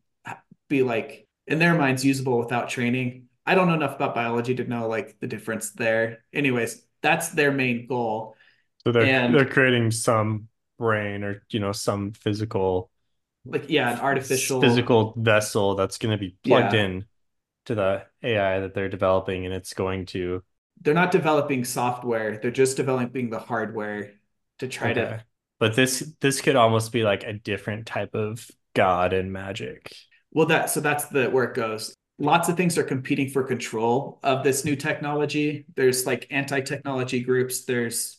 be 0.68 0.82
like 0.84 1.26
in 1.48 1.58
their 1.58 1.74
minds 1.74 2.04
usable 2.04 2.38
without 2.38 2.68
training. 2.68 3.28
I 3.46 3.56
don't 3.56 3.66
know 3.68 3.74
enough 3.74 3.96
about 3.96 4.14
biology 4.14 4.54
to 4.56 4.64
know 4.64 4.86
like 4.88 5.18
the 5.20 5.26
difference 5.26 5.72
there. 5.72 6.24
Anyways, 6.32 6.82
that's 7.02 7.30
their 7.30 7.50
main 7.52 7.86
goal. 7.88 8.36
So 8.84 8.92
they're 8.92 9.04
And- 9.04 9.34
they're 9.34 9.48
creating 9.48 9.90
some 9.90 10.48
brain 10.78 11.24
or 11.24 11.42
you 11.50 11.60
know 11.60 11.72
some 11.72 12.12
physical 12.12 12.90
Like 13.44 13.68
yeah, 13.68 13.92
an 13.92 14.00
artificial 14.00 14.60
physical 14.62 15.14
vessel 15.16 15.74
that's 15.74 15.98
going 15.98 16.12
to 16.12 16.18
be 16.18 16.36
plugged 16.44 16.74
Yeah. 16.74 16.84
in 16.84 17.04
to 17.66 17.74
the 17.74 18.06
AI 18.22 18.60
that 18.60 18.74
they're 18.74 18.88
developing, 18.88 19.46
and 19.46 19.54
it's 19.54 19.74
going 19.74 20.06
to 20.06 20.42
they're 20.82 20.94
not 20.94 21.10
developing 21.10 21.64
software 21.64 22.38
they're 22.38 22.50
just 22.50 22.76
developing 22.76 23.30
the 23.30 23.38
hardware 23.38 24.12
to 24.58 24.68
try 24.68 24.92
Okay. 24.92 25.00
to 25.00 25.24
But 25.58 25.76
this 25.76 26.14
this 26.20 26.40
could 26.40 26.56
almost 26.56 26.92
be 26.92 27.02
like 27.02 27.22
a 27.24 27.32
different 27.34 27.86
type 27.86 28.14
of 28.14 28.50
god 28.74 29.12
and 29.12 29.32
magic. 29.32 29.92
well 30.32 30.46
that 30.46 30.70
so 30.70 30.80
that's 30.80 31.06
the 31.06 31.28
where 31.30 31.44
it 31.44 31.54
goes. 31.54 31.94
Lots 32.18 32.50
of 32.50 32.56
things 32.56 32.76
are 32.76 32.82
competing 32.84 33.30
for 33.30 33.42
control 33.42 34.20
of 34.22 34.44
this 34.44 34.64
new 34.64 34.76
technology. 34.76 35.64
There's 35.74 36.06
like 36.06 36.26
anti-technology 36.30 37.22
groups. 37.22 37.64
There's 37.64 38.18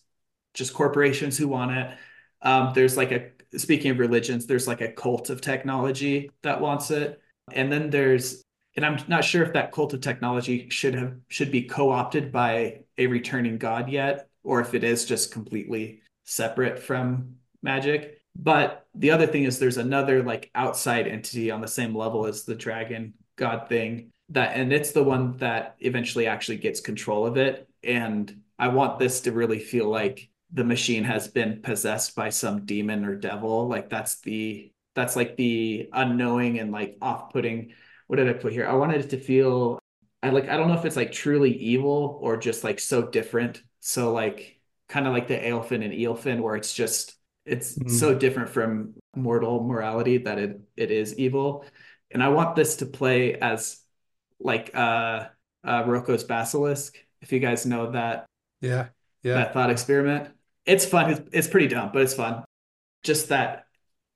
just 0.56 0.74
corporations 0.74 1.38
who 1.38 1.48
want 1.48 1.72
it. 1.72 1.98
Um, 2.42 2.72
there's 2.74 2.98
like 2.98 3.12
a 3.12 3.32
speaking 3.58 3.92
of 3.92 4.00
religions 4.00 4.48
there's 4.48 4.68
like 4.68 4.82
a 4.82 4.92
cult 4.92 5.30
of 5.30 5.42
technology 5.42 6.32
that 6.42 6.62
wants 6.62 6.90
it. 6.92 7.22
And 7.54 7.72
then 7.72 7.90
there's 7.90 8.44
and 8.76 8.86
i'm 8.86 8.98
not 9.08 9.24
sure 9.24 9.44
if 9.44 9.54
that 9.54 9.72
cult 9.72 9.94
of 9.94 10.02
technology 10.02 10.70
should 10.70 10.96
have 10.96 11.16
should 11.28 11.52
be 11.52 11.64
co-opted 11.64 12.32
by 12.32 12.80
a 12.98 13.08
returning 13.08 13.58
god 13.58 13.90
yet 13.90 14.30
or 14.44 14.62
if 14.62 14.74
it 14.74 14.84
is 14.84 15.06
just 15.06 15.32
completely 15.32 16.02
separate 16.24 16.80
from 16.80 17.36
magic 17.62 18.21
but 18.36 18.86
the 18.96 19.12
other 19.12 19.28
thing 19.28 19.44
is 19.44 19.60
there's 19.60 19.78
another 19.78 20.24
like 20.24 20.50
outside 20.56 21.08
entity 21.08 21.52
on 21.52 21.62
the 21.62 21.68
same 21.68 21.96
level 21.96 22.26
as 22.26 22.44
the 22.44 22.56
dragon 22.56 23.14
god 23.36 23.68
thing 23.68 24.12
that 24.32 24.56
and 24.56 24.72
it's 24.72 24.92
the 24.92 25.04
one 25.04 25.38
that 25.38 25.76
eventually 25.80 26.26
actually 26.28 26.58
gets 26.58 26.80
control 26.80 27.26
of 27.26 27.38
it. 27.38 27.68
And 27.84 28.42
i 28.58 28.68
want 28.70 29.00
this 29.00 29.22
to 29.22 29.32
really 29.32 29.60
feel 29.60 29.90
like 29.90 30.30
the 30.54 30.64
machine 30.64 31.04
has 31.04 31.28
been 31.28 31.62
possessed 31.62 32.16
by 32.16 32.30
some 32.30 32.66
demon 32.66 33.06
or 33.06 33.16
devil. 33.16 33.68
Like 33.68 33.90
that's 33.90 34.20
the 34.22 34.72
that's 34.96 35.16
like 35.16 35.38
the 35.38 35.90
unknowing 35.94 36.60
and 36.60 36.72
like 36.72 36.98
off-putting 37.02 37.74
what 38.08 38.18
did 38.18 38.30
i 38.30 38.34
put 38.34 38.52
here? 38.54 38.68
I 38.68 38.74
wanted 38.74 39.02
it 39.02 39.10
to 39.12 39.18
feel 39.18 39.80
i 40.24 40.30
like 40.30 40.50
i 40.50 40.58
don't 40.58 40.68
know 40.68 40.78
if 40.78 40.86
it's 40.86 40.96
like 40.96 41.12
truly 41.12 41.52
evil 41.54 42.20
or 42.22 42.38
just 42.38 42.64
like 42.64 42.80
so 42.80 43.02
different. 43.04 43.62
So 43.80 44.14
like 44.14 44.60
kind 44.88 45.08
of 45.08 45.14
like 45.14 45.28
the 45.28 45.38
Aelfinn 45.38 45.84
and 45.84 45.94
Eelfinn 45.94 46.42
where 46.42 46.56
it's 46.56 46.74
just 46.74 47.16
it's 47.46 47.78
Mhm. 47.78 47.90
so 47.90 48.14
different 48.14 48.50
from 48.50 48.94
mortal 49.16 49.64
morality 49.64 50.18
that 50.18 50.38
it 50.38 50.60
it 50.78 50.92
is 50.92 51.18
evil 51.18 51.66
and 52.12 52.22
i 52.24 52.30
want 52.30 52.56
this 52.56 52.78
to 52.78 52.86
play 52.86 53.36
as 53.36 53.80
like 54.40 54.72
uh 54.76 55.26
uh 55.64 55.84
Roko's 55.86 56.24
basilisk 56.24 56.98
if 57.22 57.32
you 57.32 57.40
guys 57.40 57.66
know 57.66 57.92
that 57.92 58.26
Yeah. 58.62 58.90
Yeah. 59.24 59.36
that 59.36 59.54
thought 59.54 59.70
experiment 59.70 60.30
it's 60.66 60.86
fun 60.86 61.12
it's, 61.12 61.22
it's 61.34 61.48
pretty 61.48 61.68
dumb 61.68 61.90
but 61.92 62.04
it's 62.04 62.14
fun 62.14 62.44
just 63.04 63.30
that 63.30 63.66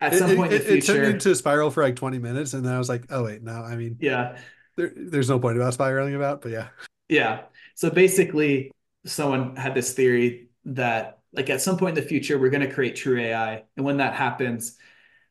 at 0.01 0.13
some 0.13 0.31
it, 0.31 0.37
point 0.37 0.53
in 0.53 0.61
it, 0.61 0.65
the 0.67 0.77
it 0.77 0.85
turned 0.85 0.97
future 0.99 1.03
into 1.09 1.31
a 1.31 1.35
spiral 1.35 1.71
for 1.71 1.81
like 1.81 1.95
20 1.95 2.19
minutes, 2.19 2.53
and 2.53 2.65
then 2.65 2.73
I 2.73 2.77
was 2.77 2.89
like, 2.89 3.05
oh 3.09 3.23
wait, 3.23 3.41
no, 3.41 3.53
I 3.53 3.77
mean, 3.77 3.97
yeah 4.01 4.37
there, 4.75 4.91
there's 4.93 5.29
no 5.29 5.39
point 5.39 5.57
about 5.57 5.73
spiraling 5.73 6.15
about, 6.15 6.41
but 6.41 6.51
yeah. 6.51 6.67
Yeah. 7.07 7.43
So 7.75 7.89
basically, 7.89 8.71
someone 9.05 9.55
had 9.55 9.73
this 9.73 9.93
theory 9.93 10.49
that, 10.65 11.19
like, 11.35 11.49
at 11.49 11.61
some 11.61 11.77
point 11.77 11.97
in 11.97 12.03
the 12.03 12.09
future, 12.09 12.37
we're 12.37 12.49
going 12.49 12.67
to 12.67 12.73
create 12.73 12.95
true 12.95 13.19
AI. 13.19 13.63
And 13.75 13.85
when 13.85 13.97
that 13.97 14.13
happens, 14.13 14.77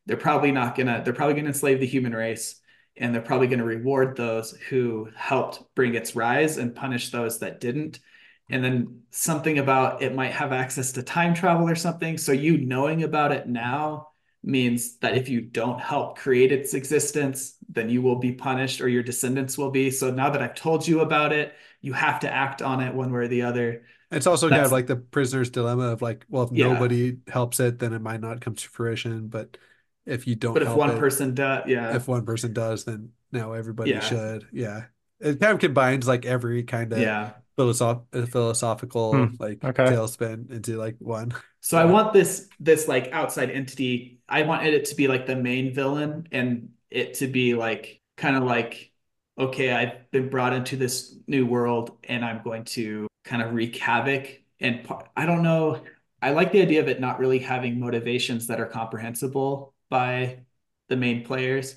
they're 0.07 0.17
probably 0.17 0.53
not 0.53 0.75
going 0.77 0.87
to, 0.87 1.03
they're 1.05 1.15
probably 1.15 1.35
going 1.35 1.45
to 1.45 1.51
enslave 1.51 1.81
the 1.81 1.87
human 1.87 2.15
race. 2.15 2.61
And 2.97 3.13
they're 3.13 3.23
probably 3.23 3.49
going 3.49 3.59
to 3.59 3.65
reward 3.65 4.17
those 4.17 4.53
who 4.69 5.09
helped 5.17 5.75
bring 5.75 5.95
its 5.95 6.15
rise 6.15 6.59
and 6.59 6.75
punish 6.75 7.11
those 7.11 7.41
that 7.41 7.61
didn't. 7.61 7.99
And 8.51 8.63
then 8.63 9.01
something 9.11 9.59
about 9.59 10.03
it 10.03 10.15
might 10.15 10.33
have 10.33 10.53
access 10.53 10.93
to 10.93 11.03
time 11.03 11.35
travel 11.35 11.69
or 11.69 11.75
something. 11.75 12.19
So 12.19 12.33
you 12.33 12.59
knowing 12.59 13.03
about 13.03 13.33
it 13.33 13.49
now 13.49 14.09
means 14.45 14.99
that 14.99 15.17
if 15.17 15.29
you 15.29 15.41
don't 15.41 15.81
help 15.81 16.19
create 16.19 16.53
its 16.53 16.75
existence, 16.75 17.57
then 17.69 17.89
you 17.89 18.03
will 18.03 18.17
be 18.17 18.33
punished 18.33 18.81
or 18.81 18.89
your 18.89 19.03
descendants 19.03 19.57
will 19.57 19.71
be. 19.71 19.91
So 19.91 20.11
now 20.11 20.31
that 20.31 20.43
I've 20.43 20.55
told 20.55 20.87
you 20.87 21.01
about 21.01 21.33
it, 21.33 21.55
you 21.81 21.95
have 21.95 22.21
to 22.21 22.33
act 22.33 22.61
on 22.63 22.81
it 22.81 22.95
one 22.95 23.13
way 23.13 23.21
or 23.21 23.29
the 23.29 23.43
other. 23.43 23.87
It's 24.17 24.27
also 24.27 24.49
kind 24.49 24.65
of 24.65 24.73
like 24.73 24.87
the 24.87 24.97
prisoner's 24.97 25.51
dilemma 25.51 25.89
of 25.89 26.03
like, 26.03 26.25
well, 26.29 26.45
if 26.45 26.51
Yeah. 26.53 26.69
nobody 26.75 27.19
helps 27.29 27.61
it, 27.61 27.79
then 27.79 27.93
it 27.93 28.01
might 28.01 28.21
not 28.21 28.41
come 28.41 28.55
to 28.55 28.69
fruition. 28.69 29.29
But 29.29 29.57
if 30.07 30.27
you 30.27 30.35
don't 30.37 30.55
But 30.55 30.63
if 30.63 30.75
one 30.75 30.91
it, 30.91 30.99
person 30.99 31.35
does, 31.35 31.65
yeah, 31.69 31.97
if 31.97 32.09
one 32.09 32.25
person 32.25 32.53
does, 32.53 32.85
then 32.85 33.11
now 33.33 33.53
everybody 33.53 33.91
Yeah. 33.93 34.01
should. 34.01 34.49
Yeah. 34.53 34.87
It 35.21 35.41
kind 35.41 35.53
of 35.55 35.61
combines 35.61 36.07
like 36.07 36.27
every 36.27 36.63
kind 36.65 36.93
of 36.93 36.99
yeah. 36.99 37.33
philosoph- 37.57 38.05
uh, 38.13 38.27
philosophical 38.27 39.13
Hmm, 39.13 39.37
like 39.39 39.61
okay. 39.65 39.85
tailspin 39.87 40.51
into 40.51 40.77
like 40.77 40.97
one. 40.99 41.33
So 41.61 41.79
I 41.79 41.87
want 41.87 42.13
this 42.13 42.49
this 42.61 42.89
like 42.89 43.09
outside 43.13 43.51
entity. 43.51 44.21
I 44.29 44.43
wanted 44.43 44.75
it 44.75 44.87
to 44.87 44.95
be 44.95 45.09
like 45.09 45.27
the 45.27 45.37
main 45.37 45.73
villain 45.75 46.29
and 46.33 46.71
it 46.91 47.15
to 47.15 47.27
be 47.27 47.55
like 47.55 48.01
kind 48.17 48.37
of 48.37 48.43
like 48.45 48.93
okay, 49.39 49.73
I've 49.73 50.11
been 50.11 50.29
brought 50.29 50.53
into 50.53 50.77
this 50.77 51.17
new 51.27 51.47
world 51.47 51.99
and 52.05 52.25
I'm 52.25 52.43
going 52.43 52.65
to 52.65 53.09
kind 53.25 53.43
of 53.43 53.53
wreak 53.53 53.77
havoc 53.77 54.41
and 54.61 54.89
I 55.17 55.27
don't 55.27 55.43
know. 55.43 55.83
I 56.23 56.31
like 56.31 56.53
the 56.53 56.63
idea 56.63 56.81
of 56.81 56.89
it 56.89 57.01
not 57.01 57.19
really 57.19 57.39
having 57.39 57.81
motivations 57.81 58.47
that 58.47 58.61
are 58.61 58.67
comprehensible 58.67 59.75
by 59.91 60.45
the 60.89 60.97
main 60.97 61.25
players 61.25 61.77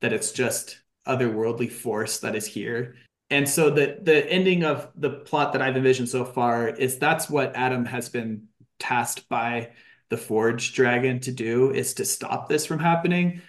that 0.00 0.12
it's 0.12 0.32
just 0.32 0.80
otherworldly 1.06 1.70
force 1.70 2.20
that 2.20 2.34
is 2.34 2.46
here. 2.46 2.96
And 3.30 3.48
so 3.48 3.70
the 3.70 3.98
the 4.02 4.30
ending 4.30 4.64
of 4.64 4.90
the 4.96 5.10
plot 5.10 5.52
that 5.52 5.62
I've 5.62 5.76
envisioned 5.76 6.08
so 6.08 6.24
far 6.24 6.68
is 6.68 6.98
that's 6.98 7.30
what 7.30 7.56
Adam 7.56 7.84
has 7.86 8.08
been 8.08 8.48
tasked 8.78 9.28
by 9.28 9.72
the 10.10 10.16
Forge 10.16 10.74
Dragon 10.74 11.20
to 11.20 11.32
do 11.32 11.70
is 11.70 11.94
to 11.94 12.04
stop 12.04 12.48
this 12.48 12.66
from 12.66 12.78
happening, 12.78 13.40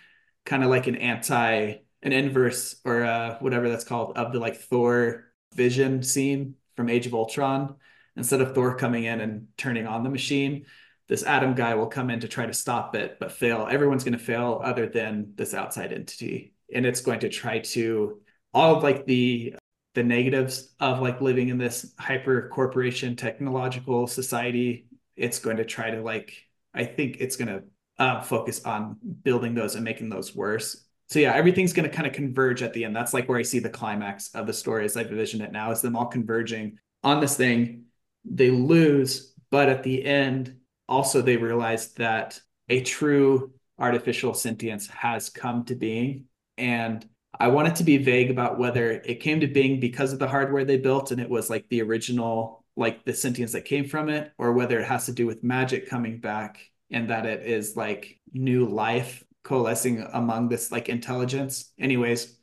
kind 0.46 0.64
of 0.64 0.70
like 0.70 0.88
an 0.88 0.96
anti 0.96 1.76
an 2.06 2.14
inverse 2.14 2.76
or 2.86 3.04
uh, 3.04 3.38
whatever 3.40 3.68
that's 3.68 3.84
called 3.84 4.16
of 4.18 4.32
the 4.32 4.40
like 4.40 4.56
Thor 4.56 5.26
vision 5.54 6.04
scene 6.04 6.56
from 6.78 6.90
Age 6.90 7.08
of 7.08 7.14
Ultron. 7.14 7.76
Instead 8.16 8.40
of 8.40 8.56
Thor 8.56 8.78
coming 8.78 9.04
in 9.04 9.20
and 9.20 9.48
turning 9.58 9.88
on 9.88 10.04
the 10.04 10.10
machine, 10.10 10.66
this 11.10 11.24
Adam 11.24 11.54
guy 11.54 11.76
will 11.76 11.88
come 11.88 12.10
in 12.10 12.22
to 12.22 12.28
try 12.28 12.46
to 12.46 12.54
stop 12.54 12.96
it, 12.96 13.18
but 13.20 13.32
fail. 13.32 13.68
Everyone's 13.70 14.04
going 14.06 14.18
to 14.18 14.24
fail 14.24 14.62
other 14.64 14.88
than 14.88 15.34
this 15.36 15.54
outside 15.54 15.92
entity. 15.92 16.54
And 16.74 16.86
it's 16.86 17.02
going 17.02 17.20
to 17.22 17.30
try 17.30 17.60
to 17.60 18.22
all 18.54 18.78
of 18.78 18.84
like 18.84 19.06
the 19.06 19.56
the 19.96 20.04
negatives 20.04 20.74
of 20.80 21.00
like 21.02 21.22
living 21.22 21.50
in 21.50 21.58
this 21.58 21.94
hyper 21.98 22.50
corporation 22.50 23.16
technological 23.16 24.08
society. 24.08 24.88
It's 25.16 25.40
going 25.40 25.58
to 25.58 25.66
try 25.66 25.92
to 25.92 26.02
like 26.02 26.34
I 26.74 26.86
think 26.86 27.18
it's 27.20 27.36
going 27.36 27.48
to 27.48 27.64
uh, 27.98 28.22
focus 28.22 28.64
on 28.64 28.98
building 29.24 29.56
those 29.56 29.76
and 29.76 29.84
making 29.84 30.10
those 30.10 30.36
worse. 30.36 30.85
So 31.08 31.20
yeah, 31.20 31.34
everything's 31.34 31.74
going 31.74 31.90
to 31.90 31.96
kind 31.96 32.08
of 32.08 32.14
converge 32.14 32.64
at 32.64 32.74
the 32.74 32.84
end. 32.84 32.96
That's 32.96 33.14
like 33.14 33.30
where 33.30 33.38
I 33.38 33.44
see 33.44 33.60
the 33.60 33.70
climax 33.70 34.34
of 34.34 34.48
the 34.48 34.54
story 34.54 34.86
as 34.86 34.98
I've 34.98 35.12
envisioned 35.12 35.44
it 35.44 35.52
now, 35.52 35.72
is 35.72 35.82
them 35.82 35.96
all 35.96 36.08
converging 36.08 36.80
on 37.04 37.20
this 37.20 37.38
thing. 37.38 37.84
They 38.24 38.50
lose, 38.50 39.34
but 39.52 39.70
at 39.70 39.84
the 39.84 40.04
end, 40.04 40.58
also 40.90 41.22
they 41.22 41.38
realize 41.38 41.94
that 41.94 42.40
a 42.70 42.82
true 42.82 43.54
artificial 43.78 44.34
sentience 44.34 44.88
has 44.88 45.30
come 45.30 45.64
to 45.66 45.76
being. 45.76 46.26
And 46.58 47.08
I 47.40 47.50
want 47.50 47.68
it 47.68 47.76
to 47.76 47.84
be 47.84 47.98
vague 47.98 48.32
about 48.32 48.58
whether 48.58 48.92
it 48.92 49.20
came 49.20 49.42
to 49.42 49.48
being 49.48 49.80
because 49.80 50.14
of 50.14 50.20
the 50.20 50.28
hardware 50.28 50.66
they 50.66 50.78
built 50.78 51.12
and 51.12 51.22
it 51.22 51.30
was 51.30 51.50
like 51.50 51.68
the 51.70 51.82
original, 51.82 52.64
like 52.76 53.06
the 53.06 53.14
sentience 53.14 53.52
that 53.52 53.66
came 53.66 53.86
from 53.88 54.10
it, 54.10 54.32
or 54.38 54.54
whether 54.54 54.80
it 54.80 54.88
has 54.88 55.06
to 55.06 55.12
do 55.12 55.28
with 55.28 55.44
magic 55.44 55.88
coming 55.90 56.20
back 56.20 56.60
and 56.92 57.10
that 57.10 57.26
it 57.26 57.46
is 57.46 57.76
like 57.76 58.20
new 58.34 58.66
life 58.66 59.24
coalescing 59.46 60.02
among 60.14 60.50
this 60.50 60.74
like 60.74 60.90
intelligence. 60.90 61.74
Anyways, 61.80 62.38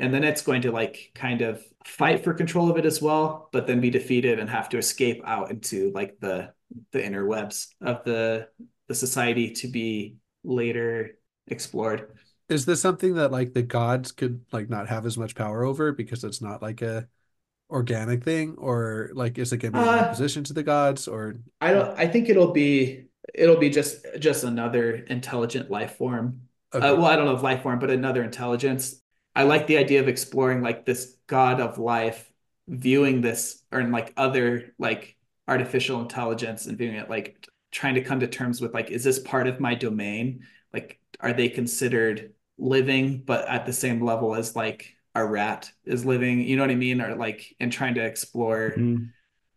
and 0.00 0.12
then 0.14 0.24
it's 0.24 0.42
going 0.42 0.62
to 0.62 0.72
like 0.72 1.12
kind 1.14 1.42
of 1.42 1.64
fight 1.86 2.24
for 2.24 2.34
control 2.34 2.70
of 2.70 2.78
it 2.78 2.86
as 2.86 3.02
well, 3.02 3.48
but 3.52 3.66
then 3.66 3.80
be 3.80 3.90
defeated 3.90 4.40
and 4.40 4.50
have 4.50 4.68
to 4.70 4.78
escape 4.78 5.22
out 5.26 5.50
into 5.52 5.92
like 5.92 6.20
the 6.20 6.52
the 6.92 7.00
interwebs 7.00 7.68
of 7.82 8.04
the 8.04 8.48
the 8.88 8.94
society 8.94 9.52
to 9.52 9.68
be 9.68 10.16
later 10.44 11.18
explored. 11.48 12.12
Is 12.48 12.64
this 12.64 12.80
something 12.80 13.14
that 13.14 13.30
like 13.32 13.52
the 13.52 13.62
gods 13.62 14.12
could 14.12 14.44
like 14.52 14.70
not 14.70 14.88
have 14.88 15.04
as 15.06 15.18
much 15.18 15.34
power 15.34 15.64
over 15.64 15.92
because 15.92 16.24
it's 16.24 16.40
not 16.40 16.62
like 16.62 16.80
a 16.82 17.08
organic 17.70 18.24
thing, 18.24 18.56
or 18.58 19.10
like 19.14 19.38
is 19.38 19.52
it 19.52 19.58
going 19.58 19.72
to 19.74 19.80
be 19.80 19.86
in 19.86 19.90
Uh, 19.90 19.96
opposition 19.96 20.44
to 20.44 20.54
the 20.54 20.62
gods, 20.64 21.08
or 21.08 21.36
I 21.60 21.72
don't. 21.72 21.98
I 21.98 22.06
think 22.06 22.28
it'll 22.28 22.52
be 22.52 23.06
it'll 23.34 23.56
be 23.58 23.70
just 23.70 24.06
just 24.18 24.44
another 24.44 24.94
intelligent 24.94 25.70
life 25.70 25.96
form. 25.96 26.47
Okay. 26.74 26.86
Uh, 26.86 26.96
well, 26.96 27.06
I 27.06 27.16
don't 27.16 27.24
know 27.24 27.34
if 27.34 27.42
life 27.42 27.62
form, 27.62 27.78
but 27.78 27.90
another 27.90 28.22
intelligence. 28.22 29.00
I 29.34 29.44
like 29.44 29.66
the 29.66 29.78
idea 29.78 30.00
of 30.00 30.08
exploring 30.08 30.62
like 30.62 30.84
this 30.84 31.16
god 31.26 31.60
of 31.60 31.78
life, 31.78 32.30
viewing 32.66 33.20
this 33.20 33.62
or 33.72 33.80
in 33.80 33.92
like 33.92 34.12
other 34.16 34.74
like 34.78 35.16
artificial 35.46 36.00
intelligence 36.02 36.66
and 36.66 36.76
viewing 36.76 36.96
it 36.96 37.08
like 37.08 37.46
trying 37.70 37.94
to 37.94 38.02
come 38.02 38.20
to 38.20 38.26
terms 38.26 38.60
with 38.60 38.74
like, 38.74 38.90
is 38.90 39.04
this 39.04 39.18
part 39.18 39.46
of 39.46 39.60
my 39.60 39.74
domain? 39.74 40.40
Like, 40.72 40.98
are 41.20 41.32
they 41.32 41.48
considered 41.48 42.32
living, 42.58 43.22
but 43.24 43.48
at 43.48 43.66
the 43.66 43.72
same 43.72 44.02
level 44.04 44.34
as 44.34 44.56
like 44.56 44.94
a 45.14 45.24
rat 45.24 45.70
is 45.84 46.04
living? 46.04 46.42
You 46.42 46.56
know 46.56 46.62
what 46.62 46.70
I 46.70 46.74
mean? 46.74 47.00
Or 47.00 47.14
like, 47.14 47.54
and 47.60 47.72
trying 47.72 47.94
to 47.94 48.04
explore 48.04 48.74
Mm. 48.76 49.08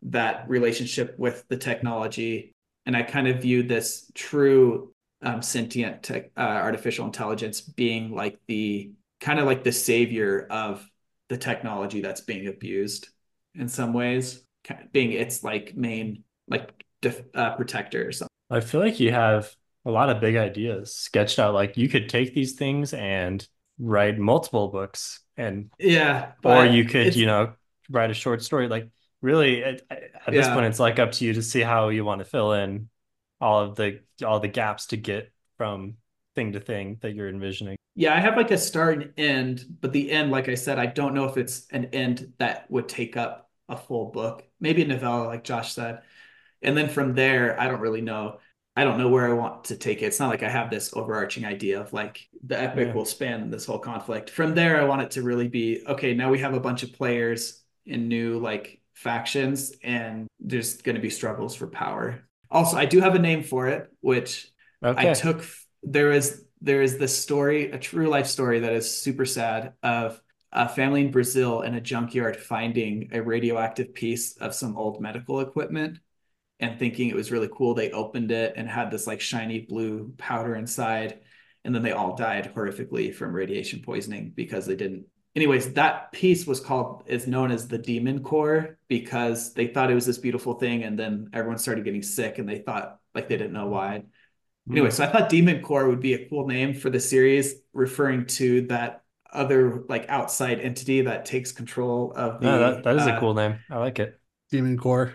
that 0.04 0.50
relationship 0.50 1.18
with 1.18 1.48
the 1.48 1.58
technology. 1.58 2.54
And 2.86 2.96
I 2.96 3.04
kind 3.04 3.28
of 3.28 3.42
view 3.42 3.64
this 3.64 4.12
true 4.16 4.94
um, 5.22 5.42
sentient 5.42 6.04
tech, 6.04 6.32
uh, 6.38 6.42
artificial 6.42 7.06
intelligence 7.06 7.62
being 7.62 8.12
like 8.16 8.40
the 8.48 8.92
kind 9.20 9.40
of 9.40 9.46
like 9.46 9.64
the 9.64 9.72
savior 9.72 10.48
of 10.50 10.88
the 11.30 11.38
technology 11.38 12.02
that's 12.02 12.22
being 12.22 12.48
abused 12.48 13.10
in 13.56 13.68
some 13.68 13.94
ways, 13.94 14.44
kind 14.64 14.82
of 14.84 14.92
being 14.92 15.12
its 15.12 15.44
like 15.44 15.76
main 15.76 16.24
like 16.48 16.72
def- 17.02 17.24
uh, 17.36 17.56
protector 17.56 18.08
or 18.08 18.12
something. 18.12 18.28
I 18.50 18.60
feel 18.60 18.82
like 18.82 19.00
you 19.00 19.12
have 19.12 19.56
a 19.86 19.92
lot 19.92 20.10
of 20.10 20.20
big 20.20 20.36
ideas 20.36 20.96
sketched 20.96 21.40
out. 21.40 21.54
Like 21.54 21.78
you 21.78 21.88
could 21.90 22.10
take 22.10 22.34
these 22.34 22.54
things 22.54 22.94
and 22.94 23.46
write 23.80 24.18
multiple 24.18 24.68
books 24.68 25.22
and 25.38 25.72
Yeah, 25.80 26.34
or 26.44 26.66
you 26.66 26.86
could, 26.86 27.16
you 27.16 27.28
know, 27.28 27.56
write 27.90 28.12
a 28.12 28.16
short 28.16 28.44
story. 28.44 28.70
Like 28.70 28.90
really 29.22 29.64
at, 29.66 29.84
at 30.28 30.36
this 30.36 30.50
point 30.50 30.68
it's 30.68 30.80
like 30.80 31.00
up 31.00 31.14
to 31.14 31.26
you 31.26 31.34
to 31.36 31.44
see 31.44 31.62
how 31.62 31.90
you 31.90 32.06
want 32.06 32.20
to 32.20 32.26
fill 32.26 32.54
in 32.54 32.90
all 33.42 33.62
of 33.62 33.76
the 33.76 34.00
all 34.26 34.40
the 34.40 34.48
gaps 34.48 34.88
to 34.88 34.98
get 34.98 35.32
from 35.58 35.96
thing 36.36 36.54
to 36.54 36.60
thing 36.60 36.98
that 37.02 37.14
you're 37.14 37.30
envisioning. 37.30 37.78
Yeah, 37.96 38.16
I 38.16 38.20
have 38.20 38.38
like 38.38 38.52
a 38.52 38.58
start 38.58 39.02
and 39.02 39.14
end, 39.18 39.66
but 39.82 39.92
the 39.92 40.12
end, 40.12 40.32
like 40.32 40.48
I 40.48 40.56
said, 40.56 40.80
I 40.80 40.86
don't 40.86 41.14
know 41.14 41.26
if 41.26 41.38
it's 41.38 41.68
an 41.72 41.86
end 41.86 42.34
that 42.38 42.70
would 42.72 42.88
take 42.88 43.18
up 43.18 43.50
a 43.68 43.76
full 43.76 44.12
book. 44.12 44.44
Maybe 44.62 44.84
a 44.84 44.88
novella, 44.88 45.26
like 45.26 45.44
Josh 45.44 45.74
said. 45.74 46.02
And 46.62 46.78
then 46.78 46.90
from 46.90 47.16
there, 47.16 47.60
I 47.60 47.68
don't 47.68 47.82
really 47.82 48.02
know. 48.02 48.40
I 48.76 48.86
don't 48.86 48.98
know 48.98 49.10
where 49.10 49.30
I 49.30 49.34
want 49.34 49.66
to 49.66 49.76
take 49.78 50.02
it. 50.02 50.06
It's 50.06 50.20
not 50.20 50.30
like 50.30 50.44
I 50.44 50.50
have 50.50 50.70
this 50.70 50.94
overarching 50.96 51.44
idea 51.46 51.82
of 51.82 51.92
like 51.92 52.30
the 52.46 52.60
epic 52.60 52.90
Yeah. 52.90 52.94
will 52.94 53.06
span 53.06 53.50
this 53.50 53.66
whole 53.66 53.80
conflict. 53.80 54.30
From 54.30 54.56
there, 54.56 54.80
I 54.80 54.86
want 54.86 55.02
it 55.02 55.12
to 55.12 55.22
really 55.24 55.50
be 55.50 55.84
okay, 55.88 56.14
now 56.14 56.30
we 56.32 56.40
have 56.40 56.54
a 56.54 56.60
bunch 56.60 56.84
of 56.84 56.94
players 56.94 57.62
in 57.86 58.08
new 58.08 58.40
like 58.40 58.82
factions, 58.94 59.74
and 59.84 60.28
there's 60.40 60.82
going 60.82 60.96
to 60.96 61.02
be 61.02 61.10
struggles 61.10 61.56
for 61.56 61.68
power. 61.68 62.24
Also, 62.52 62.78
I 62.78 62.86
do 62.86 63.00
have 63.02 63.16
a 63.16 63.20
name 63.20 63.44
for 63.44 63.68
it, 63.68 63.90
which 64.02 64.52
Okay. 64.84 65.12
I 65.14 65.14
took 65.14 65.46
there 65.84 66.12
is 66.12 66.44
there 66.62 66.82
is 66.82 66.98
this 66.98 67.18
story, 67.18 67.72
a 67.72 67.80
true 67.80 68.10
life 68.10 68.28
story 68.28 68.60
that 68.60 68.74
is 68.74 69.02
super 69.02 69.26
sad 69.26 69.74
of 69.82 70.22
a 70.52 70.68
family 70.70 71.02
in 71.02 71.12
Brazil 71.12 71.62
in 71.62 71.76
a 71.76 71.82
junkyard 71.82 72.38
finding 72.38 73.10
a 73.14 73.22
radioactive 73.22 73.94
piece 73.94 74.38
of 74.38 74.54
some 74.54 74.78
old 74.78 75.02
medical 75.02 75.40
equipment 75.40 76.00
and 76.60 76.80
thinking 76.80 77.10
it 77.10 77.16
was 77.16 77.32
really 77.32 77.50
cool. 77.54 77.74
They 77.74 77.92
opened 77.92 78.32
it 78.32 78.54
and 78.56 78.70
had 78.70 78.92
this 78.92 79.08
like 79.08 79.22
shiny 79.22 79.62
blue 79.62 80.14
powder 80.18 80.56
inside. 80.56 81.20
And 81.66 81.74
then 81.76 81.84
they 81.84 81.92
all 81.92 82.16
died 82.16 82.54
horrifically 82.56 83.14
from 83.14 83.34
radiation 83.34 83.82
poisoning 83.84 84.34
because 84.36 84.66
they 84.66 84.76
didn't. 84.76 85.06
Anyways, 85.36 85.74
that 85.74 86.12
piece 86.12 86.46
was 86.46 86.60
called, 86.60 87.04
is 87.08 87.26
known 87.26 87.52
as 87.52 87.68
the 87.68 87.78
demon 87.78 88.22
core 88.22 88.78
because 88.88 89.54
they 89.54 89.68
thought 89.68 89.90
it 89.90 89.96
was 89.96 90.06
this 90.06 90.18
beautiful 90.18 90.56
thing. 90.56 90.84
And 90.84 91.00
then 91.00 91.30
everyone 91.32 91.58
started 91.58 91.86
getting 91.86 92.04
sick 92.04 92.38
and 92.38 92.48
they 92.48 92.60
thought 92.60 93.00
like 93.16 93.30
they 93.30 93.38
didn't 93.38 93.54
know 93.54 93.68
why. 93.68 94.04
Anyway, 94.70 94.92
so 94.92 95.04
I 95.04 95.08
thought 95.08 95.30
Demon 95.30 95.62
Core 95.62 95.90
would 95.90 96.00
be 96.00 96.14
a 96.14 96.30
cool 96.30 96.48
name 96.48 96.74
for 96.74 96.90
the 96.90 97.00
series, 97.00 97.56
referring 97.74 98.28
to 98.28 98.68
that 98.68 99.04
other 99.34 99.84
like 99.90 100.06
outside 100.08 100.60
entity 100.60 101.02
that 101.02 101.26
takes 101.26 101.52
control 101.52 102.14
of 102.16 102.40
the. 102.40 102.46
No, 102.46 102.60
that, 102.60 102.84
that 102.84 102.96
is 102.98 103.08
a 103.08 103.14
uh, 103.14 103.20
cool 103.20 103.34
name. 103.34 103.60
I 103.70 103.78
like 103.78 104.00
it. 104.00 104.20
Demon 104.52 104.78
Core? 104.78 105.14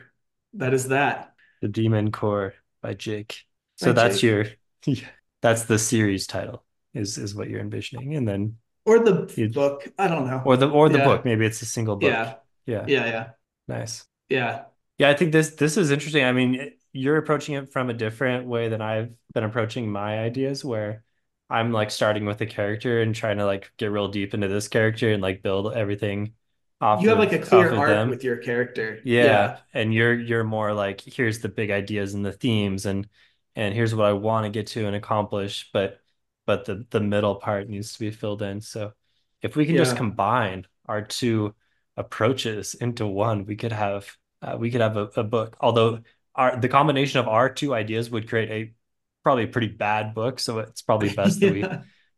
That 0.54 0.74
is 0.74 0.88
that. 0.88 1.34
The 1.62 1.68
Demon 1.68 2.10
Core 2.10 2.54
by 2.82 2.94
Jake. 2.94 3.44
So 3.76 3.92
By 3.92 4.02
that's 4.02 4.20
Jake. 4.20 4.58
your 4.86 4.96
that's 5.42 5.64
the 5.64 5.78
series 5.78 6.26
title 6.26 6.64
is 6.92 7.16
is 7.16 7.34
what 7.34 7.48
you're 7.48 7.60
envisioning. 7.60 8.14
And 8.16 8.26
then 8.26 8.56
Or 8.87 8.99
the 9.01 9.32
You- 9.37 9.49
book. 9.51 9.89
I 9.99 10.09
don't 10.09 10.26
know. 10.26 10.43
or 10.45 10.57
the 10.57 10.68
or 10.70 10.89
the 10.89 10.99
Yeah. 10.99 11.05
book. 11.05 11.24
Maybe 11.24 11.45
it's 11.45 11.61
a 11.62 11.66
single 11.66 11.97
book. 11.97 12.11
yeah, 12.11 12.34
Yeah. 12.66 12.84
yeah, 12.87 13.07
yeah, 13.07 13.28
Nice. 13.68 14.07
yeah. 14.28 14.64
Yeah, 14.99 15.11
I 15.11 15.14
think 15.14 15.32
this 15.32 15.51
this 15.57 15.76
is 15.76 15.91
interesting. 15.91 16.24
I 16.24 16.32
mean, 16.32 16.72
you're 16.93 17.16
approaching 17.18 17.55
it 17.57 17.70
from 17.72 17.91
a 17.91 17.95
different 17.95 18.47
way 18.47 18.68
than 18.68 18.80
I've 18.80 19.11
been 19.34 19.45
approaching 19.45 19.91
my 19.91 20.18
ideas, 20.20 20.64
where 20.64 21.05
I'm 21.51 21.70
like 21.72 21.91
starting 21.91 22.24
with 22.24 22.41
a 22.41 22.47
character 22.47 23.03
and 23.03 23.14
trying 23.14 23.37
to 23.39 23.45
like 23.45 23.70
get 23.76 23.91
real 23.93 24.09
deep 24.09 24.32
into 24.34 24.49
this 24.49 24.68
character 24.68 25.12
and 25.12 25.22
like 25.22 25.43
build 25.43 25.74
everything 25.74 26.32
off 26.80 27.03
You 27.03 27.09
have 27.11 27.18
of, 27.18 27.24
like 27.24 27.32
a 27.32 27.39
clear 27.45 27.72
arc 27.74 27.89
them. 27.89 28.09
with 28.11 28.24
your 28.24 28.37
character. 28.39 29.01
Yeah, 29.05 29.59
and 29.74 29.93
you're 29.95 30.14
you're 30.14 30.45
more 30.45 30.72
like 30.72 31.01
here's 31.03 31.41
the 31.41 31.49
big 31.49 31.70
ideas 31.70 32.14
and 32.14 32.24
the 32.24 32.32
themes 32.32 32.87
and 32.87 33.07
and 33.55 33.74
here's 33.74 33.95
what 33.95 34.07
I 34.07 34.12
want 34.14 34.45
to 34.45 34.51
get 34.51 34.66
to 34.68 34.87
and 34.87 34.95
accomplish, 34.97 35.70
but 35.72 36.01
but 36.47 36.64
the 36.64 36.86
the 36.90 37.01
middle 37.01 37.36
part 37.36 37.68
needs 37.68 37.92
to 37.94 37.99
be 38.01 38.11
filled 38.11 38.42
in. 38.42 38.61
So 38.61 38.92
if 39.42 39.57
we 39.57 39.66
can 39.66 39.76
just 39.76 39.97
combine 39.97 40.66
our 40.86 41.03
two 41.03 41.55
approaches 41.97 42.74
into 42.74 43.07
one, 43.07 43.44
we 43.47 43.57
could 43.57 43.72
have 43.72 44.11
uh, 44.42 44.57
we 44.59 44.70
could 44.70 44.80
have 44.80 44.97
a, 44.97 45.05
a 45.16 45.24
book. 45.24 45.57
Although 45.61 46.01
our 46.34 46.57
the 46.61 46.68
combination 46.68 47.20
of 47.20 47.28
our 47.28 47.49
two 47.53 47.74
ideas 47.74 48.11
would 48.11 48.28
create 48.28 48.51
a 48.51 48.74
probably 49.22 49.44
a 49.44 49.49
pretty 49.49 49.68
bad 49.68 50.14
book, 50.14 50.38
so 50.40 50.59
it's 50.61 50.82
probably 50.82 51.09
best 51.11 51.40
that 51.40 51.51
we 51.51 51.72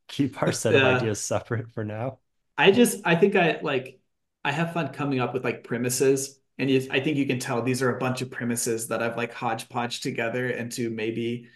keep 0.09 0.41
our 0.43 0.53
set 0.53 0.75
Yeah. 0.75 0.79
of 0.79 0.85
ideas 0.85 1.21
separate 1.21 1.71
for 1.73 1.85
now. 1.85 2.19
I 2.57 2.71
just 2.71 3.01
I 3.05 3.15
think 3.15 3.37
I 3.37 3.61
like 3.63 4.01
I 4.45 4.53
have 4.53 4.73
fun 4.73 4.93
coming 4.93 5.21
up 5.21 5.35
with 5.35 5.45
like 5.45 5.65
premises 5.65 6.41
and 6.59 6.69
you, 6.71 6.87
I 6.91 7.01
think 7.01 7.17
you 7.17 7.27
can 7.27 7.39
tell 7.39 7.63
these 7.63 7.83
are 7.83 7.95
a 7.95 7.99
bunch 7.99 8.21
of 8.23 8.31
premises 8.31 8.89
that 8.89 9.03
I've 9.03 9.17
like 9.17 9.33
hodgepodge 9.33 10.01
together 10.01 10.49
into 10.51 10.91
maybe 10.91 11.49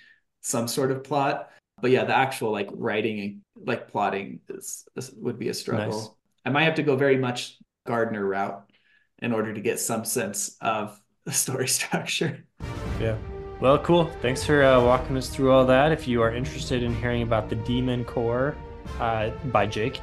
some 0.42 0.68
sort 0.68 0.90
of 0.92 1.02
plot. 1.04 1.50
But 1.80 1.90
yeah, 1.90 2.04
the 2.04 2.16
actual 2.16 2.52
like 2.52 2.68
writing 2.72 3.20
and 3.20 3.66
like 3.66 3.90
plotting 3.90 4.40
is, 4.48 4.86
is 4.96 5.12
would 5.16 5.38
be 5.38 5.48
a 5.48 5.54
struggle. 5.54 5.98
Nice. 5.98 6.10
I 6.44 6.50
might 6.50 6.64
have 6.64 6.76
to 6.76 6.82
go 6.82 6.96
very 6.96 7.16
much 7.16 7.58
gardener 7.86 8.24
route 8.24 8.64
in 9.20 9.32
order 9.32 9.54
to 9.54 9.60
get 9.60 9.80
some 9.80 10.04
sense 10.04 10.56
of 10.60 11.00
the 11.24 11.32
story 11.32 11.68
structure. 11.68 12.44
Yeah. 13.00 13.16
Well, 13.60 13.78
cool. 13.78 14.10
Thanks 14.20 14.42
for 14.42 14.64
uh, 14.64 14.82
walking 14.82 15.16
us 15.16 15.28
through 15.28 15.52
all 15.52 15.64
that. 15.66 15.92
If 15.92 16.08
you 16.08 16.20
are 16.20 16.34
interested 16.34 16.82
in 16.82 16.96
hearing 16.96 17.22
about 17.22 17.48
the 17.48 17.54
Demon 17.54 18.04
Core 18.04 18.56
uh, 18.98 19.30
by 19.52 19.66
Jake, 19.66 20.00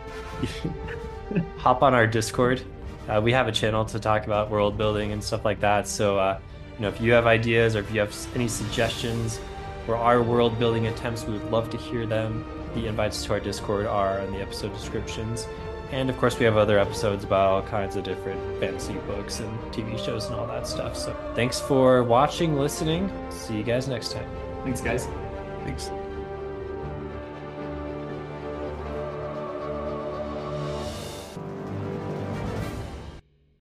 hop 1.58 1.84
on 1.84 1.94
our 1.94 2.08
Discord. 2.08 2.62
Uh, 3.10 3.20
we 3.22 3.34
have 3.34 3.50
a 3.50 3.52
channel 3.52 3.84
to 3.84 4.00
talk 4.00 4.26
about 4.28 4.50
world 4.50 4.78
building 4.78 5.12
and 5.12 5.22
stuff 5.22 5.44
like 5.44 5.60
that. 5.60 5.90
So, 5.90 6.18
uh, 6.18 6.40
you 6.78 6.84
know, 6.84 6.88
if 6.88 7.02
you 7.02 7.12
have 7.12 7.28
ideas 7.28 7.76
or 7.76 7.80
if 7.80 7.92
you 7.92 8.00
have 8.00 8.16
any 8.34 8.48
suggestions 8.48 9.42
for 9.90 9.98
our 9.98 10.22
world 10.22 10.60
building 10.60 10.86
attempts, 10.86 11.26
we 11.26 11.34
would 11.34 11.50
love 11.50 11.68
to 11.72 11.76
hear 11.78 12.06
them. 12.06 12.46
The 12.76 12.86
invites 12.86 13.26
to 13.26 13.34
our 13.34 13.40
Discord 13.40 13.88
are 13.88 14.20
in 14.20 14.32
the 14.32 14.40
episode 14.40 14.72
descriptions. 14.72 15.48
And 15.92 16.12
of 16.12 16.18
course, 16.20 16.38
we 16.38 16.46
have 16.46 16.58
other 16.58 16.78
episodes 16.78 17.24
about 17.24 17.48
all 17.48 17.64
kinds 17.64 17.96
of 17.96 18.04
different 18.04 18.40
fantasy 18.60 18.94
books 19.08 19.40
and 19.40 19.50
TV 19.74 19.98
shows 19.98 20.28
and 20.28 20.36
all 20.36 20.46
that 20.46 20.68
stuff. 20.68 20.96
So 20.96 21.16
thanks 21.34 21.60
for 21.60 22.04
watching, 22.04 22.56
listening. 22.56 23.12
See 23.32 23.58
you 23.58 23.64
guys 23.64 23.88
next 23.88 24.12
time. 24.12 24.30
Thanks, 24.64 24.80
guys. 24.80 25.08
Thanks. 25.64 25.90